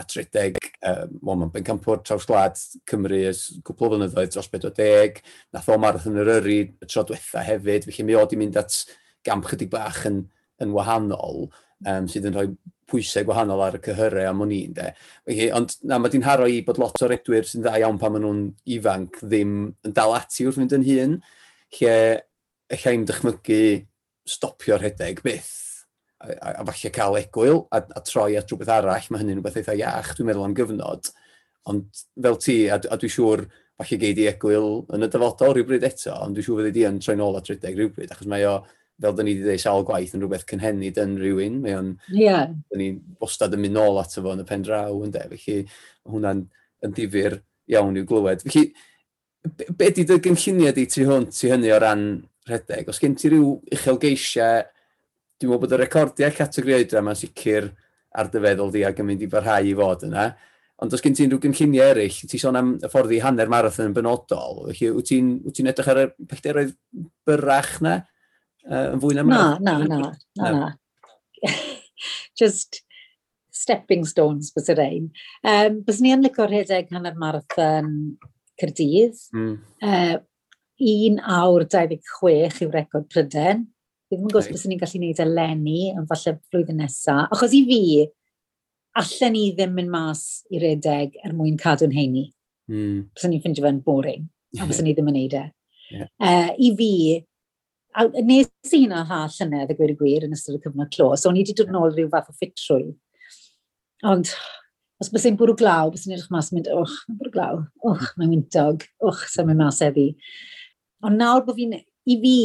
at 0.00 0.14
redeg, 0.16 0.60
um, 0.90 1.16
wel, 1.22 1.40
mae'n 1.42 1.52
bencampwr 1.54 2.02
traws 2.04 2.28
gwlad 2.28 2.60
Cymru 2.88 3.20
ys 3.30 3.46
cwpl 3.66 3.88
o 3.88 3.90
flynyddoedd 3.96 4.32
dros 4.34 4.50
40, 4.52 5.20
nath 5.56 5.68
o 5.72 5.78
marath 5.80 6.08
yn 6.10 6.22
yr 6.22 6.32
yri 6.38 6.58
y 6.68 6.88
tro 6.88 7.04
diwetha 7.06 7.44
hefyd, 7.46 7.88
felly 7.88 8.08
mi 8.08 8.16
oedd 8.18 8.34
i 8.36 8.40
mynd 8.40 8.58
at 8.60 8.80
gamp 9.26 9.48
chydig 9.50 9.72
bach 9.72 10.04
yn, 10.08 10.24
yn 10.62 10.74
wahanol, 10.76 11.46
um, 11.84 12.08
sydd 12.10 12.30
yn 12.30 12.36
rhoi 12.36 12.48
pwysau 12.90 13.26
gwahanol 13.26 13.64
ar 13.66 13.76
y 13.78 13.82
cyhyrau 13.82 14.28
am 14.30 14.44
o'n 14.44 14.54
i'n 14.54 14.76
de. 14.76 14.90
Okay, 15.26 15.50
ond 15.54 15.74
na, 15.82 15.98
mae 15.98 16.12
di'n 16.12 16.26
haro 16.26 16.46
i 16.50 16.62
bod 16.66 16.78
lot 16.82 17.02
o 17.02 17.10
redwyr 17.10 17.46
sy'n 17.48 17.64
dda 17.64 17.76
iawn 17.82 17.98
pan 18.02 18.14
maen 18.14 18.26
nhw'n 18.26 18.42
ifanc 18.76 19.20
ddim 19.24 19.56
yn 19.86 19.96
dal 19.96 20.14
ati 20.16 20.46
wrth 20.46 20.60
fynd 20.60 20.76
yn 20.78 20.86
hun, 20.86 21.18
lle 21.80 21.96
eich 22.72 22.88
i'n 22.90 23.06
dychmygu 23.08 23.60
stopio 24.26 24.78
rhedeg 24.78 25.22
byth 25.26 25.54
a, 26.22 26.30
a, 26.30 26.54
a 26.62 26.66
falle 26.70 26.92
cael 26.94 27.18
egwyl 27.20 27.62
a, 27.74 27.82
a 27.82 28.02
troi 28.06 28.34
at 28.38 28.50
rhywbeth 28.50 28.72
arall, 28.78 29.10
mae 29.10 29.22
hynny'n 29.22 29.40
rhywbeth 29.40 29.60
eitha 29.62 29.76
iach, 29.78 30.14
dwi'n 30.16 30.30
meddwl 30.30 30.46
am 30.46 30.56
gyfnod. 30.56 31.12
Ond 31.70 32.02
fel 32.22 32.40
ti, 32.42 32.58
a, 32.70 32.78
a 32.78 32.98
dwi'n 32.98 33.14
siŵr 33.16 33.46
falle 33.76 34.00
geid 34.00 34.22
i 34.22 34.30
egwyl 34.30 34.70
yn 34.94 35.06
y 35.06 35.10
dyfodol 35.12 35.54
rhywbryd 35.56 35.86
eto, 35.86 36.14
ond 36.24 36.38
dwi'n 36.38 36.46
siŵr 36.46 36.62
fydd 36.62 36.70
i 36.70 36.74
di 36.78 36.86
yn 36.88 37.02
troi 37.02 37.18
nôl 37.18 37.38
at 37.38 37.50
rhedeg 37.50 37.78
rhywbryd, 37.78 38.14
achos 38.14 38.30
mae 38.30 38.46
o 38.48 38.56
fel 39.02 39.16
da 39.16 39.24
ni 39.24 39.34
wedi 39.34 39.44
dweud 39.44 39.62
sawl 39.62 39.84
gwaith 39.86 40.14
yn 40.16 40.22
rhywbeth 40.22 40.46
cynhenid 40.48 41.00
yn 41.02 41.16
rhywun, 41.20 41.58
mae 41.64 41.76
o'n... 41.76 41.90
Yeah. 42.12 42.52
Da 42.70 42.80
ni'n 42.80 43.00
bostad 43.20 43.54
yn 43.56 43.62
mynd 43.64 43.76
nôl 43.76 44.00
ato 44.00 44.24
fo 44.24 44.32
yn 44.32 44.44
y 44.44 44.46
pen 44.48 44.64
draw, 44.64 44.94
ynddo, 45.04 45.24
felly 45.34 45.58
hwnna'n 46.08 46.44
yn 46.86 46.96
difyr 46.96 47.40
iawn 47.72 47.98
i'w 48.00 48.06
glywed. 48.08 48.46
Felly, 48.46 48.70
be, 49.44 49.68
be 49.76 49.90
di 49.92 50.06
dy 50.08 50.18
gynlluniau 50.24 50.74
di 50.76 50.86
tu 50.90 51.04
hwn, 51.08 51.28
tu 51.34 51.52
hynny 51.52 51.74
o 51.74 51.80
ran 51.82 52.06
rhedeg? 52.48 52.88
Os 52.92 53.02
gen 53.02 53.18
ti 53.18 53.30
rhyw 53.32 53.52
uchelgeisiau, 53.76 54.64
dwi'n 55.36 55.52
meddwl 55.52 55.64
bod 55.66 55.76
y 55.76 55.80
recordiau 55.82 56.32
categori 56.32 56.78
oedra 56.78 57.04
mae'n 57.04 57.20
sicr 57.20 57.70
ar 58.16 58.32
dy 58.32 58.40
feddwl 58.40 58.72
di 58.72 58.86
ac 58.88 59.00
yn 59.02 59.10
mynd 59.10 59.24
i 59.26 59.30
barhau 59.32 59.68
i 59.68 59.76
fod 59.76 60.06
yna. 60.08 60.30
Ond 60.80 60.92
os 60.92 61.04
gen 61.04 61.16
ti'n 61.16 61.32
rhyw 61.32 61.40
gynlluniau 61.44 61.92
eraill, 61.92 62.24
ti 62.32 62.40
sôn 62.40 62.56
am 62.56 62.74
y 62.80 62.88
ffordd 62.92 63.12
i 63.16 63.20
hanner 63.24 63.52
marathon 63.52 63.90
yn 63.90 63.96
benodol, 63.96 64.66
felly 64.70 64.92
wyt 64.96 65.12
ti'n 65.12 65.32
ti 65.52 65.64
edrych 65.68 65.92
ar 65.92 66.04
y 66.06 66.10
pellteroedd 66.32 66.76
byrach 67.28 67.76
na? 67.84 67.98
uh, 68.70 68.88
yn 68.94 69.02
fwy 69.02 69.16
na 69.16 69.26
ma? 69.26 69.38
Na, 69.60 69.78
na, 69.78 69.86
na, 69.86 70.10
na, 70.40 70.50
na. 70.60 71.54
Just 72.38 72.82
stepping 73.56 74.04
stones 74.04 74.52
bys 74.54 74.70
yr 74.72 74.82
ein. 74.84 75.10
Um, 75.46 75.80
bys 75.86 76.00
ni 76.02 76.12
yn 76.14 76.24
licio 76.24 76.46
rhedeg 76.48 76.92
hanner 76.94 77.16
marathon 77.18 77.92
Cyrdydd. 78.60 79.20
Mm. 79.36 79.54
Uh, 79.82 80.16
1 80.82 81.22
awr 81.38 81.64
26 81.72 82.60
yw 82.64 82.70
record 82.74 83.08
Pryden. 83.12 83.64
Fi 84.06 84.14
ddim 84.14 84.28
yn 84.28 84.30
gwybod 84.30 84.52
bys 84.52 84.66
ni'n 84.68 84.80
gallu 84.80 85.00
gwneud 85.00 85.22
eleni 85.24 85.80
yn 85.90 86.06
falle 86.10 86.36
flwyddyn 86.50 86.80
nesaf. 86.82 87.30
Achos 87.34 87.54
i 87.56 87.62
fi, 87.66 87.82
allan 89.00 89.34
ni 89.34 89.46
ddim 89.56 89.74
mynd 89.76 89.92
mas 89.92 90.24
i 90.52 90.60
redeg 90.62 91.16
er 91.24 91.34
mwyn 91.36 91.56
cadw'n 91.60 91.94
heini. 91.96 92.28
Mm. 92.70 93.06
Bys 93.14 93.28
ni'n 93.30 93.42
ffindio 93.42 93.66
fe'n 93.66 93.80
boring. 93.86 94.28
A 94.60 94.68
bys 94.68 94.82
ni 94.84 94.94
ddim 94.94 95.10
yn 95.10 95.18
neud 95.20 95.38
e. 95.40 95.46
Yeah. 95.90 96.10
Uh, 96.20 96.52
I 96.54 96.70
fi, 96.78 96.92
a 97.96 98.04
nes 98.20 98.50
i 98.76 98.84
na 98.90 99.02
ha 99.08 99.22
llynedd 99.32 99.72
y 99.72 99.76
gwir 99.78 99.92
y 99.94 99.96
gwir 99.96 100.24
yn 100.26 100.36
ystod 100.36 100.58
y 100.58 100.62
cyfnod 100.64 100.92
clo, 100.92 101.08
so 101.16 101.30
o'n 101.30 101.38
i 101.38 101.42
wedi 101.42 101.54
dod 101.56 101.70
yn 101.72 101.78
ôl 101.80 101.94
rhyw 101.94 102.10
fath 102.12 102.28
o 102.28 102.34
ffitrwy. 102.36 102.90
Ond 104.04 104.32
os 105.00 105.10
bys 105.12 105.24
i'n 105.28 105.38
bwrw 105.40 105.56
glaw, 105.56 105.88
bys 105.92 106.04
i'n 106.04 106.16
edrych 106.16 106.32
mas 106.34 106.52
mynd, 106.52 106.68
och, 106.72 106.92
mae'n 107.08 107.20
bwrw 107.22 107.32
glaw, 107.32 107.62
och, 107.88 108.04
mae'n 108.20 108.34
wyntog, 108.34 108.84
och, 109.08 109.24
sa'n 109.32 109.48
mynd 109.48 109.62
mas 109.62 109.80
heddi. 109.84 110.10
Ond 111.04 111.20
nawr 111.20 111.46
bod 111.46 111.56
fi'n, 111.56 111.72
i 111.80 112.18
fi, 112.20 112.36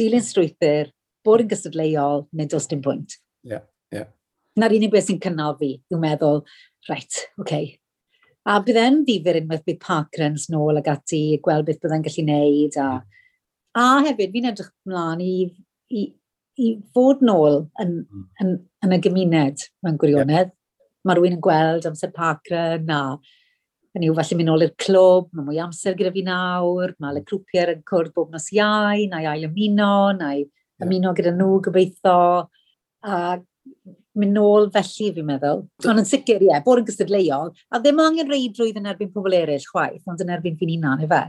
dilyn 0.00 0.24
strwythyr, 0.24 0.92
bod 1.26 1.44
yn 1.44 1.52
gystadleuol, 1.52 2.26
neu 2.32 2.48
dos 2.48 2.68
dim 2.70 2.80
pwynt. 2.84 3.18
Ie, 3.44 3.54
yeah, 3.54 3.68
ie. 3.92 4.00
Yeah. 4.00 4.10
Na'r 4.60 4.76
unig 4.76 4.92
beth 4.92 5.08
sy'n 5.08 5.20
cynnal 5.20 5.56
fi, 5.60 5.74
yw'n 5.92 6.00
meddwl, 6.02 6.44
reit, 6.88 7.24
oce. 7.36 7.44
Okay. 7.44 7.72
A 8.48 8.56
bydd 8.64 8.80
e'n 8.80 9.02
ddifur 9.06 9.36
unwaith 9.38 9.68
bydd 9.68 9.84
Parkrens 9.84 10.48
nôl 10.50 10.80
ag 10.80 10.88
ati, 10.90 11.26
gweld 11.44 11.68
beth 11.68 11.84
byddai'n 11.84 12.08
gallu 12.08 12.24
neud, 12.26 12.80
a 12.80 12.88
mm 12.96 13.10
A 13.78 13.84
hefyd, 14.04 14.32
fi'n 14.34 14.48
edrych 14.50 14.72
ymlaen 14.86 15.20
i, 15.24 15.34
i, 15.96 16.06
i 16.60 16.72
fod 16.92 17.22
nôl 17.24 17.62
yn, 17.80 17.94
mm. 18.02 18.24
yn, 18.44 18.56
yn 18.84 18.96
y 18.96 18.98
gymuned 19.06 19.68
mewn 19.84 20.00
gwirionedd. 20.00 20.50
Yeah. 20.50 20.90
Mae 21.08 21.18
rhywun 21.18 21.38
yn 21.38 21.44
gweld 21.44 21.86
amser 21.88 22.12
pacra 22.14 22.76
na. 22.82 23.16
Yn 23.96 24.04
i'w 24.06 24.16
falle 24.16 24.38
mynd 24.38 24.48
nôl 24.48 24.66
i'r 24.66 24.74
clwb, 24.80 25.30
mae 25.36 25.46
mwy 25.46 25.62
amser 25.64 25.96
gyda 25.96 26.12
fi 26.14 26.22
nawr, 26.24 26.94
mae 27.02 27.16
le 27.16 27.24
clwpiau'r 27.28 27.74
yn 27.74 27.82
cwrdd 27.88 28.12
bob 28.16 28.32
nos 28.32 28.48
iau, 28.54 29.06
neu 29.08 29.28
ail 29.28 29.48
ymuno, 29.48 29.94
neu 30.20 30.44
yeah. 30.44 30.84
ymuno 30.86 31.16
gyda 31.16 31.32
nhw 31.36 31.58
gobeithio. 31.66 32.20
A 33.02 33.16
mynd 34.20 34.36
nôl 34.36 34.68
felly 34.72 35.12
fi'n 35.16 35.28
meddwl. 35.28 35.62
Ond 35.88 36.02
yn 36.02 36.08
sicr, 36.08 36.42
ie, 36.42 36.50
yeah, 36.50 36.62
bod 36.64 36.82
yn 36.82 36.88
gystadleuol, 36.88 37.52
a 37.72 37.80
ddim 37.80 38.00
angen 38.04 38.28
reidrwydd 38.28 38.80
yn 38.80 38.90
erbyn 38.92 39.12
pobl 39.14 39.36
eraill 39.36 39.64
chwaith, 39.70 40.04
ond 40.08 40.20
yn 40.24 40.32
erbyn 40.36 40.58
fi'n 40.60 40.74
unan, 40.76 41.04
efe? 41.06 41.22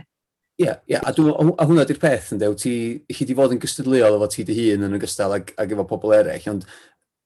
Ie, 0.63 0.67
yeah, 0.69 0.79
yeah, 0.87 1.01
a, 1.03 1.11
dwi, 1.15 1.33
a 1.33 1.65
hwnna 1.67 1.83
di'r 1.87 1.99
peth, 1.99 2.29
ynddo, 2.35 2.53
ti, 2.59 2.73
chi 3.11 3.25
di 3.27 3.35
fod 3.35 3.51
yn 3.51 3.59
gystadleuol 3.59 4.15
efo 4.15 4.29
ti 4.31 4.45
dy 4.47 4.55
hun 4.57 4.87
yn 4.87 4.95
ogystal 4.95 5.35
ag, 5.35 5.51
ag 5.59 5.73
efo 5.75 5.83
pobl 5.89 6.15
eraill, 6.15 6.45
ond 6.53 6.63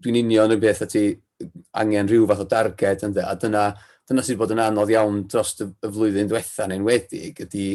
dwi'n 0.02 0.17
union 0.23 0.56
y 0.56 0.58
beth 0.62 0.82
a 0.86 0.88
ti 0.89 1.04
angen 1.78 2.10
rhyw 2.10 2.26
fath 2.32 2.41
o 2.41 2.47
darged, 2.50 3.06
ynddo, 3.06 3.28
a 3.28 3.36
dyna, 3.38 3.67
dyna 4.10 4.26
sydd 4.26 4.41
bod 4.41 4.56
yn 4.56 4.63
anodd 4.63 4.95
iawn 4.95 5.21
dros 5.30 5.54
y, 5.62 5.69
y 5.69 5.93
flwyddyn 5.93 6.32
diwetha 6.32 6.65
neu'n 6.71 6.88
wedig, 6.88 7.43
ydy, 7.45 7.69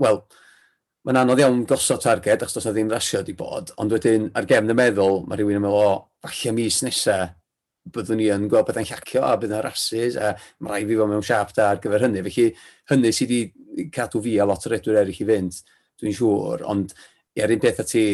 wel, 0.00 0.22
mae'n 1.04 1.20
anodd 1.26 1.44
iawn 1.44 1.62
gosod 1.68 2.00
targed, 2.00 2.40
achos 2.40 2.56
does 2.56 2.70
na 2.70 2.74
ddim 2.78 2.92
rasio 2.94 3.20
di 3.26 3.36
bod, 3.36 3.74
ond 3.76 3.92
wedyn 3.92 4.30
ar 4.32 4.48
gefn 4.48 4.72
y 4.72 4.78
meddwl, 4.80 5.26
mae 5.28 5.42
rhywun 5.42 5.60
yn 5.60 5.66
meddwl, 5.66 5.92
o, 5.92 6.04
falle 6.24 6.56
mis 6.56 6.80
nesaf, 6.88 7.36
byddwn 7.92 8.20
ni 8.20 8.30
yn 8.32 8.46
gweld 8.48 8.68
bethau'n 8.68 8.86
llacio 8.88 9.22
a 9.26 9.34
bydd 9.36 9.52
yna 9.52 9.60
rasis 9.64 10.16
a 10.16 10.32
mae 10.64 10.72
rai 10.72 10.86
fi 10.88 10.96
fod 10.96 11.10
mewn 11.10 11.24
siap 11.26 11.52
da 11.56 11.66
ar 11.72 11.80
gyfer 11.82 12.06
hynny. 12.06 12.22
Felly 12.24 12.46
hynny 12.90 13.10
sydd 13.12 13.32
wedi 13.34 13.40
cadw 13.94 14.22
fi 14.24 14.38
a 14.38 14.46
lot 14.48 14.66
o 14.66 14.72
redwyr 14.72 15.00
eraill 15.02 15.22
i 15.24 15.28
fynd, 15.28 15.60
dwi'n 16.00 16.16
siŵr, 16.16 16.64
ond 16.70 16.94
ia'r 17.38 17.54
un 17.54 17.62
peth 17.62 17.82
a 17.82 17.86
ti, 17.88 18.06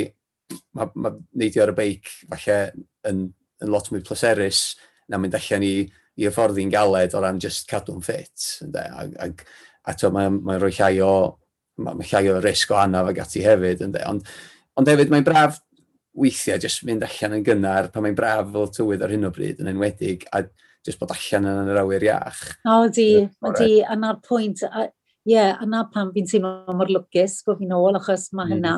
mae 0.77 0.91
ma 0.99 1.13
neidio 1.39 1.65
ar 1.65 1.73
y 1.73 1.77
beic 1.79 2.13
falle 2.29 2.61
yn, 3.09 3.27
yn 3.63 3.73
lot 3.73 3.91
mwy 3.93 4.03
pleserus 4.07 4.75
na 5.11 5.19
mynd 5.21 5.37
allan 5.39 5.67
i, 5.67 5.75
i 6.19 6.27
hyfforddi'n 6.27 6.73
galed 6.73 7.15
o 7.15 7.23
ran 7.23 7.41
just 7.43 7.69
cadw'n 7.71 8.03
ffit. 8.05 8.47
Ag, 8.71 9.17
ag, 9.27 9.45
a 9.87 9.97
to, 9.99 10.11
mae'n 10.15 10.41
mae 10.47 10.61
rhoi 10.61 10.73
llai 10.77 10.95
o, 11.05 11.13
mae, 11.81 11.99
mae 11.99 12.11
llai 12.11 12.31
o 12.33 12.39
risg 12.45 12.73
o 12.75 12.79
anaf 12.81 13.11
ag 13.11 13.21
ati 13.25 13.45
hefyd. 13.45 13.85
Ynddo. 13.87 14.05
Ond, 14.11 14.31
ond 14.81 14.91
hefyd 14.91 15.13
mae'n 15.13 15.27
braf 15.27 15.61
weithiau 16.21 16.61
just 16.63 16.85
mynd 16.87 17.05
allan 17.07 17.39
yn 17.39 17.45
gynnar 17.47 17.91
pan 17.93 18.05
mae'n 18.05 18.19
braf 18.19 18.49
fel 18.55 18.73
tywydd 18.75 19.05
ar 19.07 19.15
hyn 19.15 19.29
o 19.29 19.33
bryd 19.35 19.63
yn 19.63 19.71
enwedig 19.73 20.27
a 20.35 20.43
just 20.87 21.01
bod 21.01 21.13
allan 21.15 21.49
yn 21.51 21.71
yr 21.71 21.83
awyr 21.83 22.07
iach. 22.09 22.41
O 22.69 22.83
di, 22.93 23.11
o 23.45 23.53
di, 23.57 23.81
yna'r 23.85 24.21
pwynt, 24.25 24.65
ie, 25.29 25.35
yeah, 25.35 25.61
yna 25.65 25.85
pan 25.93 26.13
fi'n 26.15 26.29
teimlo 26.31 26.75
mor 26.77 26.91
lwcus 26.91 27.41
bod 27.47 27.61
fi'n 27.61 27.77
ôl, 27.77 27.99
achos 27.99 28.31
mae 28.33 28.47
mm. 28.49 28.55
hynna, 28.57 28.75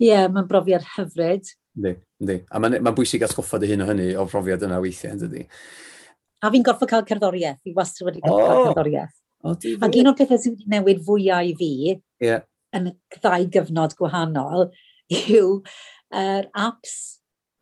ie, 0.00 0.08
yeah, 0.08 0.28
mae'n 0.32 0.48
brofiad 0.50 0.86
hyfryd. 0.96 1.52
Ynddi, 1.78 1.94
ynddi. 2.20 2.38
A 2.50 2.60
mae'n 2.60 2.78
ma 2.84 2.92
bwysig 2.96 3.24
atgoffa 3.24 3.60
dy 3.62 3.70
hyn 3.70 3.84
o 3.84 3.88
hynny 3.88 4.10
o 4.18 4.26
brofiad 4.28 4.66
yna 4.66 4.80
weithiau, 4.82 5.16
ynddi? 5.16 5.46
A 6.42 6.50
fi'n 6.50 6.64
gorfod 6.66 6.90
cael 6.90 7.06
cerddoriaeth, 7.06 7.60
fi 7.62 7.74
wastad 7.76 8.08
wedi 8.08 8.22
gorfod 8.24 8.42
oh. 8.42 8.50
cael 8.50 8.68
cerddoriaeth. 8.72 9.18
Oh, 9.42 9.56
Ac 9.58 9.96
un 9.98 10.10
o'r 10.10 10.18
pethau 10.18 10.38
sydd 10.38 10.58
wedi 10.58 10.70
newid 10.70 11.00
fwyau 11.06 11.48
i 11.50 11.54
fi 11.58 11.70
yeah. 12.22 12.44
yn 12.78 12.92
ddau 13.16 13.46
gyfnod 13.54 13.96
gwahanol 13.98 14.68
yw 15.10 15.48
yr 16.12 16.46
uh, 16.46 16.68
apps, 16.68 16.94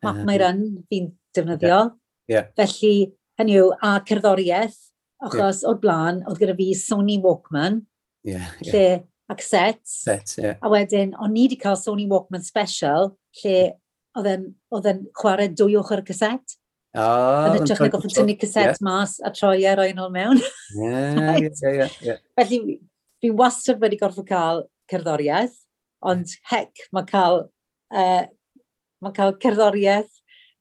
map 0.05 0.19
uh, 0.21 0.25
my 0.27 0.37
run, 0.41 0.61
fi'n 0.91 1.09
defnyddio. 1.35 1.79
Yeah. 1.79 1.97
Yeah. 2.31 2.49
Felly, 2.57 3.11
hynny 3.39 3.57
yw, 3.59 3.71
a 3.81 3.95
cerddoriaeth, 4.07 4.77
achos 5.25 5.63
yeah. 5.63 5.69
o'r 5.71 5.79
blaen, 5.81 6.21
oedd 6.29 6.41
gyda 6.41 6.57
fi 6.59 6.69
Sony 6.77 7.17
Walkman, 7.23 7.81
yeah, 8.23 8.49
yeah. 8.61 8.73
lle, 8.73 9.03
ac 9.31 9.43
set. 9.45 9.81
Set, 9.87 10.35
yeah. 10.37 10.57
A 10.61 10.71
wedyn, 10.71 11.13
o'n 11.19 11.33
ni 11.33 11.47
wedi 11.47 11.59
cael 11.61 11.77
Sony 11.79 12.07
Walkman 12.11 12.43
Special, 12.45 13.13
lle 13.41 13.59
oedd 14.17 14.89
yn 14.91 15.05
chwarae 15.17 15.51
dwy 15.55 15.77
ochr 15.79 16.03
y 16.03 16.07
caset. 16.09 16.57
Oh, 16.91 17.47
yn 17.47 17.61
ytrach 17.61 17.79
na 17.79 17.87
goffin 17.87 18.11
tynnu 18.11 18.35
caset 18.35 18.73
yeah. 18.73 18.79
mas 18.83 19.15
a 19.23 19.31
troi 19.31 19.63
ar 19.69 19.79
o'i 19.79 19.93
ôl 19.95 20.11
mewn. 20.11 20.41
yeah, 20.75 21.19
right. 21.29 21.61
yeah, 21.63 21.75
yeah, 21.77 21.93
yeah. 22.03 22.19
Felly, 22.35 22.79
fi 23.23 23.31
wastad 23.31 23.79
wedi 23.83 23.99
gorfod 24.01 24.27
cael 24.27 24.65
cerddoriaeth, 24.91 25.55
ond 26.03 26.33
hec, 26.51 26.83
mae 26.91 27.07
cael, 27.07 27.45
uh, 27.95 28.25
mae 28.99 29.15
cael 29.15 29.37
cerddoriaeth, 29.39 30.11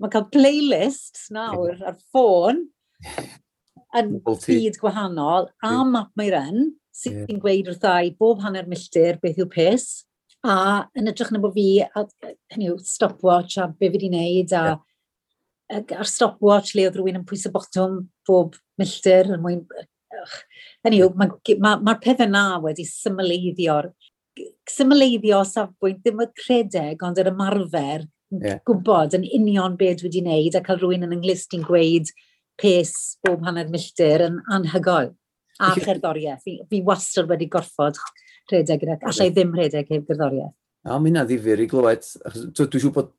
mae 0.00 0.12
cael 0.12 0.28
playlists 0.30 1.26
nawr 1.34 1.80
ar 1.82 1.98
ffôn, 1.98 2.62
yn 3.98 4.12
byd 4.24 4.78
gwahanol, 4.80 5.48
a 5.64 5.72
map 5.86 6.12
mae'r 6.18 6.36
yn, 6.40 6.70
sy'n 6.94 7.24
yeah. 7.24 7.40
gweud 7.42 7.70
wrth 7.72 7.88
i 7.90 8.12
bob 8.18 8.42
hanner 8.44 8.68
milltir 8.70 9.18
beth 9.22 9.40
yw 9.40 9.48
pes, 9.50 9.88
a 10.46 10.86
yn 10.96 11.10
edrych 11.10 11.32
na 11.34 11.40
bod 11.42 11.56
fi, 11.56 11.66
a, 11.82 12.04
hynny 12.54 12.70
yw, 12.70 12.78
stopwatch 12.84 13.58
a 13.60 13.68
be 13.70 13.88
fi 13.88 13.94
wedi 13.96 14.12
wneud, 14.12 14.54
a, 14.56 14.76
yeah. 15.72 15.96
a'r 15.98 16.10
stopwatch 16.10 16.74
le 16.76 16.86
oedd 16.88 17.00
rhywun 17.00 17.22
yn 17.22 17.26
pwys 17.28 17.48
y 17.48 17.54
botwm 17.54 18.04
bob 18.28 18.58
milltir, 18.80 19.32
yn 19.34 19.42
mwyn... 19.44 19.64
Hynny 20.84 20.98
yw, 21.00 21.12
mae'r 21.16 21.60
ma, 21.62 21.76
ma 21.80 21.94
pethau 22.02 22.28
na 22.28 22.44
wedi 22.60 22.84
symleiddio'r 22.84 23.88
symleiddio 24.70 25.42
safbwynt 25.46 26.02
ddim 26.04 26.22
y 26.24 26.26
credeg, 26.38 27.02
ond 27.06 27.18
yr 27.20 27.30
ymarfer 27.32 28.04
yeah. 28.30 28.60
gwybod 28.66 29.16
yn 29.18 29.26
union 29.38 29.76
beth 29.80 30.04
wedi 30.06 30.22
wneud 30.24 30.56
a 30.56 30.62
cael 30.64 30.80
rhywun 30.80 31.06
yn 31.08 31.16
ynghlust 31.18 31.56
i'n 31.56 31.66
gweud 31.66 32.12
pes 32.60 32.92
bob 33.24 33.44
hanner 33.46 33.70
milltir 33.72 34.26
yn 34.26 34.38
anhygoel 34.52 35.14
a 35.60 35.72
cherddoriaeth. 35.76 36.42
Fi, 36.44 36.58
fi 36.68 36.82
wastad 36.86 37.28
wedi 37.30 37.48
gorfod 37.52 37.98
rhedeg 38.50 38.82
gyda, 38.82 38.98
allai 39.10 39.30
ddim 39.32 39.54
rhedeg 39.56 39.90
heb 39.92 40.06
gerddoriaeth. 40.08 40.56
A 40.88 40.96
mi 40.98 41.12
na 41.12 41.26
ddifur 41.28 41.60
i 41.60 41.66
glywed, 41.68 42.06
dwi'n 42.56 42.80
siŵr 42.80 42.94
bod 42.94 43.10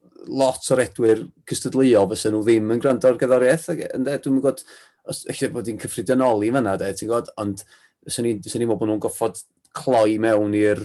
lot 0.42 0.65
o'r 0.73 0.81
edwyr 0.83 1.21
cystadleuol 1.50 2.10
fysa 2.13 2.31
nhw 2.31 2.42
ddim 2.46 2.73
yn 2.73 2.81
gwrando 2.81 3.10
ar 3.10 3.19
gerddoriaeth, 3.21 3.67
dwi'n 3.73 4.39
gwybod, 4.39 4.63
os 5.12 5.23
eich 5.29 5.44
bod 5.54 5.69
hi'n 5.69 5.79
cyffredinoli 5.81 6.50
fanna, 6.56 6.77
de, 6.81 6.89
ti'n 6.98 7.10
gwybod, 7.10 7.29
ond 7.42 7.62
swn 8.10 8.31
i'n 8.31 8.42
meddwl 8.42 8.73
bod 8.73 8.89
nhw'n 8.89 9.04
goffod 9.06 9.44
cloi 9.77 10.17
mewn 10.21 10.58
i'r 10.58 10.81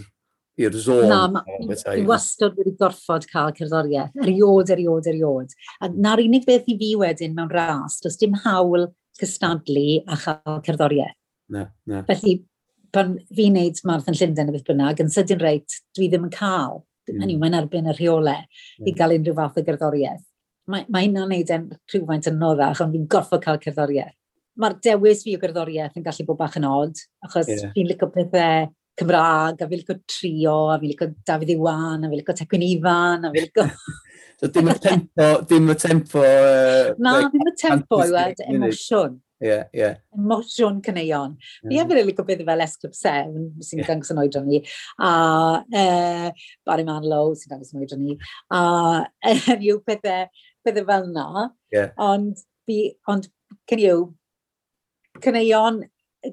i'r 0.61 0.77
zon. 0.81 1.07
Na, 1.11 1.21
ma, 1.31 1.43
i 1.93 2.05
wastad 2.09 2.57
wedi 2.59 2.75
gorfod 2.81 3.27
cael 3.31 3.55
cerddoriaeth. 3.57 4.17
Eriod, 4.25 4.73
eriod, 4.73 5.09
eriod. 5.13 5.55
A 5.81 5.91
na'r 5.93 6.23
unig 6.25 6.47
beth 6.49 6.69
i 6.73 6.77
fi 6.81 6.93
wedyn 7.01 7.37
mewn 7.37 7.53
ras, 7.53 8.01
does 8.05 8.19
dim 8.21 8.37
hawl 8.45 8.89
cystadlu 9.21 10.03
a 10.07 10.19
chael 10.21 10.61
cerddoriaeth. 10.67 11.17
Na, 11.53 11.67
na. 11.87 12.03
Felly, 12.09 12.39
pan 12.95 13.17
fi'n 13.37 13.57
neud 13.59 13.83
Marathon 13.87 14.17
Llundain 14.17 14.51
y 14.51 14.57
beth 14.57 14.69
bynnag, 14.69 15.03
yn 15.05 15.13
sydyn 15.13 15.43
reit, 15.43 15.81
dwi 15.97 16.09
ddim 16.13 16.29
yn 16.29 16.33
cael. 16.35 16.81
Mm. 17.07 17.21
Hynny, 17.23 17.37
mae'n 17.43 17.59
erbyn 17.61 17.91
y 17.93 17.93
rheolau 17.95 18.33
yeah. 18.35 18.47
i 18.83 18.89
hmm. 18.89 18.97
gael 18.99 19.13
unrhyw 19.15 19.37
fath 19.37 19.61
o 19.61 19.63
gerddoriaeth. 19.67 20.25
Mae, 20.73 20.83
mae 20.91 21.05
hynna'n 21.07 21.29
neud 21.31 21.53
yn 21.55 21.69
rhywfaint 21.93 22.27
yn 22.27 22.41
noddach, 22.41 22.81
ond 22.83 22.97
fi'n 22.97 23.05
gorfod 23.13 23.45
cael 23.45 23.61
cerddoriaeth. 23.63 24.17
Mae'r 24.59 24.75
dewis 24.83 25.23
fi 25.23 25.37
o 25.37 25.39
gerddoriaeth 25.39 26.01
yn 26.01 26.03
gallu 26.03 26.27
bod 26.27 26.41
bach 26.41 26.57
yn 26.59 26.67
od, 26.67 26.99
achos 27.23 27.53
yeah. 27.53 27.71
fi'n 27.77 27.87
licio 27.93 28.09
pethau 28.11 28.67
Cymraeg, 28.97 29.61
a 29.61 29.69
fi 29.69 29.77
licio 29.77 30.01
trio, 30.07 30.71
a 30.71 30.79
fi 30.79 30.89
licio 30.89 31.13
Dafydd 31.25 31.53
Iwan, 31.53 32.05
a 32.05 32.09
fi 32.09 32.17
licio 32.17 32.35
Tecwyn 32.35 32.65
Ifan, 32.65 33.27
a 33.27 33.31
fi 33.31 33.43
licio... 33.45 33.67
so 34.41 34.49
dim 34.49 34.69
y 34.69 34.75
tempo, 34.81 35.29
dim 35.49 35.71
y 35.71 35.75
tempo... 35.75 36.25
Uh, 36.37 36.95
Na, 36.99 37.19
like, 37.19 37.33
dim 37.33 37.47
y 37.47 37.55
tempo 37.61 38.01
e, 38.01 38.07
i 38.07 38.13
weld 38.15 38.43
emosiwn. 38.47 39.19
Ie, 39.37 39.49
yeah, 39.49 39.65
ie. 39.69 39.81
Yeah. 39.83 39.97
Emosiwn 40.17 40.79
cyneuon. 40.85 41.35
Mm. 41.37 41.73
Fi 41.73 41.81
efo'n 41.83 42.09
licio 42.09 42.25
beth 42.29 42.45
fel 42.49 42.65
S 42.65 42.77
Club 42.81 42.95
7, 42.97 43.43
sy'n 43.69 43.83
yeah. 43.83 43.89
dangos 43.91 44.13
yn 44.15 44.21
oedran 44.23 44.49
ni, 44.49 44.63
a 44.97 45.11
uh, 45.61 46.47
Barry 46.65 46.87
Manlow 46.89 47.35
sy'n 47.37 47.53
dangos 47.53 47.75
yn 47.75 47.83
oedran 47.85 48.05
ni, 48.07 48.17
a 48.49 48.63
uh, 49.33 49.59
yw 49.59 49.83
pethau, 49.85 50.31
pethau 50.65 50.89
fel 50.89 51.11
na. 51.13 51.51
Yeah. 51.75 51.93
Ond, 52.01 52.41
fi, 52.65 52.81
ond, 53.13 53.29
cyn 53.69 53.85
yw, 53.85 54.09
cyneuon 55.21 55.85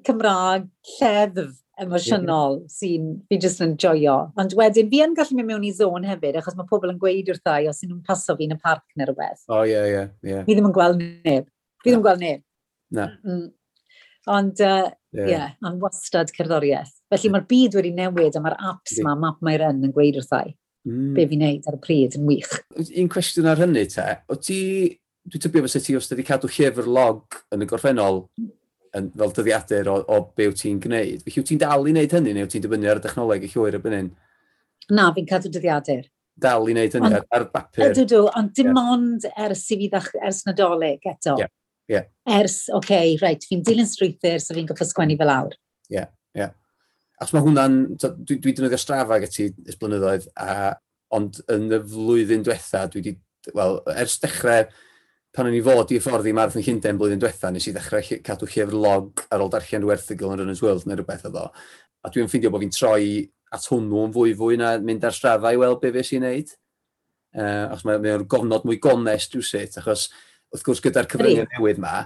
Cymraeg 0.07 0.71
lleddf 0.95 1.59
emosiynol 1.81 2.59
sy'n 2.69 3.09
fi 3.29 3.39
jyst 3.41 3.63
yn 3.65 3.73
joio. 3.81 4.17
Ond 4.39 4.53
wedyn, 4.57 4.89
fi 4.91 5.01
yn 5.05 5.15
gallu 5.17 5.37
mynd 5.37 5.49
mewn 5.49 5.65
i 5.65 5.73
zon 5.75 6.05
hefyd, 6.07 6.37
achos 6.39 6.57
mae 6.57 6.69
pobl 6.69 6.93
yn 6.93 6.99
gweud 7.01 7.31
wrth 7.33 7.51
i 7.55 7.69
os 7.71 7.81
nhw'n 7.85 8.03
paso 8.07 8.35
fi 8.37 8.47
yn 8.47 8.55
y 8.55 8.59
parc 8.61 8.85
neu 8.99 9.09
rhywbeth. 9.09 9.43
O, 9.49 9.61
oh, 9.61 9.67
ie, 9.67 10.05
ie. 10.23 10.39
Fi 10.45 10.55
ddim 10.55 10.69
yn 10.69 10.75
gweld 10.75 11.01
neb. 11.01 11.49
Fi 11.81 11.89
ddim 11.89 12.01
yn 12.01 12.05
gweld 12.05 12.23
neb. 12.23 12.43
Na. 12.93 13.09
Mm. 13.25 13.45
Ond, 14.33 14.61
ie, 14.63 14.73
uh, 15.19 15.29
yeah. 15.29 15.55
am 15.65 15.79
wastad 15.81 16.31
cerddoriaeth. 16.35 16.93
Felly 17.11 17.31
mae'r 17.33 17.47
byd 17.49 17.77
wedi 17.79 17.93
newid 17.97 18.37
a 18.37 18.43
mae'r 18.43 18.59
apps 18.71 18.99
yeah. 18.99 19.07
ma, 19.09 19.17
Map 19.19 19.41
My 19.43 19.57
Run, 19.59 19.81
yn 19.83 19.95
gweud 19.95 20.19
wrth 20.21 20.35
i. 20.37 20.53
Mm. 20.87 21.13
Be 21.17 21.25
fi'n 21.31 21.41
neud 21.43 21.69
ar 21.69 21.79
y 21.79 21.81
pryd 21.83 22.17
yn 22.19 22.27
wych. 22.29 22.57
Un 22.77 23.09
cwestiwn 23.11 23.49
ar 23.49 23.61
hynny 23.63 23.87
te, 23.91 24.05
o 24.29 24.37
ti, 24.39 24.59
dwi'n 25.27 25.43
tybio 25.43 25.63
fysa 25.65 25.81
ti 25.83 25.95
os 25.97 26.09
ti 26.09 26.15
wedi 26.15 26.27
cadw 26.27 26.51
llyfr 26.51 26.87
log 26.91 27.41
yn 27.55 27.63
y 27.63 27.67
gorffennol, 27.67 28.25
yn, 28.97 29.09
fel 29.17 29.33
dyddiadur 29.37 29.89
o, 29.91 29.95
o 30.07 30.19
be 30.37 30.49
wyt 30.49 30.61
ti'n 30.63 30.81
gwneud. 30.83 31.23
Felly 31.25 31.41
wyt 31.41 31.49
ti'n 31.51 31.61
dal 31.61 31.87
i 31.87 31.93
wneud 31.93 32.15
hynny 32.17 32.35
neu 32.35 32.47
wyt 32.47 32.55
ti'n 32.55 32.65
dibynnu 32.65 32.91
ar 32.91 33.01
y 33.01 33.05
dechnoleg 33.05 33.47
y 33.47 33.51
llwyr 33.53 33.79
y 33.79 33.81
bynnyn? 33.83 34.11
Na, 34.93 35.09
fi'n 35.15 35.29
cadw 35.29 35.51
dyddiadur. 35.53 36.05
Dal 36.43 36.69
i 36.69 36.75
wneud 36.75 36.97
hynny 36.97 37.09
on, 37.09 37.17
ar, 37.19 37.27
ar 37.33 37.47
bapur. 37.53 37.85
Ydw, 37.89 38.05
dw, 38.09 38.23
ond 38.39 38.53
dim 38.57 38.71
yeah. 38.71 38.93
ond 38.95 39.27
ers 39.47 39.65
i 39.73 39.79
fi 39.81 39.89
ddech, 39.91 40.09
ers 40.21 40.43
nadolig 40.49 41.09
eto. 41.09 41.37
Yeah. 41.41 41.53
Yeah. 41.91 42.07
Ers, 42.39 42.63
oce, 42.69 42.79
okay, 42.79 43.17
reit, 43.21 43.43
fi'n 43.49 43.63
dilyn 43.65 43.89
strwythyr, 43.89 44.39
so 44.41 44.55
fi'n 44.55 44.69
goffo 44.69 44.87
sgwennu 44.87 45.17
fel 45.19 45.33
awr. 45.33 45.57
Ie, 45.91 45.97
yeah, 45.97 46.11
ie. 46.35 46.45
Yeah. 46.45 46.53
Achos 47.21 47.35
mae 47.35 47.43
hwnna'n, 47.45 47.75
dwi, 48.01 48.37
dwi 48.39 48.53
defnyddio 48.55 48.79
strafa 48.81 49.19
gyda 49.21 49.35
ti 49.35 49.49
ysblynyddoedd, 49.69 50.29
a, 50.39 50.73
ond 51.13 51.41
yn 51.51 51.67
y 51.75 51.79
flwyddyn 51.91 52.45
diwetha, 52.45 52.85
dwi 52.91 53.03
wedi, 53.03 53.13
wel, 53.55 53.77
ers 53.93 54.17
dechrau 54.23 54.63
pan 55.33 55.49
o'n 55.49 55.55
i 55.57 55.61
fod 55.65 55.91
i 55.93 55.99
fforddi 56.01 56.33
Marathon 56.35 56.61
Llundain 56.61 56.97
blwyddyn 56.99 57.21
diwetha, 57.21 57.49
nes 57.51 57.65
i 57.69 57.73
ddechrau 57.73 58.19
cadw 58.25 58.49
llyfr 58.49 58.75
log 58.77 59.23
ar 59.33 59.41
ôl 59.41 59.49
darllen 59.53 59.81
rhyw 59.81 59.93
erthigol 59.95 60.35
yn 60.35 60.43
Runners 60.43 60.61
World 60.61 60.85
neu 60.85 60.99
rhywbeth 60.99 61.25
oedd 61.29 61.39
o. 61.41 61.45
A 62.05 62.11
dwi'n 62.13 62.29
ffeindio 62.29 62.51
bod 62.53 62.61
fi'n 62.61 62.75
troi 62.75 63.07
at 63.53 63.65
hwnnw 63.69 64.03
yn 64.07 64.13
fwy 64.13 64.35
fwy 64.37 64.59
na 64.61 64.75
mynd 64.81 65.07
ar 65.07 65.15
strafa 65.15 65.53
i 65.53 65.57
weld 65.61 65.81
be 65.81 65.89
fes 65.95 66.11
i'n 66.13 66.25
neud. 66.27 66.53
Uh, 67.33 67.71
achos 67.71 67.85
mae 67.89 68.13
o'n 68.13 68.27
gofnod 68.29 68.67
mwy 68.69 68.77
gonest 68.81 69.33
dwi'n 69.33 69.47
sut, 69.47 69.79
achos 69.81 70.09
wrth 70.53 70.65
gwrs 70.67 70.83
gyda'r 70.85 71.09
cyfryngau 71.09 71.49
newydd 71.55 71.81
ma, 71.81 72.03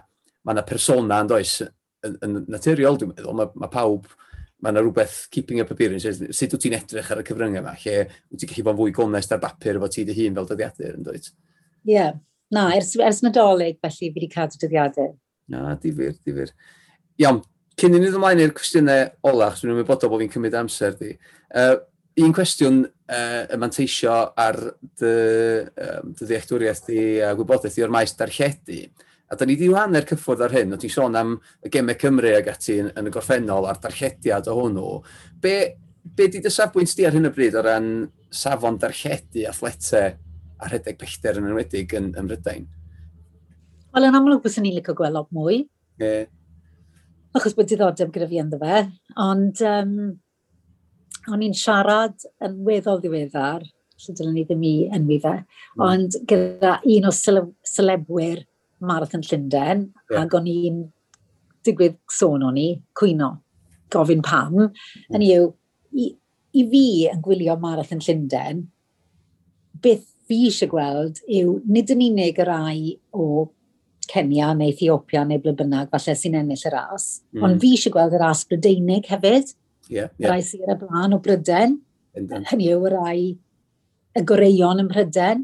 mae 0.47 0.55
yna 0.55 0.63
persona 0.67 1.19
yn 1.23 1.31
does 1.33 1.57
yn, 1.59 2.15
yn 2.23 2.37
naturiol 2.47 2.99
dwi'n 2.99 3.11
meddwl, 3.11 3.35
mae, 3.35 3.51
mae 3.59 3.73
pawb 3.73 4.07
mae 4.63 4.71
yna 4.71 4.85
rhywbeth 4.85 5.17
keeping 5.33 5.59
up 5.59 5.73
appearance, 5.73 6.15
sut 6.31 6.55
wyt 6.55 6.63
ti'n 6.63 6.77
edrych 6.79 7.11
ar 7.11 7.19
y 7.21 7.27
cyfryngau 7.27 7.59
yma, 7.59 7.75
lle 7.83 7.97
wyt 8.07 8.39
ti'n 8.39 8.53
gallu 8.53 8.65
bod 8.69 8.77
yn 8.77 8.81
fwy 8.85 8.95
gonest 9.01 9.35
ar 9.35 9.43
bapur 9.43 9.81
efo 9.81 9.91
ti 9.91 10.07
dy 10.07 10.15
hun 10.21 10.39
fel 10.39 10.47
dyddiadur 10.53 10.95
yn 10.95 11.05
dweud. 11.09 11.27
Ie, 11.27 11.91
yeah. 11.91 12.15
Na, 12.53 12.69
ers, 12.75 12.93
ers 13.03 13.21
nadolig, 13.25 13.79
felly 13.83 13.97
fi 13.97 14.11
wedi 14.15 14.29
cadw 14.31 14.59
dyddiadau. 14.61 15.11
Na, 15.51 15.75
difyr, 15.81 16.15
difyr. 16.23 16.53
Iawn, 17.19 17.41
cyn 17.79 17.95
i 17.95 17.99
ni 17.99 18.07
ddod 18.07 18.19
ymlaen 18.21 18.43
i'r 18.43 18.53
cwestiynau 18.55 19.09
olach, 19.27 19.59
dwi'n 19.59 19.73
ymwybodol 19.73 20.11
bod 20.11 20.23
fi'n 20.23 20.31
cymryd 20.31 20.55
amser 20.59 20.95
di. 20.99 21.11
Uh, 21.51 21.75
un 22.23 22.35
cwestiwn 22.35 22.79
uh, 22.85 23.43
y 23.51 23.59
manteisio 23.59 24.15
ar 24.39 24.59
dy, 25.01 25.11
um, 25.87 26.13
dy 26.15 26.29
ddealltwriaeth 26.29 26.87
di 26.87 27.01
a 27.23 27.33
gwybodaeth 27.37 27.75
di 27.75 27.83
o'r 27.85 27.93
maes 27.93 28.15
darlledu. 28.17 28.85
A 29.27 29.35
da 29.35 29.45
ni 29.45 29.57
di 29.59 29.67
wahanner 29.67 30.07
cyffwrdd 30.07 30.45
ar 30.45 30.55
hyn, 30.55 30.71
o 30.71 30.79
ti'n 30.79 30.93
sôn 30.93 31.19
am 31.19 31.33
y 31.67 31.71
gemau 31.73 31.99
Cymru 31.99 32.31
ag 32.37 32.47
ati 32.53 32.77
yn, 32.79 32.93
yn 32.95 33.09
y 33.09 33.11
gorffennol 33.11 33.67
a'r 33.67 33.81
darllediad 33.83 34.47
o 34.47 34.55
hwnnw. 34.55 34.93
Be, 35.43 35.57
be 36.15 36.29
di 36.31 36.39
dy 36.39 36.53
safbwynt 36.53 36.95
di 36.95 37.09
ar 37.09 37.17
hyn 37.17 37.27
o 37.27 37.33
bryd 37.35 37.59
o 37.59 37.65
ran 37.67 37.91
safon 38.31 38.79
darlledu 38.79 39.43
a 39.49 39.51
phletau 39.55 40.15
a 40.57 40.69
rhedeg 40.69 40.97
pellter 40.99 41.39
yn 41.39 41.49
enwedig 41.49 41.93
yn, 41.97 42.11
yn 42.17 42.27
Mrydain. 42.27 42.67
Wel, 43.93 44.07
yn 44.09 44.17
amlwg 44.17 44.43
bys 44.43 44.57
ni'n 44.61 44.75
licio 44.77 44.95
gweld 44.97 45.15
lot 45.15 45.31
mwy. 45.35 45.63
Ie. 46.01 46.05
Yeah. 46.05 46.27
Achos 47.37 47.53
bod 47.57 47.69
diddordeb 47.69 48.13
gyda 48.13 48.27
fi 48.29 48.39
ynddo 48.41 48.57
fe. 48.61 48.83
Ond 49.21 49.61
um, 49.67 49.95
o'n 51.33 51.43
i'n 51.45 51.55
siarad 51.57 52.25
yn 52.45 52.59
weddol 52.65 53.01
ddiweddar, 53.03 53.65
lle 53.97 54.15
dylen 54.17 54.35
ni 54.37 54.45
ddim 54.45 54.63
i 54.65 54.75
enwi 54.93 55.17
fe, 55.23 55.33
mm. 55.41 55.83
ond 55.83 56.17
gyda 56.29 56.77
un 56.85 57.09
o 57.09 57.13
sele 57.15 57.43
selebwyr 57.65 58.43
Marathon 58.87 59.25
Llundain, 59.25 59.87
yeah. 60.11 60.23
ac 60.23 60.35
o'n 60.37 60.49
i'n 60.51 60.83
digwydd 61.65 61.97
sôn 62.13 62.45
o'n 62.45 62.59
i, 62.61 62.67
cwyno, 62.97 63.31
gofyn 63.93 64.21
pam, 64.25 64.59
mm. 64.67 65.15
yn 65.17 65.25
i'w, 65.25 65.49
i, 65.97 66.11
i 66.57 66.65
fi 66.71 66.85
yn 67.11 67.23
gwylio 67.25 67.57
Marathon 67.61 68.03
Llundain, 68.05 68.63
beth 69.81 70.05
fi 70.27 70.41
eisiau 70.47 70.71
gweld 70.71 71.21
yw 71.27 71.57
nid 71.67 71.93
yn 71.93 72.03
unig 72.09 72.41
y 72.41 72.47
rai 72.47 72.81
o 73.15 73.47
Kenya 74.07 74.53
neu 74.55 74.71
Ethiopia 74.71 75.25
neu 75.27 75.41
ble 75.43 75.53
bynnag, 75.57 75.89
falle 75.91 76.15
sy'n 76.15 76.37
ennill 76.39 76.67
y 76.69 76.71
ras. 76.71 77.07
Mm. 77.35 77.43
Ond 77.43 77.61
fi 77.63 77.73
eisiau 77.75 77.95
gweld 77.95 78.15
y 78.15 78.21
ras 78.21 78.45
Brydeinig 78.47 79.09
hefyd. 79.11 79.51
Yeah, 79.89 80.11
yeah. 80.19 80.31
Rai 80.31 80.41
sy'n 80.45 80.63
ar 80.67 80.75
y 80.75 80.79
blaen 80.83 81.15
o 81.15 81.19
Bryden. 81.23 81.79
Hynny 82.17 82.71
yw 82.73 82.87
y 82.87 82.93
rai 82.93 83.19
y 84.17 84.23
goreion 84.27 84.83
ym 84.83 84.91
Mhryden. 84.91 85.43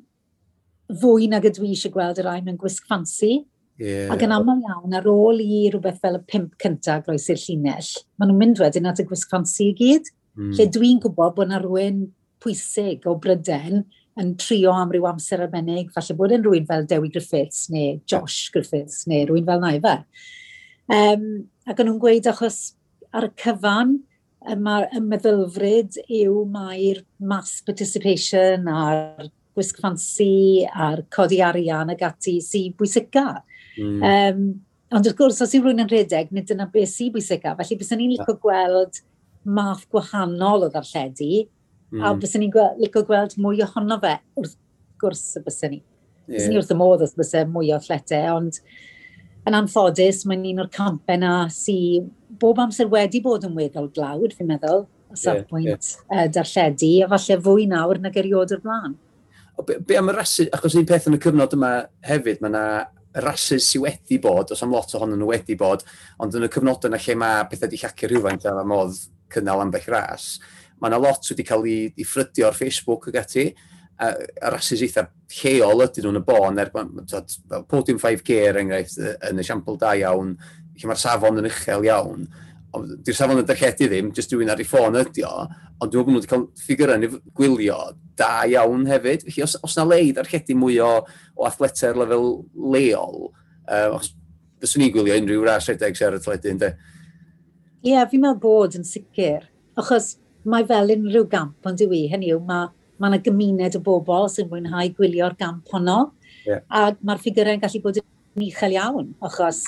Fwy 1.01 1.27
nag 1.31 1.47
ydw 1.49 1.67
i 1.67 1.73
eisiau 1.73 1.93
gweld 1.93 2.21
y 2.21 2.27
rai 2.27 2.39
mewn 2.41 2.59
gwisg 2.61 2.87
ffansi. 2.87 3.43
Yeah. 3.81 4.11
Ac 4.13 4.23
yn 4.23 4.33
aml 4.35 4.61
iawn, 4.61 4.95
ar 4.95 5.07
ôl 5.09 5.41
i 5.41 5.65
rhywbeth 5.73 6.01
fel 6.03 6.19
y 6.19 6.25
pimp 6.29 6.53
cyntaf 6.61 7.07
groes 7.07 7.25
i'r 7.33 7.39
llinell, 7.41 7.87
maen 8.21 8.29
nhw'n 8.29 8.41
mynd 8.43 8.59
wedyn 8.61 8.89
at 8.91 9.01
y 9.01 9.07
gwisg 9.09 9.31
ffansi 9.31 9.71
i 9.71 9.77
gyd. 9.79 10.11
Mm. 10.37 10.51
Lle 10.57 10.67
dwi'n 10.75 11.01
gwybod 11.01 11.35
bod 11.37 11.49
yna 11.49 11.59
rhywun 11.61 12.03
pwysig 12.43 13.07
o 13.09 13.15
Bryden 13.21 13.83
yn 14.21 14.35
trio 14.37 14.73
am 14.75 14.91
ryw 14.93 15.07
amser 15.09 15.41
arbennig, 15.45 15.91
falle 15.93 16.15
bod 16.17 16.33
yn 16.35 16.43
rhywun 16.45 16.67
fel 16.69 16.87
Dewi 16.89 17.09
Griffiths 17.13 17.67
neu 17.73 17.99
Josh 18.09 18.51
Griffiths 18.53 19.07
neu 19.09 19.25
rhywun 19.27 19.47
fel 19.49 19.63
Naifa. 19.63 19.99
Um, 20.91 21.27
ac 21.65 21.79
o'n 21.79 21.89
nhw'n 21.89 22.01
gweud 22.01 22.27
achos 22.29 22.59
ar 23.13 23.29
y 23.29 23.31
cyfan, 23.41 23.95
mae'r 24.43 24.99
meddylfryd 24.99 26.01
yw 26.11 26.43
mae'r 26.51 26.99
mass 27.23 27.61
participation 27.65 28.67
a'r 28.67 29.29
gwisg 29.55 29.79
ffansi 29.79 30.65
a'r 30.67 31.05
codi 31.13 31.39
arian 31.45 31.93
ag 31.93 32.03
ati 32.09 32.39
sy'n 32.43 32.75
bwysica. 32.77 33.27
Mm. 33.77 34.03
Um, 34.09 34.45
ond 34.93 35.07
wrth 35.07 35.17
gwrs, 35.17 35.41
os 35.45 35.53
yw 35.55 35.63
rhywun 35.63 35.85
yn 35.85 35.91
rhedeg, 35.91 36.33
nid 36.33 36.49
dyna 36.49 36.67
beth 36.73 36.91
sy'n 36.91 37.13
bwysica. 37.13 37.55
Felly, 37.59 37.79
bys 37.79 37.93
ni'n 37.95 38.13
licio 38.13 38.37
gweld 38.41 39.01
math 39.43 39.87
gwahanol 39.91 40.67
o 40.67 40.71
ddarlledu, 40.73 41.45
Mm. 41.93 42.01
A 42.01 42.09
hmm. 42.09 42.21
bysyn 42.23 42.41
ni'n 42.41 42.53
gweld, 42.53 42.79
licio 42.81 43.03
gweld 43.05 43.35
mwy 43.37 43.61
ohono 43.61 43.99
fe, 44.01 44.15
wrth 44.41 44.55
gwrs 45.01 45.27
y 45.37 45.43
bys 45.45 45.59
ni. 45.67 45.77
Yeah. 45.77 46.39
Bysyn 46.39 46.55
ni 46.55 46.57
wrth 46.57 46.73
y 46.73 46.77
modd 46.79 47.03
os 47.05 47.13
bysyn 47.19 47.51
mwy 47.53 47.69
o 47.69 47.77
athletau, 47.77 48.39
ond 48.39 48.57
yn 49.45 49.57
anffodus, 49.59 50.23
mae'n 50.25 50.47
un 50.53 50.63
o'r 50.63 50.71
campau 50.73 51.19
na 51.21 51.35
sy 51.53 51.77
bob 52.41 52.61
amser 52.63 52.89
wedi 52.89 53.21
bod 53.21 53.45
yn 53.45 53.53
weddol 53.57 53.91
glawd, 53.93 54.33
fi'n 54.33 54.49
meddwl, 54.49 54.87
o 55.13 55.19
safbwynt 55.19 55.69
yeah, 55.69 55.93
yeah. 56.09 56.23
uh, 56.23 56.31
darlledu, 56.33 56.91
a 57.05 57.11
falle 57.13 57.39
fwy 57.45 57.67
nawr 57.69 58.01
nag 58.01 58.17
eriod 58.23 58.55
o'r 58.55 58.63
blaen. 58.63 58.97
O, 59.53 59.61
be, 59.67 59.77
be 59.85 59.99
am 59.99 60.09
y 60.09 60.17
rasys, 60.17 60.49
achos 60.55 60.79
un 60.79 60.89
peth 60.89 61.05
yn 61.11 61.19
y 61.19 61.21
cyfnod 61.21 61.53
yma 61.53 61.73
hefyd, 62.09 62.41
mae 62.41 62.49
yna 62.49 62.65
rasys 63.21 63.67
sydd 63.69 63.85
wedi 63.85 64.17
bod, 64.23 64.55
os 64.55 64.65
am 64.65 64.73
lot 64.73 64.97
ohonyn 64.97 65.19
nhw 65.21 65.29
wedi 65.29 65.59
bod, 65.59 65.85
ond 66.23 66.33
yn 66.39 66.47
y 66.47 66.49
cyfnod 66.55 66.89
yna 66.89 66.97
lle 67.03 67.19
mae 67.21 67.45
pethau 67.51 67.69
di 67.69 67.77
llacio 67.77 68.09
rhywfaint 68.09 68.49
a 68.49 68.55
modd 68.65 68.97
cynnal 69.33 69.61
ambell 69.61 69.85
ras, 69.93 70.39
mae 70.83 70.91
yna 70.91 70.99
lot 70.99 71.29
wedi 71.31 71.45
cael 71.47 71.63
ei, 71.69 71.91
ei 71.95 72.07
ffrydio 72.07 72.49
ar 72.49 72.57
Facebook 72.57 73.07
ag 73.07 73.21
ati, 73.23 73.47
a, 74.03 74.11
a 74.43 74.51
rhasys 74.51 74.83
eitha 74.83 75.07
lleol 75.33 75.85
ydyn 75.85 76.07
nhw'n 76.09 76.19
y 76.19 76.23
bon, 76.27 76.59
er, 76.59 76.71
podium 77.69 78.01
5G 78.01 78.39
er 78.49 78.59
enghraifft 78.61 78.99
yn 79.29 79.39
esiampl 79.43 79.79
da 79.79 79.93
iawn, 79.99 80.33
lle 80.75 80.89
mae'r 80.89 81.01
safon 81.01 81.39
yn 81.41 81.49
uchel 81.49 81.87
iawn, 81.87 82.25
ond 82.73 82.95
di'r 83.05 83.17
safon 83.17 83.41
yn 83.41 83.47
darchedu 83.47 83.87
ddim, 83.89 84.09
jyst 84.15 84.33
dwi'n 84.33 84.51
ar 84.51 84.61
ei 84.61 84.67
ffôn 84.67 84.97
ydi 84.99 85.25
o, 85.27 85.45
ond 85.79 85.93
dwi'n 85.93 86.07
gwybod 86.07 86.15
nhw 86.15 86.21
wedi 86.21 86.31
cael 86.31 86.47
ffigurau 86.63 86.99
yn 86.99 87.19
gwylio 87.37 87.77
da 88.17 88.31
iawn 88.49 88.87
hefyd. 88.89 89.27
Felly, 89.27 89.45
os, 89.45 89.55
os 89.65 89.77
na 89.77 89.85
le 89.87 89.99
i 90.07 90.11
darchedu 90.15 90.57
mwy 90.57 90.79
o, 90.83 90.89
o 91.37 91.47
athletau'r 91.49 92.01
lefel 92.01 92.27
leol, 92.73 93.29
uh, 93.67 93.93
os, 93.99 94.13
fyswn 94.63 94.83
ni'n 94.83 94.93
gwylio 94.95 95.19
unrhyw 95.21 95.45
ras 95.45 95.69
rhedeg 95.69 95.97
sy'n 95.97 96.09
ar 96.09 96.17
y 96.17 96.23
teledu, 96.23 96.53
ynddo? 96.55 96.73
Ie, 97.83 97.93
yeah, 97.93 98.07
fi'n 98.09 98.23
meddwl 98.23 98.41
bod 98.41 98.77
yn 98.79 98.85
sicr. 98.87 99.49
Achos 99.77 100.13
mae 100.49 100.65
fel 100.69 100.95
unrhyw 100.95 101.27
gamp 101.31 101.69
ond 101.69 101.83
yw 101.83 101.93
i, 101.95 102.03
hynny 102.11 102.33
yw, 102.33 102.41
mae 102.47 102.69
ma 103.01 103.09
yna 103.09 103.21
gymuned 103.23 103.77
o 103.79 103.81
bobl 103.83 104.29
sy'n 104.31 104.49
mwynhau 104.51 104.91
gwylio'r 104.97 105.37
gamp 105.39 105.71
honno. 105.73 106.11
Yeah. 106.47 106.61
A 106.69 106.91
mae'r 107.01 107.21
ffigurau'n 107.23 107.63
gallu 107.63 107.81
bod 107.83 107.99
yn 108.01 108.45
uchel 108.47 108.75
iawn, 108.77 109.09
achos 109.23 109.63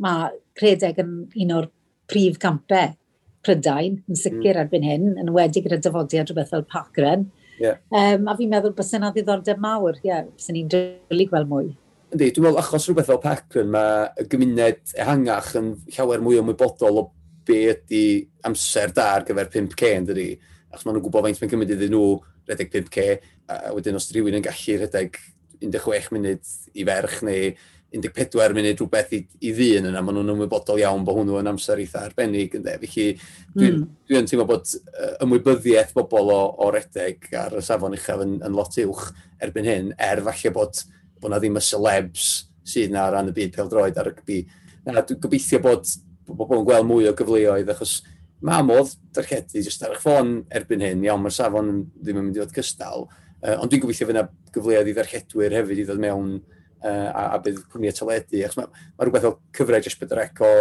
mae 0.00 0.30
credeg 0.58 0.98
yn 1.02 1.12
un 1.44 1.54
o'r 1.58 1.68
prif 2.10 2.38
gampau 2.42 2.96
Prydain, 3.40 3.94
yn 4.04 4.18
sicr 4.20 4.52
mm. 4.52 4.58
erbyn 4.60 4.82
hyn, 4.84 5.04
yn 5.22 5.30
wedi 5.32 5.62
gyda 5.64 5.78
dyfodiad 5.80 6.28
rhywbeth 6.28 6.50
fel 6.52 6.64
Pacren. 6.68 7.22
Yeah. 7.60 7.78
Um, 7.88 8.26
a 8.28 8.34
fi'n 8.36 8.50
meddwl 8.52 8.74
bys 8.76 8.92
yna 8.98 9.08
ddiddordeb 9.14 9.62
mawr, 9.64 9.96
ie, 10.02 10.10
yeah, 10.10 10.26
bys 10.28 10.50
ni'n 10.52 10.68
drylu 10.68 11.26
gweld 11.30 11.48
mwy. 11.48 11.70
Yndi, 12.12 12.28
dwi'n 12.36 12.44
meddwl 12.44 12.60
achos 12.60 12.84
rhywbeth 12.88 13.08
fel 13.08 13.22
Pacren, 13.22 13.72
mae 13.72 14.10
y 14.20 14.26
gymuned 14.28 14.92
ehangach 14.92 15.54
yn 15.56 15.72
llawer 15.96 16.20
mwy 16.20 16.36
ymwybodol 16.42 17.00
o 17.00 17.06
be 17.50 17.58
ydy 17.74 18.04
amser 18.46 18.94
da 18.94 19.10
ar 19.16 19.26
gyfer 19.26 19.50
5K 19.58 19.92
yn 19.98 20.08
dydi, 20.12 20.30
achos 20.70 20.86
maen 20.86 20.96
nhw'n 20.96 21.06
gwybod 21.08 21.26
faint 21.26 21.42
mae'n 21.42 21.52
cymryd 21.56 21.74
iddyn 21.76 21.92
nhw 21.96 22.06
redeg 22.50 22.72
5K, 22.78 23.10
a 23.50 23.74
wedyn 23.74 23.98
os 23.98 24.08
rhywun 24.14 24.38
yn 24.38 24.46
gallu 24.46 24.78
redeg 24.80 25.18
16 25.60 26.14
munud 26.14 26.56
i 26.72 26.86
ferch 26.88 27.20
neu 27.26 27.52
14 27.90 28.54
munud 28.54 28.78
rhywbeth 28.78 29.14
i, 29.16 29.20
i 29.42 29.50
ddyn 29.54 29.88
yna, 29.90 30.02
maen 30.04 30.20
nhw'n 30.20 30.34
ymwybodol 30.36 30.78
iawn 30.78 31.02
bod 31.06 31.18
hwnnw 31.18 31.40
yn 31.40 31.50
amser 31.50 31.80
eitha 31.82 32.04
arbennig 32.06 32.54
ynddo. 32.54 32.76
Felly 32.84 33.06
dwi'n 33.56 33.80
mm. 33.80 33.88
dwi 34.06 34.16
hmm. 34.18 34.28
teimlo 34.30 34.46
bod 34.46 34.70
uh, 34.76 35.16
ymwybyddiaeth 35.26 35.90
bobl 35.96 36.30
o, 36.30 36.38
o 36.62 36.70
redeg 36.74 37.26
ar 37.40 37.56
y 37.58 37.64
safon 37.66 37.96
uchaf 37.98 38.22
yn, 38.22 38.36
yn 38.46 38.54
lot 38.54 38.78
uwch 38.84 39.08
erbyn 39.42 39.66
hyn, 39.66 39.90
er 39.98 40.22
falle 40.28 40.54
bod, 40.54 40.84
bod 41.18 41.34
na 41.34 41.42
ddim 41.42 41.58
y 41.58 41.64
celebs 41.66 42.28
sydd 42.70 42.94
na 42.94 43.08
ar 43.08 43.16
ran 43.16 43.32
y 43.32 43.34
byd 43.34 43.56
peldroed 43.58 43.98
ar 43.98 44.12
y 44.12 44.14
gbi. 44.20 44.38
Na, 44.86 45.02
dwi'n 45.02 45.20
gobeithio 45.26 45.60
bod 45.64 45.90
bod 46.30 46.40
bobl 46.40 46.60
yn 46.62 46.68
gweld 46.68 46.88
mwy 46.88 47.08
o 47.10 47.14
gyfleoedd, 47.18 47.72
achos 47.74 47.98
mae 48.46 48.64
modd 48.64 48.94
darchedu 49.16 49.60
jyst 49.60 49.82
ar 49.84 49.94
eich 49.94 50.04
ffôn 50.04 50.38
erbyn 50.56 50.84
hyn, 50.84 51.02
iawn, 51.04 51.20
mae'r 51.24 51.36
safon 51.36 51.72
ddim 52.00 52.20
yn 52.20 52.28
mynd 52.28 52.38
i 52.38 52.44
fod 52.44 52.54
cystal, 52.56 53.08
uh, 53.42 53.56
ond 53.58 53.72
dwi'n 53.72 53.82
gobeithio 53.84 54.08
fyna 54.08 54.26
gyfleoedd 54.54 54.88
i 54.88 54.94
ddarchedwyr 54.96 55.56
hefyd 55.58 55.82
i 55.82 55.88
ddod 55.88 56.00
mewn 56.02 56.36
uh, 56.38 57.08
a, 57.10 57.24
a 57.34 57.40
bydd 57.44 57.60
cwmni 57.72 57.92
teledu, 57.96 58.44
achos 58.46 58.60
mae, 58.60 58.70
mae 58.96 59.08
rhywbeth 59.08 59.28
o 59.28 59.34
cyfre 59.56 59.82
jyst 59.84 60.00
bydd 60.00 60.16
yr 60.16 60.22
eco, 60.24 60.52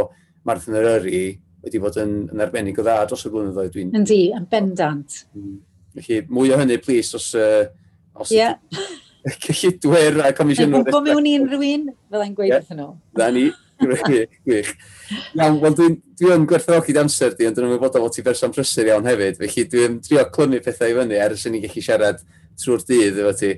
Martin 0.48 0.80
yr 0.80 0.90
Yri, 0.98 1.24
wedi 1.64 1.82
bod 1.84 1.98
yn, 2.00 2.16
yn 2.34 2.44
arbennig 2.44 2.80
o 2.80 2.86
dda 2.86 3.02
dros 3.08 3.26
y 3.28 3.34
blynyddoedd 3.34 3.74
dwi'n... 3.76 3.92
Yndi, 4.00 4.22
yn 4.36 4.48
bendant. 4.52 5.24
Mm. 5.36 5.60
Felly, 5.98 6.20
mwy 6.32 6.54
o 6.56 6.60
hynny, 6.60 6.80
plis, 6.84 7.14
os... 7.18 7.32
Uh, 7.36 7.68
os 8.20 8.32
yeah. 8.36 8.60
Cyllidwyr 9.44 10.22
a 10.24 10.30
comisiynwyr... 10.36 10.80
Yn 10.80 10.88
gwybod 10.88 11.10
mewn 11.10 11.28
i'n 11.28 11.48
rhywun, 11.50 11.90
fyddai'n 12.12 12.38
gweud 12.38 12.52
yeah. 12.54 12.62
wrthyn 12.64 12.80
nhw. 12.80 12.94
Da 13.20 13.28
ni. 13.36 13.50
Gwych. 13.80 14.74
Iawn, 15.38 15.60
wel 15.64 15.76
dwi'n 15.78 15.96
dwi 16.20 16.38
gwerthfawrogi 16.50 16.96
amser 17.00 17.36
di, 17.38 17.48
ond 17.48 17.56
dwi'n 17.58 17.70
ymwybodol 17.70 18.04
fod 18.06 18.16
ti 18.18 18.24
berson 18.26 18.54
prysur 18.54 18.90
iawn 18.90 19.08
hefyd, 19.08 19.40
felly 19.40 19.66
dwi'n 19.72 19.98
trio 20.04 20.26
clymu 20.36 20.60
pethau 20.66 20.92
i 20.92 20.98
fyny 20.98 21.16
ers 21.24 21.46
i 21.48 21.54
ni 21.54 21.62
gallu 21.64 21.84
siarad 21.86 22.20
trwy'r 22.60 22.84
dydd 22.90 23.22
efo 23.24 23.34
ti. 23.40 23.54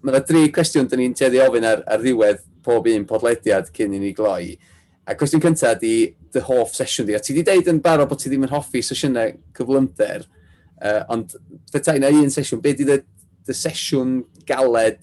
Mae 0.00 0.14
yna 0.14 0.22
dri 0.24 0.46
cwestiwn 0.54 0.88
dyn 0.88 1.02
ni'n 1.02 1.18
teddi 1.18 1.42
ofyn 1.44 1.68
ar, 1.68 1.84
ar 1.84 2.02
ddiwedd 2.02 2.40
pob 2.64 2.88
un 2.88 3.06
podlediad 3.08 3.68
cyn 3.74 3.96
i 3.96 4.02
ni 4.02 4.14
gloi. 4.16 4.56
A 5.08 5.16
cwestiwn 5.18 5.44
cyntaf 5.44 5.78
di 5.82 5.94
dy 6.32 6.44
hoff 6.48 6.74
sesiwn 6.76 7.08
di. 7.08 7.16
A 7.16 7.22
ti 7.22 7.34
wedi 7.36 7.46
deud 7.50 7.70
yn 7.72 7.82
barod 7.84 8.08
bod 8.08 8.22
ti 8.22 8.32
ddim 8.32 8.48
yn 8.48 8.52
hoffi 8.54 8.82
sesiynau 8.84 9.36
cyflymder, 9.56 10.24
uh, 10.80 11.02
ond 11.12 11.36
petai 11.72 11.98
na 12.00 12.12
un 12.14 12.32
sesiwn, 12.32 12.64
be 12.64 12.74
di 12.78 12.88
dy, 12.88 13.00
dy 13.44 13.56
sesiwn 13.56 14.20
galed 14.48 15.00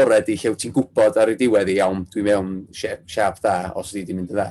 oredi 0.00 0.36
lle 0.40 0.54
ti'n 0.58 0.74
gwybod 0.74 1.18
ar 1.20 1.32
y 1.32 1.38
diwedd 1.38 1.70
i 1.72 1.78
iawn, 1.78 2.04
dwi'n 2.12 2.28
mewn 2.28 2.52
siap 2.74 3.40
dda 3.40 3.56
os 3.78 3.94
ydy 3.94 4.04
di 4.08 4.18
mynd 4.18 4.32
yn 4.32 4.38
dda? 4.38 4.50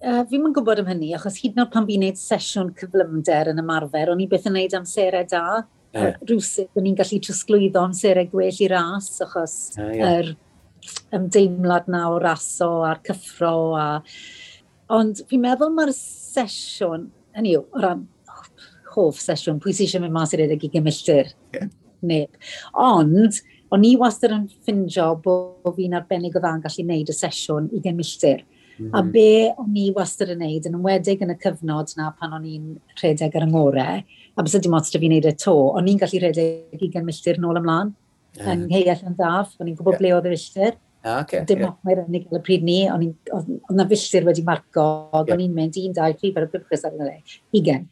Uh, 0.00 0.22
fi'n 0.30 0.46
yn 0.48 0.54
gwybod 0.56 0.80
am 0.80 0.88
hynny, 0.88 1.10
achos 1.16 1.36
hyd 1.42 1.58
yn 1.58 1.66
oed 1.66 1.72
pan 1.74 1.84
fi'n 1.88 2.00
gwneud 2.00 2.20
sesiwn 2.20 2.70
cyflymder 2.78 3.50
yn 3.52 3.60
ymarfer, 3.60 4.12
o'n 4.12 4.22
i 4.24 4.28
beth 4.30 4.46
yn 4.48 4.56
gwneud 4.56 4.76
amserau 4.78 5.26
da. 5.28 5.42
Yeah. 5.92 6.14
Rwysig, 6.22 6.70
o'n 6.78 6.86
i'n 6.88 6.96
gallu 6.96 7.18
trosglwyddo 7.26 7.82
amserau 7.82 8.30
gwell 8.30 8.62
i 8.64 8.70
ras, 8.70 9.10
achos 9.26 9.56
yr 9.76 9.90
uh, 9.90 10.14
yr 10.20 10.30
ymdeimlad 11.18 11.90
na 11.92 12.06
o 12.14 12.16
raso 12.22 12.70
a'r 12.88 13.02
cyffro. 13.04 13.54
A... 13.76 13.86
Ond 14.96 15.20
fi'n 15.28 15.44
meddwl 15.44 15.74
mae'r 15.74 15.92
sesiwn, 15.96 17.10
hynny 17.36 17.56
yw, 17.58 17.66
o 17.68 17.84
ran 17.84 18.06
hoff 18.94 19.20
sesiwn, 19.22 19.60
pwy 19.62 19.74
sy'n 19.76 19.86
eisiau 19.88 20.04
mynd 20.04 20.16
mas 20.16 20.34
i'r 20.34 20.46
edrych 20.46 20.66
i 20.70 20.72
gymilltir? 20.78 21.34
Yeah. 21.56 21.68
Neb. 22.00 22.40
Ond, 22.80 23.42
O'n 23.70 23.84
i 23.86 23.92
wastad 23.98 24.32
yn 24.34 24.48
ffindio 24.50 25.12
bod 25.22 25.76
fi'n 25.76 25.94
arbennig 25.98 26.34
o 26.34 26.42
dda'n 26.42 26.62
gallu 26.64 26.84
gwneud 26.84 27.12
y 27.12 27.14
sesiwn 27.14 27.68
i 27.70 27.92
milltir. 27.92 28.42
Mm. 28.42 28.86
-hmm. 28.86 28.98
A 28.98 29.02
be 29.02 29.52
o'n 29.62 29.76
i 29.76 29.90
wastad 29.94 30.32
yn 30.32 30.40
gwneud 30.40 30.66
yn 30.66 30.78
ymwedig 30.78 31.22
yn 31.22 31.34
y 31.34 31.36
cyfnod 31.38 31.92
na 31.96 32.10
pan 32.18 32.34
o'n 32.34 32.46
i'n 32.48 32.68
rhedeg 32.98 33.36
ar 33.36 33.46
yng 33.46 33.52
ngorau, 33.54 34.02
a 34.34 34.42
bys 34.42 34.56
ydy 34.58 34.72
mots 34.72 34.90
da 34.90 34.98
fi'n 34.98 35.12
wneud 35.12 35.28
e 35.30 35.34
to, 35.38 35.54
o'n 35.78 35.90
i'n 35.90 36.00
gallu 36.00 36.22
rhedeg 36.22 36.80
20 36.80 37.06
milltir 37.06 37.38
nôl 37.42 37.60
ymlaen, 37.60 37.92
yeah. 38.38 38.54
yng 38.54 38.66
Ngheall 38.70 39.04
yn 39.06 39.18
ddaf, 39.18 39.52
o'n 39.60 39.70
i'n 39.70 39.76
gwybod 39.78 39.98
yeah. 39.98 40.02
ble 40.02 40.14
oedd 40.16 40.30
y 40.30 40.34
filltir. 40.34 40.78
Ah, 41.00 41.20
okay, 41.22 41.44
Dim 41.48 41.62
yeah. 41.62 41.76
mae'r 41.86 42.02
unig 42.02 42.26
y 42.28 42.40
pryd 42.44 42.64
ni, 42.66 42.80
oedd 42.90 43.76
na 43.76 43.86
filltir 43.88 44.26
wedi 44.26 44.44
marco, 44.46 44.86
yeah. 45.12 45.34
o'n 45.36 45.44
i'n 45.46 45.54
mynd 45.56 45.78
un, 45.80 45.94
dau, 45.96 46.16
tri, 46.18 46.32
fel 46.34 46.48
y 46.48 46.50
bwyd 46.56 46.88
ar 46.88 46.96
yna 46.96 47.06
le, 47.12 47.38
20. 47.54 47.86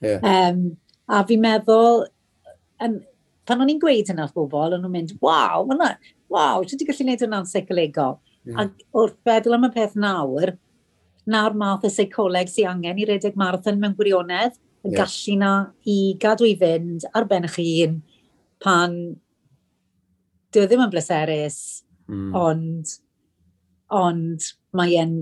Yeah. 0.00 0.26
Um, 0.26 0.64
a 1.06 1.22
fi'n 1.28 1.44
meddwl, 1.44 2.04
yn, 2.84 2.98
pan 3.50 3.62
o'n 3.64 3.72
i'n 3.72 3.82
gweud 3.82 4.10
hynna 4.12 4.28
wrth 4.28 4.36
bobl, 4.38 4.76
o'n 4.76 4.84
nhw'n 4.84 4.94
mynd, 4.94 5.14
waw, 5.24 5.64
hwnna, 5.66 5.92
waw, 6.30 6.62
ti'n 6.62 6.84
gallu 6.86 7.02
gwneud 7.02 7.24
hwnna'n 7.26 7.48
seicolegol. 7.50 8.20
Mm. 8.46 8.60
Ac 8.62 8.84
wrth 8.94 9.16
feddwl 9.26 9.56
am 9.56 9.66
y 9.66 9.72
peth 9.74 9.96
nawr, 9.98 10.54
nawr 11.30 11.56
math 11.58 11.88
y 11.88 11.90
seicoleg 11.92 12.52
sy'n 12.52 12.70
angen 12.76 13.00
i 13.02 13.08
redeg 13.08 13.38
marathon 13.40 13.80
mewn 13.82 13.96
gwirionedd, 13.98 14.54
y 14.86 14.92
yeah. 14.92 15.02
gallu 15.02 15.36
na 15.40 15.50
i 15.90 15.98
gadw 16.22 16.46
i 16.48 16.54
fynd 16.60 17.04
ar 17.10 17.26
ben 17.28 17.48
eich 17.48 17.58
hun 17.58 17.98
pan 18.64 18.94
dy 20.54 20.62
e 20.62 20.68
ddim 20.70 20.84
yn 20.86 20.92
bleserus, 20.94 21.58
mm. 22.10 22.30
ond, 22.36 22.94
ond 23.90 24.46
mae 24.76 24.94
e'n 25.00 25.18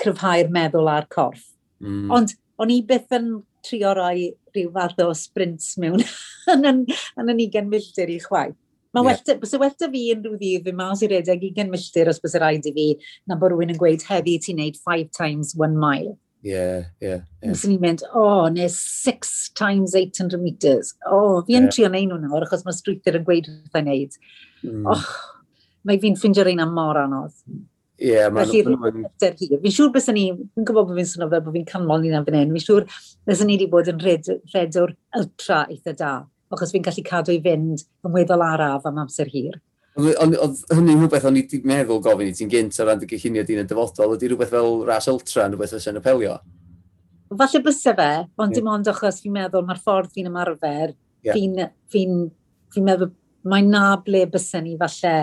cryfhau'r 0.00 0.50
meddwl 0.52 0.90
a'r 0.90 1.08
corff. 1.12 1.46
Mm. 1.84 2.10
Ond 2.18 2.34
o'n 2.60 2.74
i 2.74 2.80
byth 2.86 3.14
yn 3.16 3.32
trio 3.66 3.94
roi 3.96 4.30
rhyw 4.54 4.72
fath 4.74 5.00
o 5.04 5.10
sprints 5.16 5.76
mewn 5.80 6.02
yn, 6.54 6.66
yn, 6.70 6.82
yn, 6.88 7.32
yn 7.34 7.44
20 7.46 7.70
milltir 7.72 8.12
i 8.12 8.18
chwaith. 8.22 8.56
Mae 8.90 9.06
yeah. 9.06 9.20
well, 9.22 9.38
bys 9.38 9.54
y 9.54 9.58
well 9.62 9.76
da 9.78 9.86
fi 9.90 10.00
unrhyw 10.16 10.38
ddydd 10.38 10.64
fi 10.66 10.72
mas 10.74 11.04
i 11.04 11.08
redeg 11.10 11.44
20 11.46 11.70
milltir 11.70 12.10
os 12.10 12.18
bys 12.22 12.34
y 12.34 12.40
rhaid 12.42 12.66
i 12.66 12.72
fi 12.74 12.86
na 13.30 13.38
bod 13.38 13.52
rhywun 13.52 13.70
yn 13.70 13.78
gweud 13.78 14.02
heddi 14.08 14.34
ti'n 14.42 14.58
neud 14.58 14.80
5 14.82 15.12
times 15.14 15.54
1 15.54 15.78
mile. 15.78 16.16
Yeah. 16.16 16.18
Yeah, 16.42 16.84
yeah. 17.04 17.20
Nes 17.44 17.66
i'n 17.68 17.76
mynd, 17.82 18.02
o, 18.10 18.22
oh, 18.24 18.46
neu 18.52 18.68
6 18.72 19.32
times 19.58 19.94
800 19.94 20.40
metres. 20.40 20.94
O, 21.04 21.18
oh, 21.18 21.34
fi 21.44 21.58
yn 21.58 21.68
yeah. 21.68 21.74
trio 21.76 21.90
neud 21.92 22.08
nhw 22.08 22.20
nawr, 22.22 22.46
achos 22.46 22.64
mae 22.64 22.76
strwythyr 22.76 23.18
yn 23.20 23.26
gweud 23.26 23.50
wrth 23.50 23.76
ei 23.76 23.84
wneud. 23.84 24.16
Mm. 24.64 24.88
Oh, 24.88 25.04
mae 25.86 26.00
fi'n 26.00 26.16
ffindio 26.18 26.46
rhain 26.46 26.64
am 26.64 26.72
mor 26.76 26.98
anodd. 27.00 27.36
Ie, 28.00 28.14
yeah, 28.14 28.32
mae'n... 28.32 28.48
Felly. 29.20 29.60
Fi'n 29.60 29.76
siŵr 29.76 29.92
bys 29.92 30.08
ni, 30.16 30.26
fi'n 30.56 30.66
gwybod 30.68 30.88
bod 30.88 30.96
fi'n 30.96 31.10
swnio 31.12 31.28
fel 31.34 31.44
bod 31.44 31.58
fi'n 31.58 31.68
canmol 31.68 32.00
ni 32.00 32.12
na 32.12 32.24
fan 32.24 32.38
hyn, 32.40 32.54
fi'n 32.56 32.64
siŵr 32.64 32.88
bys 33.28 33.44
ni 33.44 33.58
wedi 33.58 33.68
bod 33.74 33.92
yn 33.92 34.00
red, 34.00 34.30
red 34.54 34.80
ultra 34.80 35.66
eitha 35.68 35.96
da 35.98 36.14
achos 36.54 36.72
fi'n 36.74 36.84
gallu 36.86 37.04
cadw 37.06 37.34
i 37.34 37.40
fynd 37.42 37.84
yn 38.06 38.14
weddol 38.14 38.44
araf 38.44 38.86
am 38.88 39.00
amser 39.04 39.30
hir. 39.32 39.58
Oedd 39.98 40.62
hynny'n 40.70 41.02
rhywbeth 41.02 41.26
o'n 41.28 41.36
i 41.38 41.42
wedi 41.44 41.60
meddwl 41.66 42.00
gofyn 42.04 42.30
i 42.30 42.34
ti'n 42.36 42.50
gynt 42.50 42.78
o 42.80 42.86
ran 42.86 43.00
dy 43.00 43.08
gyllunio 43.10 43.44
di'n 43.46 43.62
y 43.64 43.66
dyfodol, 43.68 44.14
ydy 44.16 44.30
rhywbeth 44.30 44.52
fel 44.54 44.80
ras 44.88 45.08
ultra 45.10 45.46
yn 45.48 45.54
rhywbeth 45.54 45.74
fysa'n 45.76 45.98
apelio? 46.00 46.38
Falle 47.40 47.62
bysau 47.62 47.96
fe, 47.98 48.10
ond 48.42 48.54
dim 48.54 48.70
ond 48.70 48.90
achos 48.90 49.20
fi'n 49.22 49.34
meddwl 49.34 49.66
mae'r 49.66 49.82
ffordd 49.82 50.14
fi'n 50.14 50.30
ymarfer, 50.30 50.94
yeah. 51.26 51.34
fi'n 51.34 51.58
fi 51.90 52.06
fi 52.70 52.82
meddwl 52.86 53.10
mae 53.50 53.66
na 53.66 53.84
ble 54.04 54.24
bysau 54.30 54.62
ni 54.64 54.76
falle 54.78 55.14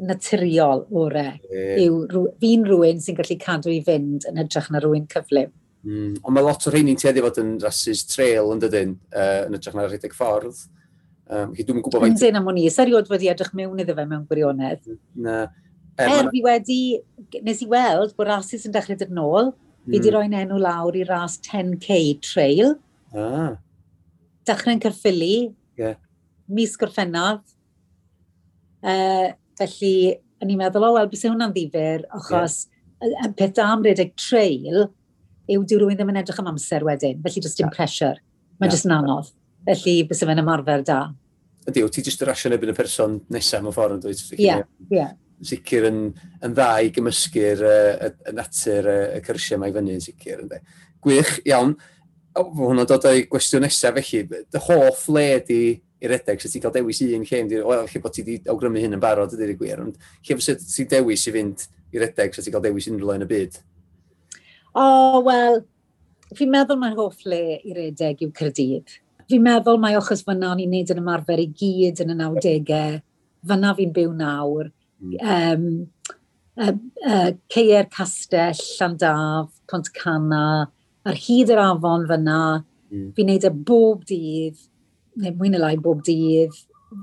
naturiol 0.00 0.86
ore. 0.96 1.26
Yeah. 1.52 1.80
Fi'n 2.40 2.64
rhywun 2.68 3.02
sy'n 3.04 3.18
gallu 3.18 3.36
cadw 3.40 3.72
i 3.72 3.80
fynd 3.84 4.28
yn 4.30 4.40
hytrach 4.40 4.70
na 4.72 4.80
rhywun 4.82 5.08
cyflym. 5.12 5.52
Mm, 5.86 6.18
ond 6.20 6.36
mae 6.36 6.44
lot 6.44 6.66
o'r 6.68 6.74
rheini'n 6.76 6.98
tueddu 7.00 7.22
fod 7.24 7.40
yn 7.40 7.54
rasis 7.62 8.02
trail 8.08 8.52
yn 8.52 8.60
dydyn, 8.60 8.92
uh, 9.14 9.46
yn 9.46 9.56
ytrach 9.56 9.78
na 9.78 9.86
rhedeg 9.86 10.12
ffordd. 10.16 10.66
Um, 11.30 11.54
Dwi'n 11.54 11.80
gwybod 11.80 12.04
faint... 12.04 12.18
Dwi'n 12.20 12.40
am 12.40 12.50
o'n 12.50 12.58
i, 12.60 12.66
seriod 12.74 13.08
wedi 13.12 13.30
edrych 13.32 13.54
mewn 13.56 13.80
iddo 13.80 13.94
fe 13.96 14.04
mewn 14.10 14.26
gwirionedd. 14.28 14.84
Na. 15.24 15.38
Er, 16.00 16.10
er 16.10 16.28
fi 16.32 16.42
wedi, 16.44 16.80
nes 17.46 17.62
i 17.64 17.68
weld 17.70 18.12
bod 18.18 18.28
rasis 18.28 18.66
yn 18.68 18.74
dechrau 18.74 18.98
dod 19.00 19.14
nôl, 19.14 19.50
mm. 19.54 19.88
fi 19.88 19.96
wedi 19.96 20.12
roi'n 20.14 20.36
enw 20.42 20.60
lawr 20.60 20.98
i 21.00 21.06
ras 21.08 21.38
10k 21.46 22.00
trail. 22.26 22.76
Ah. 23.16 23.54
Dechrau'n 24.48 24.82
cyrffili. 24.82 25.52
yeah. 25.80 25.96
mis 26.48 26.76
Gorffennaf. 26.76 27.40
Uh, 28.80 29.32
felly, 29.60 30.18
o'n 30.42 30.52
i'n 30.52 30.60
meddwl, 30.60 30.88
o, 30.88 30.94
wel, 30.96 31.08
bys 31.08 31.24
hwnna'n 31.28 31.52
ddifur, 31.54 32.04
achos 32.16 32.64
yeah. 33.00 33.28
y 33.28 33.32
peth 33.38 33.54
da 33.58 33.68
am 33.72 33.84
redeg 33.84 34.12
trail, 34.18 34.88
yw 35.50 35.64
dyw 35.66 35.80
rhywun 35.80 35.98
ddim 35.98 36.12
yn 36.12 36.20
edrych 36.22 36.40
am 36.42 36.50
amser 36.52 36.84
wedyn, 36.86 37.20
felly 37.24 37.42
jyst 37.44 37.60
dim 37.60 37.68
yeah. 37.68 37.74
pressure. 37.76 38.22
Mae'n 38.60 38.74
jyst 38.74 38.88
yn 38.88 38.94
anodd. 38.96 39.32
Felly 39.68 39.96
bys 40.08 40.22
yma'n 40.26 40.42
ymarfer 40.42 40.84
da. 40.86 41.00
Ydy, 41.68 41.84
wyt 41.84 41.98
ti 41.98 42.04
jyst 42.06 42.22
yr 42.24 42.32
asio 42.32 42.52
nebyn 42.52 42.72
y 42.72 42.76
person 42.76 43.18
nesaf 43.32 43.64
mewn 43.64 43.76
ffordd 43.76 43.98
yn 43.98 44.04
dweud? 44.04 44.22
Ie, 44.40 44.56
ie. 44.96 45.06
Sicr 45.50 45.88
yn, 45.88 46.00
yn 46.44 46.56
dda 46.56 46.70
i 46.84 46.90
gymysgu'r 46.94 47.62
uh, 47.64 48.10
y 48.28 48.34
natur 48.36 48.88
uh, 48.92 49.04
y 49.16 49.22
cyrsiau 49.24 49.60
mae 49.60 49.74
fyny 49.76 49.94
yn 49.96 50.04
sicr. 50.04 50.42
Ynddi. 50.44 50.60
Gwych, 51.04 51.36
iawn. 51.48 51.76
O, 52.36 52.44
fy 52.46 52.66
hwnna'n 52.66 52.88
dod 52.88 53.06
o'i 53.10 53.24
gwestiwn 53.28 53.64
nesaf 53.66 53.96
felly. 53.96 54.42
Dy 54.52 54.64
hoff 54.68 55.06
le 55.12 55.28
di 55.48 55.62
i 56.00 56.08
redeg, 56.08 56.40
sydd 56.40 56.54
ti'n 56.54 56.62
cael 56.64 56.74
dewis 56.78 57.02
un 57.04 57.24
lle, 57.28 57.40
wel, 57.68 57.82
lle 57.84 58.00
bod 58.00 58.14
ti 58.16 58.24
wedi 58.24 58.48
awgrymu 58.48 58.80
hyn 58.80 58.96
yn 58.96 59.02
barod, 59.02 59.34
ydy'r 59.36 59.52
gwir, 59.60 59.82
ond 59.84 59.98
lle 59.98 60.36
fysa 60.38 60.54
ti'n 60.56 60.88
dewis 60.94 61.26
i 61.28 61.34
fynd 61.34 61.66
i 61.92 62.00
redeg, 62.00 62.32
sydd 62.32 62.46
ti'n 62.46 62.54
cael 62.54 62.64
dewis 62.64 62.88
unrhyw 62.88 63.10
le 63.10 63.18
yn 63.18 63.26
y 63.26 63.28
byd? 63.28 63.58
O, 64.70 64.82
oh, 64.82 65.20
wel, 65.26 65.62
fi'n 66.38 66.50
meddwl 66.52 66.78
mae'n 66.78 66.98
hoff 66.98 67.24
le 67.26 67.40
i 67.58 67.74
redeg 67.74 68.20
yw 68.22 68.30
Cyrdydd. 68.38 68.98
Fi'n 69.30 69.42
meddwl 69.42 69.80
mae 69.82 69.96
ochos 69.98 70.22
fyna 70.26 70.52
o'n 70.52 70.60
i'n 70.62 70.70
neud 70.70 70.92
yn 70.94 71.00
ymarfer 71.02 71.42
i 71.42 71.48
gyd 71.58 72.02
yn 72.04 72.12
y 72.14 72.18
90au. 72.20 73.00
Fyna 73.50 73.72
fi'n 73.78 73.94
byw 73.96 74.12
nawr. 74.18 74.68
Mm. 75.00 75.16
Um, 75.34 76.12
uh, 76.60 76.74
uh, 77.06 77.32
Ceir 77.50 77.88
Castell, 77.90 78.62
Llandaf, 78.76 79.50
Pont 79.70 79.90
Cana, 79.96 80.44
ar 81.06 81.18
hyd 81.26 81.50
yr 81.50 81.62
afon 81.64 82.06
fyna. 82.10 82.40
Mm. 82.90 83.10
Fi'n 83.16 83.30
neud 83.32 83.48
y 83.48 83.52
bob 83.72 84.06
dydd, 84.06 84.62
neu 85.18 85.34
mwy 85.34 85.50
neu 85.50 85.64
lai 85.64 85.74
bob 85.82 86.04
dydd. 86.06 86.54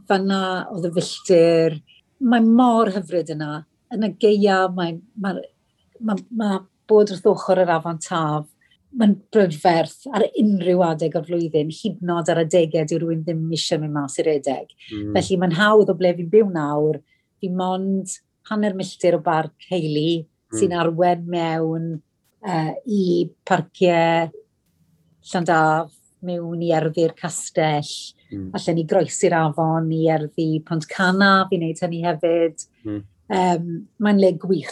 Fyna 0.07 0.41
oedd 0.71 0.87
y 0.87 0.93
filltir. 1.01 1.77
Mae 2.23 2.47
mor 2.47 2.95
hyfryd 2.95 3.35
yna. 3.35 3.61
Yn 3.91 4.07
y 4.07 4.13
geia, 4.23 4.65
mae, 4.71 4.97
mae, 5.19 5.43
mae, 5.99 6.23
mae 6.31 6.63
bod 6.89 7.11
wrth 7.13 7.27
ochr 7.31 7.63
yr 7.63 7.73
afon 7.77 7.99
taf, 8.03 8.47
mae'n 8.97 9.17
brydferth 9.33 10.07
ar 10.15 10.25
unrhyw 10.39 10.81
adeg 10.87 11.17
o'r 11.19 11.25
flwyddyn, 11.27 11.73
hyd 11.73 11.99
yn 12.03 12.13
ar 12.15 12.41
adegau 12.43 12.87
dyw 12.87 13.01
rhywun 13.01 13.23
ddim 13.25 13.43
eisiau 13.53 13.81
mynd 13.81 13.95
mas 13.97 14.17
i'r 14.21 14.31
edeg. 14.37 14.71
Mm. 14.93 15.11
Felly 15.17 15.37
mae'n 15.41 15.57
hawdd 15.59 15.91
o 15.91 15.97
ble 15.97 16.13
fi'n 16.17 16.31
byw 16.31 16.49
nawr, 16.53 17.01
fi 17.41 17.51
mond 17.53 18.15
hanner 18.49 18.75
milltir 18.77 19.17
o 19.17 19.21
bar 19.23 19.51
ceili 19.67 20.23
mm. 20.23 20.57
sy'n 20.57 20.71
hmm. 20.71 20.79
arwen 20.81 21.25
mewn 21.29 21.87
uh, 22.47 22.73
i 22.87 23.27
parciau 23.45 24.31
Llandaf, 25.27 25.91
mewn 26.23 26.61
i 26.63 26.71
erddi'r 26.71 27.11
castell, 27.17 27.89
mm. 28.31 28.49
allan 28.55 28.77
ni 28.79 28.85
groesi'r 28.87 29.35
afon 29.35 29.89
i 29.91 30.05
erddi 30.13 30.61
Pont 30.65 30.87
Cana, 30.87 31.31
fi'n 31.49 31.65
neud 31.65 31.81
hynny 31.83 31.99
hefyd. 32.05 32.63
Mm. 32.87 33.01
Um, 33.27 33.65
mae'n 33.99 34.21
le 34.23 34.31
gwych 34.39 34.71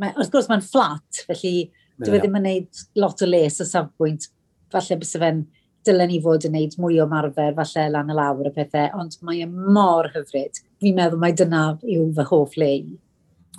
mae, 0.00 0.14
wrth 0.14 0.32
gwrs 0.32 0.50
mae'n 0.50 0.64
fflat, 0.64 1.24
felly 1.28 1.54
dwi 2.02 2.16
yeah. 2.16 2.22
ddim 2.22 2.38
yn 2.40 2.48
gwneud 2.48 2.86
lot 2.98 3.22
o 3.22 3.28
les 3.28 3.60
o 3.62 3.68
safbwynt. 3.68 4.28
Falle 4.74 4.98
bys 5.00 5.14
fe'n 5.20 5.44
dylen 5.84 6.10
ni 6.10 6.20
fod 6.24 6.46
yn 6.48 6.54
gwneud 6.54 6.76
mwy 6.82 7.00
o 7.02 7.06
marfer, 7.10 7.54
falle 7.58 7.86
lan 7.92 8.10
y 8.10 8.18
lawr 8.18 8.50
y 8.50 8.54
pethau, 8.54 8.90
ond 9.00 9.16
mae 9.26 9.44
e 9.44 9.48
mor 9.48 10.10
hyfryd. 10.14 10.62
Fi'n 10.82 10.98
meddwl 10.98 11.22
mai 11.22 11.32
dyna 11.36 11.66
yw 11.82 12.10
fy 12.16 12.28
hoff 12.30 12.58
le 12.60 12.70
i. 12.80 12.94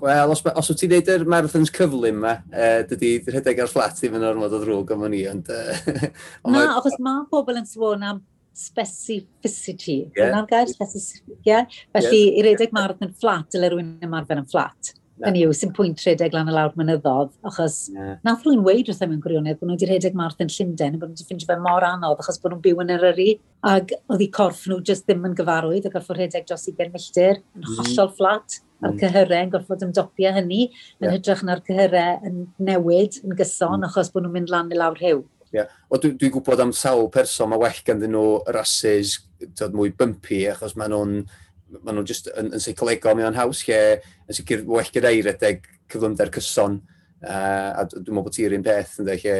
Wel, 0.03 0.31
os, 0.33 0.41
os 0.43 0.69
wyt 0.69 0.81
ti'n 0.81 0.91
neud 0.91 1.09
yr 1.13 1.23
marathons 1.31 1.71
cyflym 1.71 2.17
yma, 2.19 2.33
uh, 2.51 2.81
dydy 2.89 3.13
rhedeg 3.29 3.61
ar 3.63 3.69
fflat 3.71 3.95
ddim 3.95 4.17
yn 4.17 4.25
ormod 4.27 4.55
o 4.57 4.59
ddrwg 4.59 4.91
am 4.91 5.05
ni, 5.13 5.21
ond... 5.31 5.47
Uh, 5.47 6.09
Na, 6.43 6.51
mae... 6.51 6.65
achos 6.73 6.97
mae 7.03 7.23
pobl 7.31 7.61
yn 7.61 7.69
sôn 7.69 8.03
am 8.03 8.19
specificity. 8.55 10.01
Yeah. 10.15 10.33
Yna'r 10.33 10.49
gair 10.51 10.67
specificity, 10.71 11.37
yeah? 11.47 11.71
Felly, 11.95 12.21
yeah. 12.25 12.35
i 12.41 12.43
redeg 12.49 12.75
marathon 12.75 13.15
fflat, 13.15 13.47
dyle 13.55 13.71
rhywun 13.71 13.95
ymarfer 14.03 14.43
yn 14.43 14.49
fflat. 14.51 14.95
Hynny 15.23 15.45
yw, 15.45 15.53
sy'n 15.55 15.71
pwynt 15.75 16.01
rhedeg 16.03 16.33
lan 16.35 16.49
y 16.51 16.53
lawr 16.55 16.73
mynyddodd, 16.75 17.29
achos 17.47 17.85
yeah. 17.93 18.17
nath 18.27 18.41
rwy'n 18.43 18.65
weid 18.65 18.89
wrth 18.91 18.99
mewn 19.05 19.21
gwirionedd 19.23 19.61
bod 19.61 19.69
nhw 19.69 19.77
wedi 19.77 19.87
rhedeg 19.87 20.17
marth 20.19 20.41
yn 20.43 20.49
Llundain, 20.51 20.97
bod 20.99 21.13
nhw 21.13 21.15
wedi 21.15 21.27
ffindio 21.29 21.47
fe 21.47 21.55
mor 21.63 21.85
anodd, 21.87 22.19
achos 22.19 22.41
bod 22.43 22.51
nhw'n 22.51 22.63
byw 22.65 22.81
yn 22.83 22.91
yr 22.97 23.05
yri, 23.13 23.27
ac 23.71 23.93
oedd 24.11 24.25
eu 24.25 24.27
corff 24.35 24.65
nhw 24.67 24.81
jyst 24.89 25.07
ddim 25.07 25.23
yn 25.29 25.37
gyfarwydd, 25.39 25.87
a 25.87 25.93
gorfod 25.93 26.19
rhedeg 26.19 26.49
dros 26.49 26.67
20 26.67 26.91
milltir, 26.97 27.39
yn 27.55 27.63
mm. 27.63 27.77
hollol 27.79 28.11
fflat, 28.17 28.57
a'r 28.81 28.91
mm. 28.91 28.99
cyhyrau 29.05 29.45
yn 29.45 29.53
gorfod 29.55 29.87
ymdopio 29.87 30.33
hynny, 30.35 30.65
yn 30.99 31.07
yeah. 31.07 31.15
hytrach 31.15 31.45
na'r 31.47 31.63
cyhyrau 31.69 32.27
yn 32.27 32.43
newid, 32.71 33.21
yn 33.23 33.39
gyson, 33.39 33.79
mm. 33.79 33.87
achos 33.87 34.11
bod 34.11 34.27
nhw'n 34.27 34.35
mynd 34.35 34.51
lan 34.51 34.75
i 34.75 34.81
lawr 34.81 34.99
hew. 34.99 35.23
Yeah. 35.55 35.71
O, 35.87 35.95
dwi'n 35.95 36.19
dwi 36.19 36.33
gwybod 36.33 36.59
am 36.59 36.75
sawl 36.75 37.07
person, 37.13 37.53
mae 37.53 37.61
well 37.61 37.81
ganddyn 37.87 38.11
nhw 38.11 38.27
rases 38.51 39.21
mwy 39.71 39.93
bumpy, 39.95 40.43
achos 40.51 40.75
maen 40.75 40.91
nhw'n 40.91 41.17
maen 41.81 41.97
nhw 41.97 42.05
just 42.07 42.29
yn, 42.33 42.51
yn 42.55 42.63
seicolegol, 42.63 43.17
mae 43.17 43.27
o'n 43.27 43.37
haws 43.39 43.63
lle, 43.67 43.79
yn 44.25 44.37
sicr 44.37 44.65
well 44.69 44.91
gyda 44.93 45.11
i 45.13 45.21
redeg 45.25 45.65
cyflymder 45.91 46.31
cyson, 46.35 46.79
uh, 47.25 47.71
a 47.81 47.85
dwi'n 47.89 48.09
meddwl 48.09 48.27
bod 48.27 48.35
ti'r 48.37 48.57
un 48.57 48.65
peth, 48.65 48.99
ynddo, 49.01 49.17
lle 49.21 49.37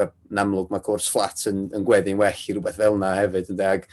yn 0.00 0.38
amlwg 0.40 0.70
mae 0.70 0.82
cwrs 0.84 1.08
fflat 1.10 1.42
yn, 1.50 1.66
yn 1.76 1.84
gweddi'n 1.86 2.20
well 2.20 2.46
i 2.46 2.54
rhywbeth 2.54 2.78
fel 2.78 2.96
yna 2.96 3.10
hefyd, 3.18 3.50
ynddo, 3.52 3.74
ag 3.74 3.88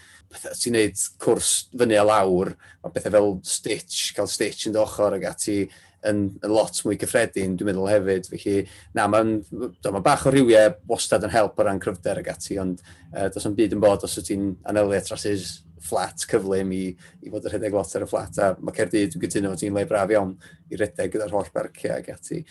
ti'n 0.60 0.76
neud 0.76 1.04
cwrs 1.24 1.52
fyny 1.74 1.98
a 1.98 2.06
lawr, 2.06 2.54
mae 2.84 2.94
bethau 2.96 3.16
fel 3.16 3.36
stitch, 3.48 4.14
cael 4.16 4.30
stitch 4.32 4.68
yn 4.70 4.76
dochor 4.76 5.18
ag 5.18 5.28
ati, 5.32 5.62
yn, 6.08 6.24
yn 6.44 6.54
lot 6.54 6.80
mwy 6.86 6.98
cyffredin, 7.02 7.56
dwi'n 7.58 7.72
meddwl 7.72 7.90
hefyd. 7.90 8.30
Felly, 8.32 8.58
na, 8.96 9.08
mae'n 9.12 9.38
ma 9.96 10.04
bach 10.06 10.28
o 10.28 10.34
rhywiau 10.34 10.76
wastad 10.90 11.26
yn 11.28 11.34
help 11.34 11.58
o 11.58 11.66
ran 11.66 11.82
cryfder 11.84 12.22
ag 12.22 12.30
ati, 12.36 12.60
ond 12.62 12.84
uh, 12.84 13.28
does 13.34 13.48
yn 13.50 13.58
byd 13.58 13.78
yn 13.78 13.84
bod 13.84 14.06
os 14.08 14.20
ydy'n 14.22 14.52
anelu 14.70 14.98
at 14.98 15.10
rasis 15.14 15.58
fflat 15.84 16.26
cyflym 16.30 16.74
i, 16.76 16.84
i 17.24 17.32
fod 17.32 17.48
yn 17.48 17.54
rhedeg 17.54 17.76
lot 17.78 17.96
ar 17.98 18.06
y 18.06 18.10
fflat, 18.10 18.40
a 18.42 18.54
mae 18.60 18.76
Cerdydd 18.78 19.14
dwi'n 19.14 19.24
gytuno 19.26 19.54
ti'n 19.60 19.78
le 19.78 19.86
braf 19.90 20.14
iawn 20.14 20.36
i 20.72 20.80
redeg 20.80 21.14
gyda'r 21.14 21.34
holl 21.36 21.50
barciau 21.54 21.98
ac 21.98 22.12
ati. 22.16 22.44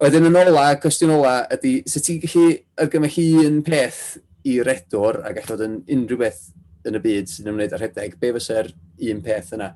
Wedyn 0.00 0.30
yn 0.30 0.38
ola, 0.40 0.70
cwestiwn 0.80 1.12
ola 1.18 1.34
ydy, 1.52 1.74
sut 1.90 2.06
ti'n 2.06 2.22
gallu 2.22 2.46
argymell 2.80 3.44
un 3.44 3.60
peth 3.66 4.02
i 4.48 4.56
redwr 4.64 5.20
a 5.20 5.34
gallu 5.36 5.52
fod 5.52 5.66
yn 5.66 5.78
unrhyw 5.84 6.22
beth 6.22 6.46
yn 6.88 6.96
y 6.96 7.02
byd 7.04 7.28
sy'n 7.28 7.50
ymwneud 7.52 7.76
â'r 7.76 7.84
rhedeg, 7.84 8.16
be 8.20 8.32
fysa'r 8.38 8.70
un 9.10 9.20
peth 9.24 9.52
yna? 9.56 9.74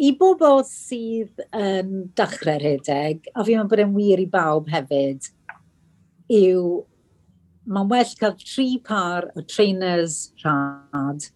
I 0.00 0.14
bobl 0.20 0.64
sydd 0.68 1.44
yn 1.48 1.92
um, 1.92 1.92
dechrau 2.16 2.60
rhedeg, 2.60 3.28
a 3.32 3.44
fi'n 3.44 3.60
meddwl 3.60 3.70
bod 3.72 3.84
yn 3.84 3.94
wir 3.96 4.22
i 4.22 4.26
bawb 4.32 4.72
hefyd, 4.72 5.28
yw 6.32 6.64
mae'n 7.68 7.90
well 7.92 8.16
cael 8.18 8.34
tri 8.40 8.66
par 8.84 9.28
o 9.36 9.44
trainers 9.46 10.32
rhad 10.42 11.28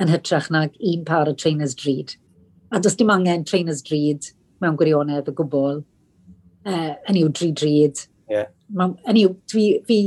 yn 0.00 0.10
hytrach 0.12 0.50
nag 0.50 0.76
un 0.80 1.04
par 1.04 1.28
o 1.28 1.34
trainers 1.34 1.74
drud. 1.74 2.16
A 2.72 2.80
does 2.80 2.96
dim 2.96 3.10
angen 3.10 3.44
trainers 3.44 3.82
drud 3.82 4.30
mewn 4.62 4.78
gwirionedd 4.80 5.28
o 5.28 5.34
gwbl. 5.36 5.82
Uh, 6.64 6.72
e, 6.72 6.96
yn 7.10 7.20
yw 7.22 7.30
dri 7.36 7.50
drud. 7.56 8.04
Yeah. 8.30 8.50
Ma, 8.68 8.90
yn 9.10 9.18
i'w, 9.20 9.34
dwi, 9.50 9.66
fi, 9.88 10.00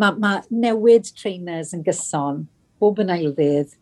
mae 0.00 0.18
ma 0.22 0.36
newid 0.50 1.10
trainers 1.18 1.74
yn 1.76 1.84
gyson 1.86 2.46
bob 2.80 3.00
yn 3.02 3.12
ail 3.12 3.32
ddydd, 3.36 3.74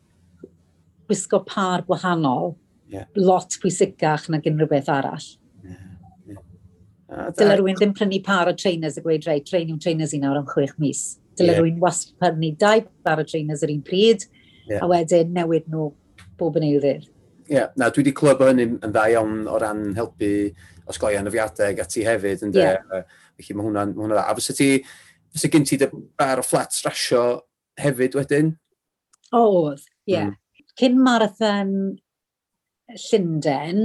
gwisgo 1.09 1.41
par 1.47 1.85
gwahanol, 1.89 2.55
yeah. 2.91 3.09
lot 3.17 3.57
pwysicach 3.62 4.29
nag 4.33 4.47
unrhyw 4.49 4.71
beth 4.71 4.91
arall. 4.93 5.27
Yeah. 5.65 5.83
Yeah. 6.31 7.33
Dyle 7.39 7.59
rhywun 7.59 7.79
ddim 7.81 7.95
prynu 7.97 8.23
par 8.25 8.51
o 8.51 8.55
trainers 8.57 8.99
a 8.99 9.05
gweud, 9.05 9.27
rei, 9.29 9.41
train 9.41 9.79
trainers 9.79 10.15
i 10.15 10.23
nawr 10.23 10.41
am 10.41 10.49
chwech 10.49 10.77
mis. 10.83 11.05
Dyle 11.39 11.53
yeah. 11.53 11.61
rhywun 11.61 11.83
wastad 11.83 12.17
prynu 12.23 12.55
dau 12.59 12.87
par 13.07 13.23
o 13.23 13.27
trainers 13.29 13.67
yr 13.67 13.75
un 13.75 13.83
pryd, 13.85 14.27
yeah. 14.69 14.83
a 14.83 14.89
wedyn 14.91 15.33
newid 15.37 15.67
nhw 15.73 15.91
bob 16.39 16.59
yn 16.61 16.69
eildydd. 16.69 17.09
Ie, 17.45 17.57
yeah. 17.59 17.73
na, 17.77 17.91
dwi 17.93 18.03
wedi 18.03 18.15
clywed 18.17 18.41
bod 18.41 18.53
hynny'n 18.53 18.79
yn 18.81 18.95
dda 18.95 19.09
iawn 19.12 19.43
o 19.51 19.59
ran 19.61 19.87
helpu 19.99 20.31
osgoi 20.91 21.17
yfiadau 21.19 21.81
a 21.81 21.89
ti 21.89 22.05
hefyd, 22.07 22.47
ynddo? 22.49 22.62
Yeah. 22.62 23.05
Felly 23.39 23.59
mae 23.59 23.69
hwnna'n 23.69 23.97
hwnna 23.99 24.19
dda. 24.19 24.25
A 24.31 24.37
fysa 24.39 24.57
ti, 24.57 24.71
fysa 25.35 25.51
gen 25.53 25.67
ti 25.69 25.81
bar 25.83 26.41
o 26.41 26.47
fflat 26.47 26.79
rasio 26.87 27.25
hefyd 27.81 28.17
wedyn? 28.19 28.55
O, 29.33 29.43
oedd, 29.43 29.85
ie. 30.09 30.17
Yeah. 30.17 30.33
Mm. 30.33 30.67
Cyn 30.81 30.99
marathon 31.07 31.75
Llundain, 32.95 33.85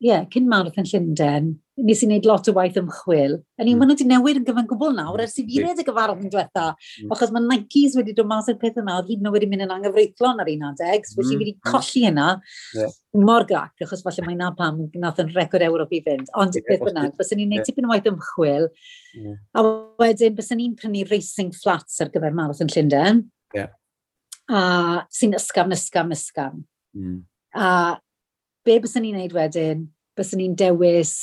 yeah, 0.00 0.24
cyn 0.32 0.48
marathon 0.48 0.86
Llundain, 0.88 1.48
nes 1.78 2.00
i 2.02 2.06
wneud 2.08 2.26
lot 2.26 2.48
o 2.48 2.52
waith 2.56 2.78
ymchwil. 2.80 3.34
A 3.58 3.64
ni, 3.64 3.74
mm. 3.74 3.80
maen 3.80 3.90
nhw 3.90 3.96
wedi 3.96 4.06
newid 4.08 4.38
yn 4.40 4.46
gyfan 4.46 4.68
gwbl 4.70 4.94
nawr, 4.96 5.20
ers 5.22 5.36
i 5.40 5.44
fi 5.46 5.60
redeg 5.62 5.82
y 5.82 5.86
gyfarfod 5.88 6.24
yn 6.24 6.32
diwetha. 6.32 6.64
Mm. 7.02 7.12
Achos 7.14 7.32
mae 7.34 7.44
Nikes 7.44 7.96
wedi 7.98 8.14
dod 8.16 8.30
mas 8.30 8.48
o'r 8.50 8.58
peth 8.62 8.80
yma, 8.80 8.96
oedd 8.98 9.10
hyd 9.12 9.22
yn 9.22 9.30
wedi 9.34 9.50
mynd 9.50 9.66
yn 9.66 9.74
anghyfreithlon 9.76 10.42
ar 10.42 10.50
un 10.54 10.64
adeg, 10.70 11.06
so 11.10 11.20
mm. 11.20 11.34
wedi 11.42 11.54
colli 11.68 12.04
hynna. 12.06 12.28
Yeah. 12.78 12.96
Mor 13.28 13.46
grac, 13.50 13.74
achos 13.84 14.02
falle 14.06 14.26
mae 14.26 14.38
na 14.38 14.50
pam 14.56 14.82
nath 14.96 15.22
yn 15.22 15.32
record 15.36 15.66
Ewrop 15.68 15.94
i 15.94 16.02
fynd. 16.06 16.32
Ond 16.38 16.56
yeah, 16.56 16.66
beth 16.70 16.88
bynnag, 16.88 17.14
bys 17.20 17.34
ni'n 17.34 17.52
gwneud 17.52 17.68
tipyn 17.68 17.88
o 17.88 17.92
waith 17.92 18.10
ymchwil. 18.10 18.68
Yeah. 19.18 19.38
A 19.54 19.66
wedyn, 20.02 20.36
bys 20.38 20.52
ni'n 20.56 20.76
prynu 20.78 21.04
racing 21.12 21.52
flats 21.56 22.00
ar 22.04 22.12
gyfer 22.14 22.36
marathon 22.36 22.72
Llundain. 22.72 23.26
Yeah. 23.56 23.74
A 24.48 25.06
sy'n 25.12 25.36
ysgafn, 25.36 25.76
ysgafn, 25.76 26.14
ysgafn. 26.16 26.68
Mm. 26.96 27.24
A 27.58 27.70
be 28.68 28.78
bys 28.84 28.96
ni'n 29.00 29.16
neud 29.16 29.34
wedyn, 29.36 29.86
bys 30.18 30.34
ni'n 30.36 30.56
dewis 30.58 31.14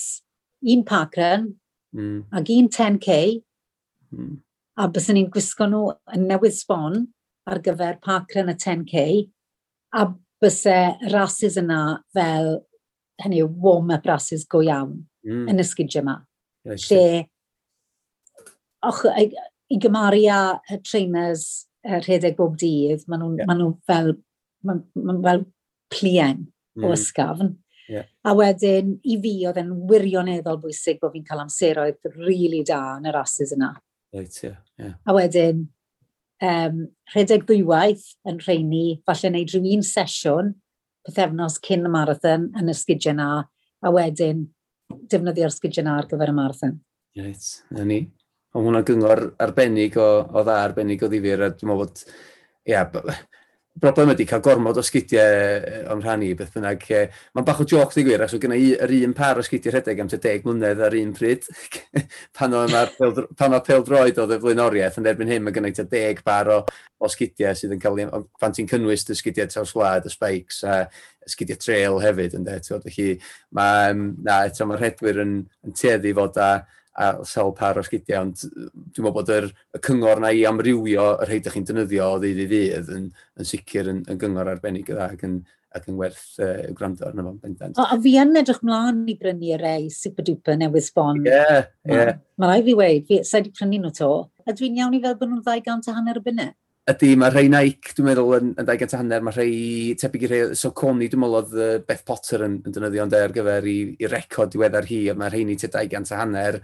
un 0.74 0.84
parkrun 0.88 1.52
mm. 1.94 2.20
ac 2.34 2.52
un 2.56 2.70
10k 2.74 3.18
mm. 4.16 4.36
a 4.82 4.88
bys 4.92 5.10
ni'n 5.14 5.32
gwisgo 5.34 5.70
nhw 5.70 5.84
yn 6.16 6.28
newydd 6.32 6.58
sbon 6.58 7.04
ar 7.46 7.62
gyfer 7.66 8.00
parkrun 8.06 8.50
a 8.50 8.58
10k 8.58 9.06
a 9.96 10.08
bys 10.42 10.64
e 10.70 10.80
rasis 11.14 11.60
yna 11.62 11.82
fel 12.16 12.56
hynny 13.24 13.44
warm-up 13.46 14.08
rhasys 14.10 14.48
go 14.50 14.64
iawn 14.66 14.98
mm. 15.26 15.46
yn 15.52 15.62
y 15.62 15.66
sgidiau 15.68 16.04
yma. 16.04 16.18
Lle, 16.66 17.28
och, 18.90 19.04
i, 19.22 19.30
i 19.72 19.78
gymaru 19.82 20.26
â 20.34 20.40
y 20.74 20.80
trainers 20.86 21.46
rhedeg 21.86 22.36
bob 22.38 22.58
dydd, 22.60 23.06
maen 23.08 23.22
nhw'n 23.22 23.40
yeah. 23.40 23.50
ma 23.50 23.58
nhw 23.58 23.72
fel, 23.88 24.12
ma, 24.66 24.78
ma 25.06 25.16
fel 25.22 25.46
plien 25.94 26.46
mm. 26.76 26.84
o 26.84 26.88
hmm. 26.88 26.98
ysgafn. 26.98 27.54
Yeah. 27.90 28.08
A 28.26 28.34
wedyn, 28.34 28.96
i 29.06 29.16
fi, 29.22 29.34
oedd 29.46 29.60
e'n 29.62 29.72
wirioneddol 29.90 30.58
bwysig 30.64 30.98
bod 31.02 31.14
fi'n 31.14 31.26
cael 31.28 31.44
amseroedd 31.44 32.00
rili 32.16 32.26
really 32.26 32.64
da 32.66 32.80
yn 32.98 33.10
yr 33.12 33.20
ases 33.20 33.54
yna. 33.54 33.76
Right, 34.16 34.38
yeah, 34.42 34.58
yeah. 34.82 34.96
A 35.06 35.14
wedyn, 35.14 35.68
um, 36.50 36.82
rhedeg 37.14 37.46
ddwywaith 37.46 38.08
yn 38.30 38.42
rheini, 38.42 38.86
falle 39.06 39.32
wneud 39.32 39.54
rhyw 39.54 39.70
un 39.76 39.86
sesiwn, 39.86 40.52
pethefnos 41.06 41.60
cyn 41.66 41.86
y 41.86 41.94
marathon 41.94 42.50
yn 42.58 42.74
ysgidiau 42.74 43.14
yna, 43.14 43.30
a 43.86 43.94
wedyn 43.94 44.48
defnyddio'r 45.12 45.54
sgidiau 45.54 45.86
yna 45.86 46.00
ar 46.00 46.10
gyfer 46.10 46.34
y 46.34 46.38
marathon. 46.40 46.78
Right, 47.20 47.50
na 47.76 47.86
ni. 47.86 48.02
Ond 48.56 48.70
hwnna 48.70 48.82
gyngor 48.88 49.22
arbennig 49.44 49.98
o, 50.00 50.10
o 50.26 50.42
dda 50.42 50.58
arbennig 50.64 51.04
o 51.04 51.12
ddifur, 51.12 51.44
a 51.44 51.52
dwi'n 51.52 51.70
meddwl 51.70 51.82
bod, 51.84 52.04
ia, 52.72 52.86
broblem 53.82 54.14
ydy 54.14 54.26
cael 54.28 54.42
gormod 54.44 54.78
o 54.80 54.84
sgidiau 54.86 55.90
o'n 55.92 56.02
rhan 56.04 56.24
i, 56.24 56.30
beth 56.38 56.54
bynnag. 56.56 56.84
Mae'n 57.36 57.48
bach 57.48 57.60
o 57.60 57.66
joc 57.68 57.92
di 57.96 58.06
gwir, 58.08 58.24
achos 58.24 58.40
gyda 58.40 58.56
yr 58.86 58.94
un 59.02 59.16
par 59.18 59.42
o 59.42 59.44
sgidiau 59.44 59.74
rhedeg 59.76 60.00
am 60.00 60.12
te 60.12 60.20
deg 60.24 60.46
mlynedd 60.48 60.84
ar 60.86 60.96
un 60.96 61.12
pryd, 61.16 61.48
pan 62.38 62.56
o'n 62.56 62.78
pel 62.96 63.84
droed 63.88 64.22
oedd 64.24 64.36
y 64.38 64.40
flaenoriaeth, 64.46 65.00
yn 65.02 65.10
erbyn 65.12 65.34
hyn 65.34 65.44
mae 65.44 65.56
gynnau 65.56 65.76
te 65.76 65.88
deg 65.92 66.24
par 66.26 66.52
o, 66.54 66.62
o 67.04 67.12
sgidiau 67.12 67.58
sydd 67.58 67.76
yn 67.76 67.84
cael 67.84 68.00
ei... 68.06 68.08
Fan 68.40 68.56
ti'n 68.56 68.72
cynnwys 68.72 69.04
y 69.12 69.20
sgidiau 69.20 69.52
traws 69.52 69.76
wlad, 69.76 70.08
y 70.08 70.14
spikes 70.14 70.64
a 70.64 70.80
sgidiau 71.28 71.60
trail 71.60 72.00
hefyd, 72.04 72.40
ynddo. 72.40 72.80
Felly, 72.88 73.12
mae, 73.60 73.92
na, 74.24 74.46
eto 74.48 74.70
mae'r 74.70 74.86
rhedwyr 74.86 75.22
yn, 75.26 75.38
yn 75.68 75.76
teddu 75.76 76.16
fod 76.16 76.40
a 76.40 76.50
a 76.96 77.10
sawl 77.28 77.52
par 77.56 77.80
o'r 77.80 77.88
sgidiau, 77.88 78.24
ond 78.24 78.40
dwi'n 78.46 79.04
meddwl 79.04 79.16
bod 79.18 79.32
yr, 79.36 79.50
y 79.76 79.82
cyngor 79.84 80.22
na 80.24 80.32
i 80.32 80.46
amrywio 80.48 81.10
y 81.20 81.28
rhai 81.28 81.40
ydych 81.42 81.58
chi'n 81.58 81.68
defnyddio 81.68 82.08
o 82.14 82.22
ddydd 82.22 82.42
i 82.46 82.48
ddydd 82.52 82.92
yn, 82.96 83.10
yn 83.36 83.50
sicr 83.50 83.92
yn, 83.92 84.02
yn 84.12 84.20
gyngor 84.22 84.52
arbennig 84.54 84.92
yda 84.94 85.10
ac 85.10 85.26
yn, 85.28 85.42
ac 85.76 85.90
yn 85.92 85.98
werth 86.00 86.40
uh, 86.40 86.70
gwrando 86.78 87.10
arno 87.10 87.26
fo'n 87.28 87.40
bendant. 87.44 87.80
O, 87.82 87.84
a 87.84 88.00
fi 88.00 88.16
yn 88.22 88.40
edrych 88.40 88.62
mlaen 88.64 89.04
i 89.12 89.18
brynu 89.20 89.52
y 89.52 89.60
rei 89.60 89.90
super 89.92 90.28
duper 90.28 90.56
newydd 90.62 90.88
sbon. 90.88 91.26
Ie, 91.26 91.34
yeah, 91.34 91.68
ie. 91.84 91.98
Yeah. 92.00 92.14
Mae 92.40 92.54
rai 92.54 92.62
fi 92.68 92.78
weid, 92.80 93.10
fi 93.10 93.24
sa'i 93.28 93.44
di 93.48 93.52
prynu 93.56 93.82
nhw 93.82 93.92
to, 94.00 94.12
a 94.46 94.56
dwi'n 94.56 94.80
iawn 94.80 94.96
i 94.96 95.04
fel 95.04 95.18
bod 95.20 95.34
nhw'n 95.34 95.44
200 95.44 95.92
a 95.92 95.98
hanner 95.98 96.22
y 96.22 96.24
bunnau 96.30 96.56
ydy, 96.92 97.16
mae 97.18 97.32
rhai 97.34 97.48
Nike, 97.50 97.96
dwi'n 97.98 98.06
meddwl, 98.12 98.34
yn, 98.38 98.52
yn 98.62 98.66
daigant 98.68 98.92
a 98.94 99.00
hanner, 99.00 99.24
mae 99.26 99.34
rhai 99.34 99.94
tebyg 99.98 100.26
i 100.28 100.30
rhai, 100.30 100.42
so 100.60 100.70
Coney, 100.78 101.10
dwi'n 101.10 101.24
meddwl, 101.24 101.38
oedd 101.40 101.86
Beth 101.88 102.04
Potter 102.06 102.44
yn, 102.46 102.60
yn 102.62 102.76
dynyddio 102.76 103.06
ond 103.08 103.16
ar 103.18 103.34
gyfer 103.34 103.66
i, 103.72 103.78
i 103.98 104.10
record 104.12 104.54
diweddar 104.54 104.86
hi, 104.90 105.00
a 105.10 105.16
mae 105.18 105.34
rheini 105.34 105.58
te 105.58 105.72
daigant 105.74 106.14
a 106.14 106.20
hanner, 106.22 106.60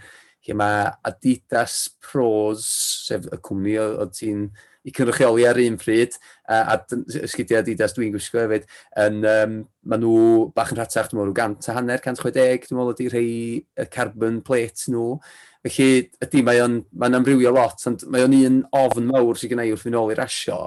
lle 0.45 0.57
mae 0.57 0.91
Adidas 1.09 1.87
Pros, 2.05 2.67
sef 3.07 3.25
y 3.33 3.41
cwmni 3.41 3.79
oedd 3.81 4.13
ti'n 4.19 4.45
i 4.85 4.93
cynrychioli 4.93 5.43
ar 5.45 5.57
un 5.61 5.81
pryd, 5.81 6.13
a, 6.49 6.75
a 6.75 7.25
sgidiau 7.29 7.63
Adidas 7.63 7.97
dwi'n 7.97 8.13
gwisgo 8.13 8.45
hefyd, 8.45 8.69
yn, 9.01 9.21
um, 9.25 9.59
maen 9.89 10.05
nhw 10.05 10.49
bach 10.53 10.73
yn 10.73 10.83
rhatach, 10.83 11.09
dwi'n 11.09 11.23
meddwl, 11.23 11.37
gant 11.41 11.65
a 11.65 11.79
hanner, 11.79 12.01
160, 12.01 12.69
dwi'n 12.69 12.77
meddwl, 12.77 12.93
ydy 12.93 13.09
rhai 13.09 13.87
carbon 13.93 14.41
plate 14.45 14.93
nhw, 14.93 15.15
Felly, 15.61 16.07
ydy, 16.25 16.41
mae 16.45 16.61
o'n 16.63 16.79
mae 16.97 17.13
amrywio 17.13 17.51
lot, 17.53 17.83
ond 17.89 18.07
mae 18.09 18.23
o'n 18.25 18.33
un 18.33 18.61
ofn 18.77 19.09
mawr 19.11 19.37
sydd 19.37 19.51
gen 19.53 19.61
wrth 19.61 19.83
fynd 19.85 19.99
ôl 19.99 20.13
i'r 20.13 20.23
asio, 20.23 20.61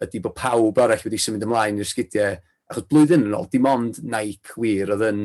ydy 0.00 0.22
bod 0.24 0.36
pawb 0.38 0.80
arall 0.80 1.02
wedi 1.04 1.20
symud 1.20 1.44
ymlaen 1.44 1.80
i'r 1.80 1.88
sgidiau. 1.88 2.38
Achos 2.70 2.86
blwyddyn 2.88 3.26
yn 3.26 3.34
ôl, 3.36 3.50
dim 3.52 3.66
ond 3.68 3.98
Nike 4.00 4.54
wir 4.56 4.94
oedd 4.94 5.04
yn, 5.10 5.20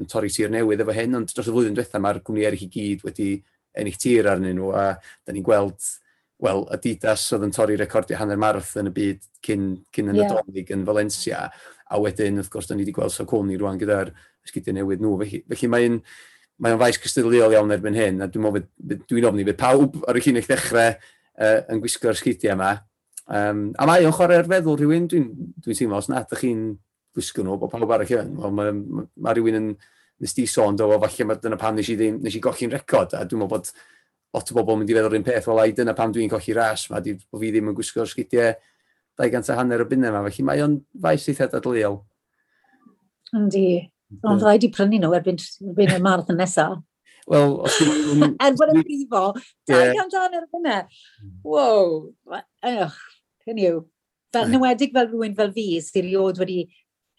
yn 0.00 0.08
torri 0.08 0.30
tir 0.32 0.52
newydd 0.54 0.84
efo 0.84 0.94
hyn, 0.96 1.18
ond 1.18 1.34
dros 1.34 1.50
y 1.50 1.52
flwyddyn 1.52 1.76
diwethaf 1.76 2.00
mae'r 2.00 2.22
cwmni 2.24 2.46
eraill 2.48 2.64
i 2.64 2.70
gyd 2.72 3.04
wedi 3.04 3.28
ennill 3.74 4.00
tir 4.00 4.30
arnyn 4.30 4.56
nhw, 4.56 4.70
a 4.72 4.86
da 4.96 5.34
ni'n 5.34 5.44
gweld 5.44 5.90
wel, 6.44 6.64
Adidas 6.72 7.26
oedd 7.34 7.46
yn 7.46 7.54
torri 7.54 7.76
recordio 7.78 8.18
hanner 8.20 8.40
marth 8.40 8.74
yn 8.80 8.90
y 8.90 8.94
byd 8.94 9.26
cyn, 9.44 9.66
cyn 9.94 10.12
yn 10.12 10.20
yeah. 10.20 10.30
Nadolig 10.30 10.72
yn 10.74 10.86
Valencia, 10.88 11.48
a 11.84 12.00
wedyn, 12.00 12.40
wrth 12.40 12.52
gwrs, 12.52 12.70
da 12.70 12.76
ni 12.76 12.84
wedi 12.84 12.94
gweld 12.96 13.14
Saucony 13.14 13.58
rwan 13.60 13.80
gyda'r 13.80 14.12
sgidiau 14.48 14.78
newydd 14.78 15.04
nhw. 15.04 15.18
Felly, 15.20 15.42
felly 15.52 15.70
mae'n 15.72 15.98
mae 16.62 16.74
o'n 16.74 16.80
faes 16.80 17.00
cystadleuol 17.02 17.54
iawn 17.56 17.74
erbyn 17.74 17.98
hyn, 17.98 18.22
a 18.22 18.28
dwi'n 18.30 19.28
ofni 19.28 19.46
bydd 19.46 19.60
pawb 19.60 20.00
ar 20.08 20.18
y 20.18 20.22
cyn 20.24 20.38
eich 20.38 20.48
ddechrau 20.50 20.92
uh, 20.94 21.60
yn 21.72 21.80
gwisgo'r 21.82 22.18
sgidiau 22.18 22.54
yma. 22.54 22.74
Um, 23.24 23.66
a 23.80 23.88
mae 23.88 24.04
o'n 24.06 24.14
chwarae'r 24.14 24.48
feddwl 24.50 24.78
rhywun, 24.78 25.08
dwi'n 25.10 25.30
dwi 25.64 25.76
teimlo, 25.78 25.98
os 25.98 26.10
nad 26.12 26.28
ydych 26.28 26.44
chi'n 26.44 26.62
gwisgo 27.14 27.44
nhw, 27.44 27.56
bod 27.62 27.72
pawb 27.72 27.94
arall 27.96 28.14
yn, 28.20 28.36
wel, 28.38 28.54
mae, 28.54 28.74
mae, 28.76 29.08
mae 29.24 29.36
rhywun 29.36 29.58
yn, 29.60 29.72
nes 30.22 30.36
di 30.36 30.44
sôn, 30.50 30.78
do, 30.78 30.90
falle 31.02 31.26
mae 31.30 31.40
dyna 31.42 31.58
pam 31.58 31.78
nes 31.78 31.90
i, 31.90 31.96
ddim, 31.98 32.20
nes 32.22 32.36
i 32.36 32.42
golli'n 32.44 32.74
record, 32.74 33.16
a 33.16 33.24
dwi'n 33.24 33.42
meddwl 33.42 33.54
bod 33.56 33.72
lot 34.34 34.50
o 34.50 34.56
bobl 34.58 34.76
yn 34.76 34.82
mynd 34.82 34.92
i 34.92 34.96
feddwl 34.98 35.18
un 35.18 35.26
peth, 35.26 35.48
wel, 35.50 35.62
ai 35.62 35.74
dyna 35.74 35.94
pam 35.96 36.14
dwi'n 36.14 36.30
colli 36.30 36.56
ras, 36.56 36.88
mae 36.90 37.02
di, 37.04 37.16
bod 37.30 37.42
fi 37.42 37.50
ddim 37.54 37.70
yn 37.70 37.78
gwisgo'r 37.78 38.10
sgidiau 38.10 38.54
200 39.20 39.52
a 39.54 39.58
hanner 39.60 39.84
o 39.84 39.88
bunnau 39.88 40.10
yma, 40.10 40.24
felly 40.26 40.46
mae 40.46 40.62
o'n 40.64 40.78
faes 41.06 41.26
eitha 41.30 41.48
dadleuol. 41.52 42.00
Yndi, 43.34 43.66
Ond 44.22 44.44
rhaid 44.44 44.66
i 44.66 44.70
prynu 44.72 45.00
nhw 45.00 45.14
erbyn, 45.16 45.40
erbyn 45.70 45.96
y 45.96 46.02
marathon 46.04 46.38
nesaf. 46.40 46.78
Wel, 47.30 47.54
os 47.64 47.80
yw'n... 47.80 48.34
er 48.44 48.56
bod 48.58 48.70
yn 48.74 48.82
brifo, 48.84 49.24
dau 49.68 49.84
gan 49.96 50.10
dan 50.12 50.38
ar 50.38 50.46
hynna. 50.52 50.78
Wow, 51.46 52.10
ych, 52.68 52.98
hynny 53.48 53.68
yw. 53.70 53.82
Fel 54.34 54.50
newedig 54.52 54.92
fel 54.92 55.08
rhywun 55.08 55.36
fel 55.38 55.54
fi, 55.56 55.68
sy'n 55.84 56.08
riod 56.10 56.40
wedi... 56.42 56.66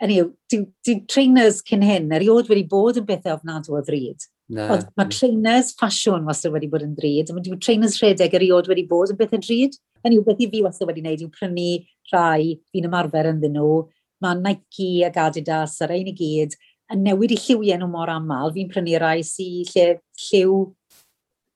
Hynny 0.03 0.19
yw, 0.19 0.29
ti'n 0.51 1.01
trainers 1.09 1.61
cyn 1.65 1.83
hyn, 1.87 2.09
eriod 2.17 2.49
wedi 2.51 2.65
bod 2.69 2.99
yn 2.99 3.05
bethau 3.07 3.37
ofnadw 3.37 3.77
o 3.77 3.81
ddryd. 3.81 4.27
Ond 4.53 4.89
mae 4.99 5.09
trainers 5.09 5.71
ffasiwn 5.73 6.27
wastad 6.27 6.53
wedi 6.53 6.67
bod 6.69 6.83
yn 6.85 6.93
ddryd, 6.97 7.31
a 7.31 7.37
mae 7.37 7.57
trainers 7.63 7.95
rhedeg 8.01 8.35
eriod 8.37 8.67
wedi 8.69 8.83
bod 8.89 9.13
yn 9.13 9.17
bethau 9.17 9.41
ddryd. 9.41 9.79
Hynny 10.05 10.19
yw, 10.19 10.25
beth 10.27 10.43
i 10.43 10.49
fi 10.51 10.61
wastad 10.67 10.91
wedi 10.91 11.01
wneud 11.01 11.23
yw 11.25 11.31
prynu 11.33 11.69
rhai 12.11 12.57
fi'n 12.69 12.89
ymarfer 12.91 13.31
yn 13.31 13.39
ddyn 13.41 13.55
nhw, 13.57 13.79
mae 14.21 14.37
Nike 14.43 14.91
ac 15.07 15.17
Adidas 15.23 15.79
a'r 15.81 15.95
ein 15.95 16.11
i 16.11 16.13
gyd, 16.19 16.53
yn 16.93 17.05
newid 17.05 17.33
i 17.33 17.39
lliwiau 17.39 17.79
nhw 17.81 17.89
mor 17.91 18.11
aml, 18.13 18.53
fi'n 18.55 18.69
prynu 18.71 18.99
rai 19.01 19.19
sy'n 19.25 19.65
lle 19.71 19.88
lliw 20.27 20.59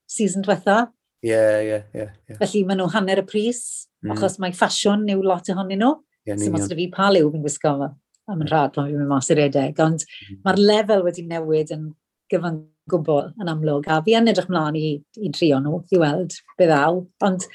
season 0.09 0.45
diwetha. 0.45 0.81
Ie, 1.25 1.31
yeah, 1.31 1.57
ie, 1.59 1.69
yeah, 1.69 1.87
ie. 1.93 1.99
Yeah, 2.01 2.11
yeah. 2.31 2.39
Felly 2.41 2.65
maen 2.65 2.81
nhw 2.81 2.89
hanner 2.95 3.21
y 3.21 3.25
pris, 3.29 3.63
mm. 4.03 4.15
achos 4.15 4.39
mae 4.41 4.55
ffasiwn 4.55 5.07
yw 5.13 5.23
lot 5.25 5.51
ohonyn 5.53 5.83
nhw. 5.83 5.95
Yeah, 6.27 6.39
so 6.41 6.51
mas 6.53 6.69
fi 6.69 6.89
pa 6.93 7.09
liw 7.13 7.31
fi'n 7.33 7.43
gwisgo 7.45 7.75
yma 7.77 7.93
am 8.29 8.43
yn 8.43 8.49
rhad 8.51 8.75
pan 8.75 8.87
fi'n 8.89 8.99
mynd 8.99 9.09
mas 9.09 9.29
i'r 9.33 9.41
edeg, 9.47 9.79
ond 9.83 10.05
mm. 10.05 10.41
mae'r 10.45 10.61
lefel 10.61 11.05
wedi 11.05 11.25
newid 11.25 11.73
yn 11.75 11.89
gyfan 12.29 12.61
gwbl 12.89 13.31
yn 13.41 13.51
amlwg, 13.51 13.89
a 13.89 13.99
fi 14.05 14.15
yn 14.17 14.29
edrych 14.31 14.49
mlaen 14.51 14.77
i, 14.77 14.87
i 15.17 15.31
drio 15.33 15.59
nhw, 15.63 15.81
i 15.93 16.01
weld 16.01 16.37
beth 16.59 16.73
aw. 16.75 17.01
ond 17.25 17.47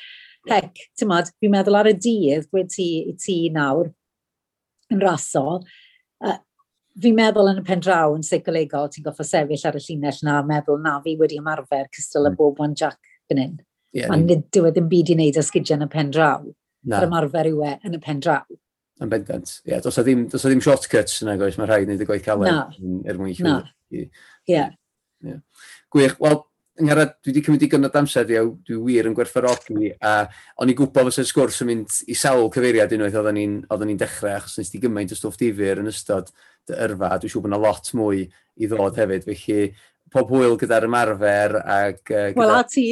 hec, 0.51 0.83
ti'n 0.99 1.11
modd, 1.11 1.31
fi'n 1.41 1.55
meddwl 1.55 1.79
ar 1.79 1.91
y 1.91 1.95
dydd, 1.97 2.49
gwed 2.53 2.73
ti, 2.75 2.89
i 3.11 3.15
ti 3.21 3.39
nawr, 3.55 3.89
yn 4.93 5.03
rasol, 5.03 5.63
fi'n 7.03 7.17
meddwl 7.19 7.51
yn 7.51 7.61
y 7.61 7.65
pen 7.67 7.83
draw 7.83 8.15
yn 8.15 8.25
seicolegol, 8.27 8.91
ti'n 8.93 9.05
goffa 9.07 9.27
sefyll 9.27 9.67
ar 9.69 9.79
y 9.79 9.83
llinell 9.83 10.21
na, 10.27 10.41
meddwl 10.47 10.83
na 10.83 10.99
fi 11.05 11.17
wedi 11.21 11.41
ymarfer 11.41 11.89
cystal 11.95 12.29
y 12.29 12.33
mm. 12.33 12.39
bob 12.39 12.61
one 12.63 12.77
jack 12.79 12.99
fan 13.31 13.43
hyn. 13.43 13.57
Yeah, 13.95 14.11
Ond 14.15 14.31
nid 14.31 14.47
dyw 14.55 14.69
e 14.69 14.75
ddim 14.75 14.91
byd 14.91 15.13
i 15.15 15.19
wneud 15.19 15.41
â 15.41 15.45
yn 15.77 15.87
y 15.87 15.91
pen 15.91 16.15
draw. 16.15 16.47
Na. 16.85 17.01
Yr 17.01 17.09
ymarfer 17.09 17.51
yw 17.51 17.61
e 17.65 17.75
yn 17.89 17.99
y 17.99 18.01
pen 18.03 18.23
draw. 18.23 18.43
Yn 19.03 19.11
bendant. 19.11 19.59
Ie, 19.65 19.73
yeah, 19.73 19.83
dos 19.83 19.99
o 19.99 20.07
ddim, 20.07 20.27
dos 20.31 20.45
o 20.45 20.51
ddim 20.51 20.63
shortcuts 20.63 21.23
yna 21.25 21.37
goes, 21.41 21.59
mae 21.59 21.71
rhaid 21.71 21.87
wneud 21.89 22.03
y 22.03 22.09
gwaith 22.09 22.27
caled 22.27 22.51
er 22.51 23.21
mwyn 23.21 23.37
llwyr. 23.39 23.47
Na. 23.47 23.61
Ie. 23.95 24.09
Yeah. 24.51 24.75
Gwych, 25.95 26.19
wel, 26.23 26.43
Ngharad, 26.75 27.13
dwi 27.23 27.31
wedi 27.31 27.43
cymryd 27.47 27.63
i 27.63 27.67
gynnod 27.71 27.97
amser 28.01 28.31
iaw, 28.35 28.49
dwi 28.67 28.77
wir 28.83 29.07
yn 29.07 29.13
gwerthfarogi, 29.15 29.93
a 30.03 30.25
o'n 30.59 30.73
i 30.73 30.75
gwybod 30.75 31.07
fysa'r 31.07 31.29
sgwrs 31.29 31.61
yn 31.63 31.69
mynd 31.69 31.99
i 32.11 32.17
sawl 32.19 32.49
cyfeiriad 32.51 32.91
unwaith 32.97 33.19
oedden 33.21 33.39
ni'n 33.39 33.85
ni 33.87 33.95
dechrau, 34.01 34.41
achos 34.41 34.59
nes 34.59 34.73
ti 34.73 34.81
gymaint 34.83 35.15
o 35.15 35.19
stwff 35.19 35.39
difyr 35.39 35.79
yn 35.85 35.93
ystod 35.93 36.33
dy 36.69 36.79
yrfa. 36.87 37.15
Dwi'n 37.21 37.33
siŵr 37.33 37.45
bod 37.45 37.53
yna 37.53 37.61
lot 37.63 37.91
mwy 37.99 38.23
i 38.25 38.69
ddod 38.71 39.01
hefyd. 39.01 39.27
Felly, 39.27 39.67
pob 40.15 40.31
hwyl 40.35 40.57
gyda'r 40.61 40.89
ymarfer. 40.89 41.59
Ac, 41.61 42.01
uh, 42.11 42.29
gyda... 42.35 42.41
Wel, 42.41 42.55
a 42.59 42.63
ti. 42.69 42.87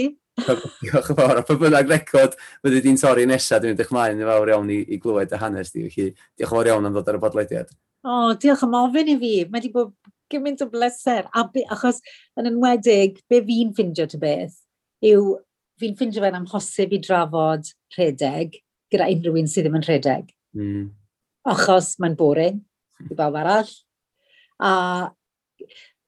Diolch 0.82 1.12
yn 1.12 1.18
fawr. 1.18 1.42
A 1.42 1.44
pa 1.46 1.58
bynnag 1.60 1.92
record 1.92 2.36
fyddi 2.64 2.82
di'n 2.86 3.00
torri 3.00 3.28
nesaf, 3.28 3.62
dwi'n 3.62 3.76
edrych 3.76 3.92
mlaen 3.94 4.20
yn 4.20 4.30
fawr 4.30 4.54
iawn 4.54 4.72
i, 4.72 4.80
i 4.88 4.98
glywed 5.02 5.34
y 5.34 5.40
hanes 5.42 5.74
di. 5.74 5.86
Felly, 5.92 6.10
diolch 6.38 6.48
yn 6.48 6.56
fawr 6.56 6.72
iawn 6.72 6.88
am 6.88 6.96
ddod 6.96 7.12
ar 7.12 7.20
y 7.20 7.22
bodlediad. 7.26 7.72
O, 8.02 8.10
oh, 8.10 8.32
diolch 8.40 8.64
am 8.66 8.80
ofyn 8.80 9.12
i 9.12 9.20
fi. 9.20 9.34
Mae 9.46 9.60
wedi 9.60 9.72
bod 9.74 9.92
gymaint 10.32 10.64
o 10.64 10.68
bleser. 10.72 11.28
A 11.36 11.46
be, 11.52 11.64
achos 11.70 12.00
yn 12.40 12.50
enwedig, 12.50 13.20
be 13.30 13.42
fi'n 13.46 13.72
ffindio 13.76 14.08
ty 14.08 14.20
beth 14.22 14.58
yw 15.02 15.36
fi'n 15.82 15.96
ffindio 15.98 16.22
fe'n 16.22 16.38
amhosib 16.38 16.92
i 16.94 17.00
drafod 17.02 17.70
rhedeg 17.96 18.58
gyda 18.92 19.08
unrhyw 19.10 19.38
un 19.40 19.48
sydd 19.50 19.66
ddim 19.66 19.78
yn 19.80 19.86
rhedeg. 19.86 20.28
Mm. 20.58 20.84
Achos 21.52 21.94
mae'n 22.02 22.16
boring 22.18 22.60
i 23.10 23.18
bawb 23.18 23.38
arall. 23.40 23.72
A 24.62 24.72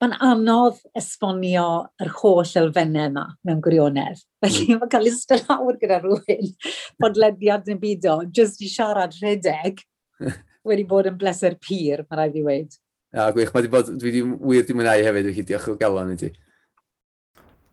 mae'n 0.02 0.14
anodd 0.26 0.80
esbonio 0.98 1.66
yr 2.02 2.10
holl 2.20 2.54
elfennau 2.60 3.08
yma 3.10 3.24
mewn 3.46 3.60
gwirionedd. 3.64 4.22
Felly 4.44 4.66
hmm. 4.66 4.80
mae'n 4.82 4.92
cael 4.92 5.10
eistedd 5.10 5.44
lawr 5.48 5.78
gyda 5.80 6.00
rhywun, 6.02 6.54
bodlediad 7.02 7.70
yn 7.72 7.80
byd 7.82 8.08
o, 8.12 8.16
jyst 8.36 8.62
i 8.64 8.70
siarad 8.70 9.14
rhedeg 9.20 9.82
wedi 10.68 10.86
bod 10.88 11.08
yn 11.10 11.20
bleser 11.20 11.56
pyr, 11.62 12.04
mae 12.08 12.20
rhaid 12.20 12.40
i 12.40 12.44
weid. 12.46 12.80
A 13.14 13.30
gwych, 13.34 13.52
mae 13.54 13.62
wedi 13.62 13.72
bod, 13.72 13.92
dwi 13.94 14.10
wedi 14.10 14.24
wir 14.50 14.66
di 14.66 14.76
mwynhau 14.76 15.06
hefyd, 15.06 15.30
wedi 15.30 15.46
diolch 15.50 15.70
o 15.70 15.78
galon 15.80 16.14
i 16.16 16.18
ti. 16.20 16.32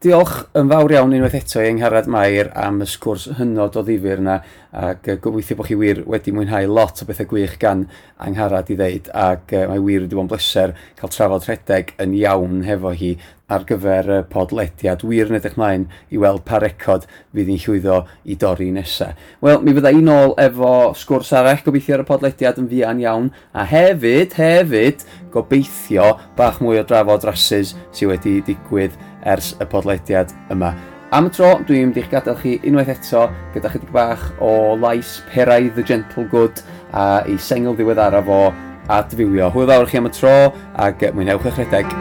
Diolch 0.01 0.47
yn 0.57 0.65
fawr 0.65 0.95
iawn 0.95 1.11
unwaith 1.13 1.35
eto 1.37 1.59
i 1.61 1.67
Angharad 1.69 2.07
Mair 2.09 2.47
am 2.57 2.79
y 2.81 2.87
sgwrs 2.89 3.27
hynod 3.37 3.75
o 3.77 3.83
ddifur 3.85 4.17
yna 4.17 4.39
ac 4.73 5.05
gobeithio 5.21 5.59
bod 5.59 5.67
chi 5.67 5.75
wir 5.77 5.99
wedi 6.09 6.31
mwynhau 6.33 6.71
lot 6.73 7.03
o 7.03 7.05
bethau 7.05 7.27
gwych 7.29 7.53
gan 7.61 7.83
Angharad 8.17 8.71
i 8.73 8.79
ddeud 8.79 9.11
ac 9.13 9.53
mae 9.53 9.83
wir 9.83 10.01
wedi 10.01 10.17
bod 10.17 10.25
yn 10.25 10.31
bleser 10.31 10.73
cael 10.97 11.13
trafod 11.13 11.45
rhedeg 11.45 11.93
yn 12.01 12.15
iawn 12.17 12.63
hefo 12.65 12.95
hi 12.97 13.11
ar 13.51 13.67
gyfer 13.69 14.09
y 14.15 14.17
podlediad. 14.31 15.05
Wir 15.05 15.29
yn 15.29 15.37
edrych 15.37 15.59
mlaen 15.59 15.85
i 16.09 16.17
weld 16.23 16.47
pa 16.49 16.57
record 16.63 17.05
fydd 17.35 17.53
hi'n 17.53 17.61
llwyddo 17.61 17.99
i 18.25 18.39
dorri 18.41 18.71
nesaf. 18.73 19.13
Wel, 19.45 19.61
mi 19.61 19.75
fydda 19.77 19.93
i 19.93 20.01
nôl 20.01 20.33
efo 20.41 20.73
sgwrs 20.97 21.29
arall 21.37 21.61
gobeithio 21.67 21.99
ar 21.99 22.07
y 22.07 22.09
podlediad 22.09 22.57
yn 22.63 22.71
fuan 22.73 23.05
iawn 23.05 23.29
a 23.53 23.69
hefyd, 23.69 24.33
hefyd, 24.39 25.05
gobeithio 25.35 26.15
bach 26.39 26.57
mwy 26.63 26.81
o 26.81 26.89
drafod 26.89 27.29
rasis 27.29 27.75
sydd 27.91 28.15
wedi 28.15 28.39
digwydd 28.49 28.97
ers 29.25 29.53
y 29.59 29.67
podlediad 29.69 30.33
yma. 30.53 30.73
Am 31.11 31.27
y 31.27 31.31
tro, 31.35 31.57
dwi'n 31.67 31.89
mynd 31.89 31.97
i'ch 31.99 32.09
gadael 32.11 32.37
chi 32.39 32.53
unwaith 32.63 32.93
eto 32.93 33.25
gyda 33.51 33.71
chydig 33.73 33.89
bach 33.91 34.21
o 34.39 34.77
lais 34.79 35.17
Perai 35.27 35.67
the 35.75 35.83
Gentle 35.83 36.23
Good 36.31 36.61
a 36.95 37.23
ei 37.27 37.35
sengl 37.35 37.75
ddiweddara 37.75 38.21
fo 38.23 38.53
a 38.87 39.01
dyfywio. 39.03 39.49
Hwyl 39.51 39.67
fawr 39.67 39.89
chi 39.91 39.99
am 39.99 40.07
y 40.07 40.13
tro 40.15 40.35
ac 40.85 41.03
mwynhewch 41.11 41.49
eich 41.51 41.59
rhedeg. 41.59 41.91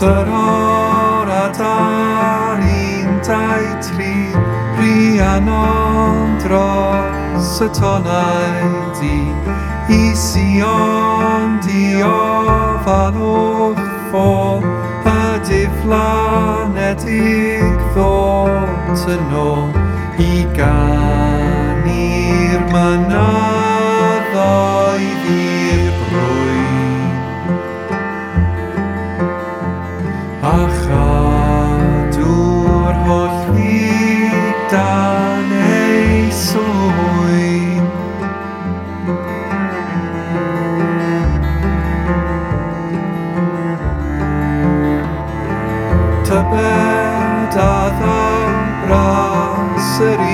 Dyror 0.00 1.28
a 1.28 1.44
dar 1.58 2.64
un 2.64 3.20
dau 3.26 3.68
tri 3.84 4.14
Rhiannon 4.80 6.38
dros 6.40 7.60
y 7.60 7.68
tonau 7.76 8.94
di 8.96 9.18
I 9.92 10.14
Sion 10.14 11.60
di 11.60 12.00
ofan 12.00 13.20
o 13.20 13.74
ffôl 14.08 14.89
planedig 15.90 17.80
ddod 17.90 19.06
yn 19.10 19.32
ôl 19.34 19.66
i 20.22 20.44
gan 20.54 21.88
i'r 21.90 22.62
mynau. 22.70 23.59
petato 46.50 48.16
braseri 48.84 50.29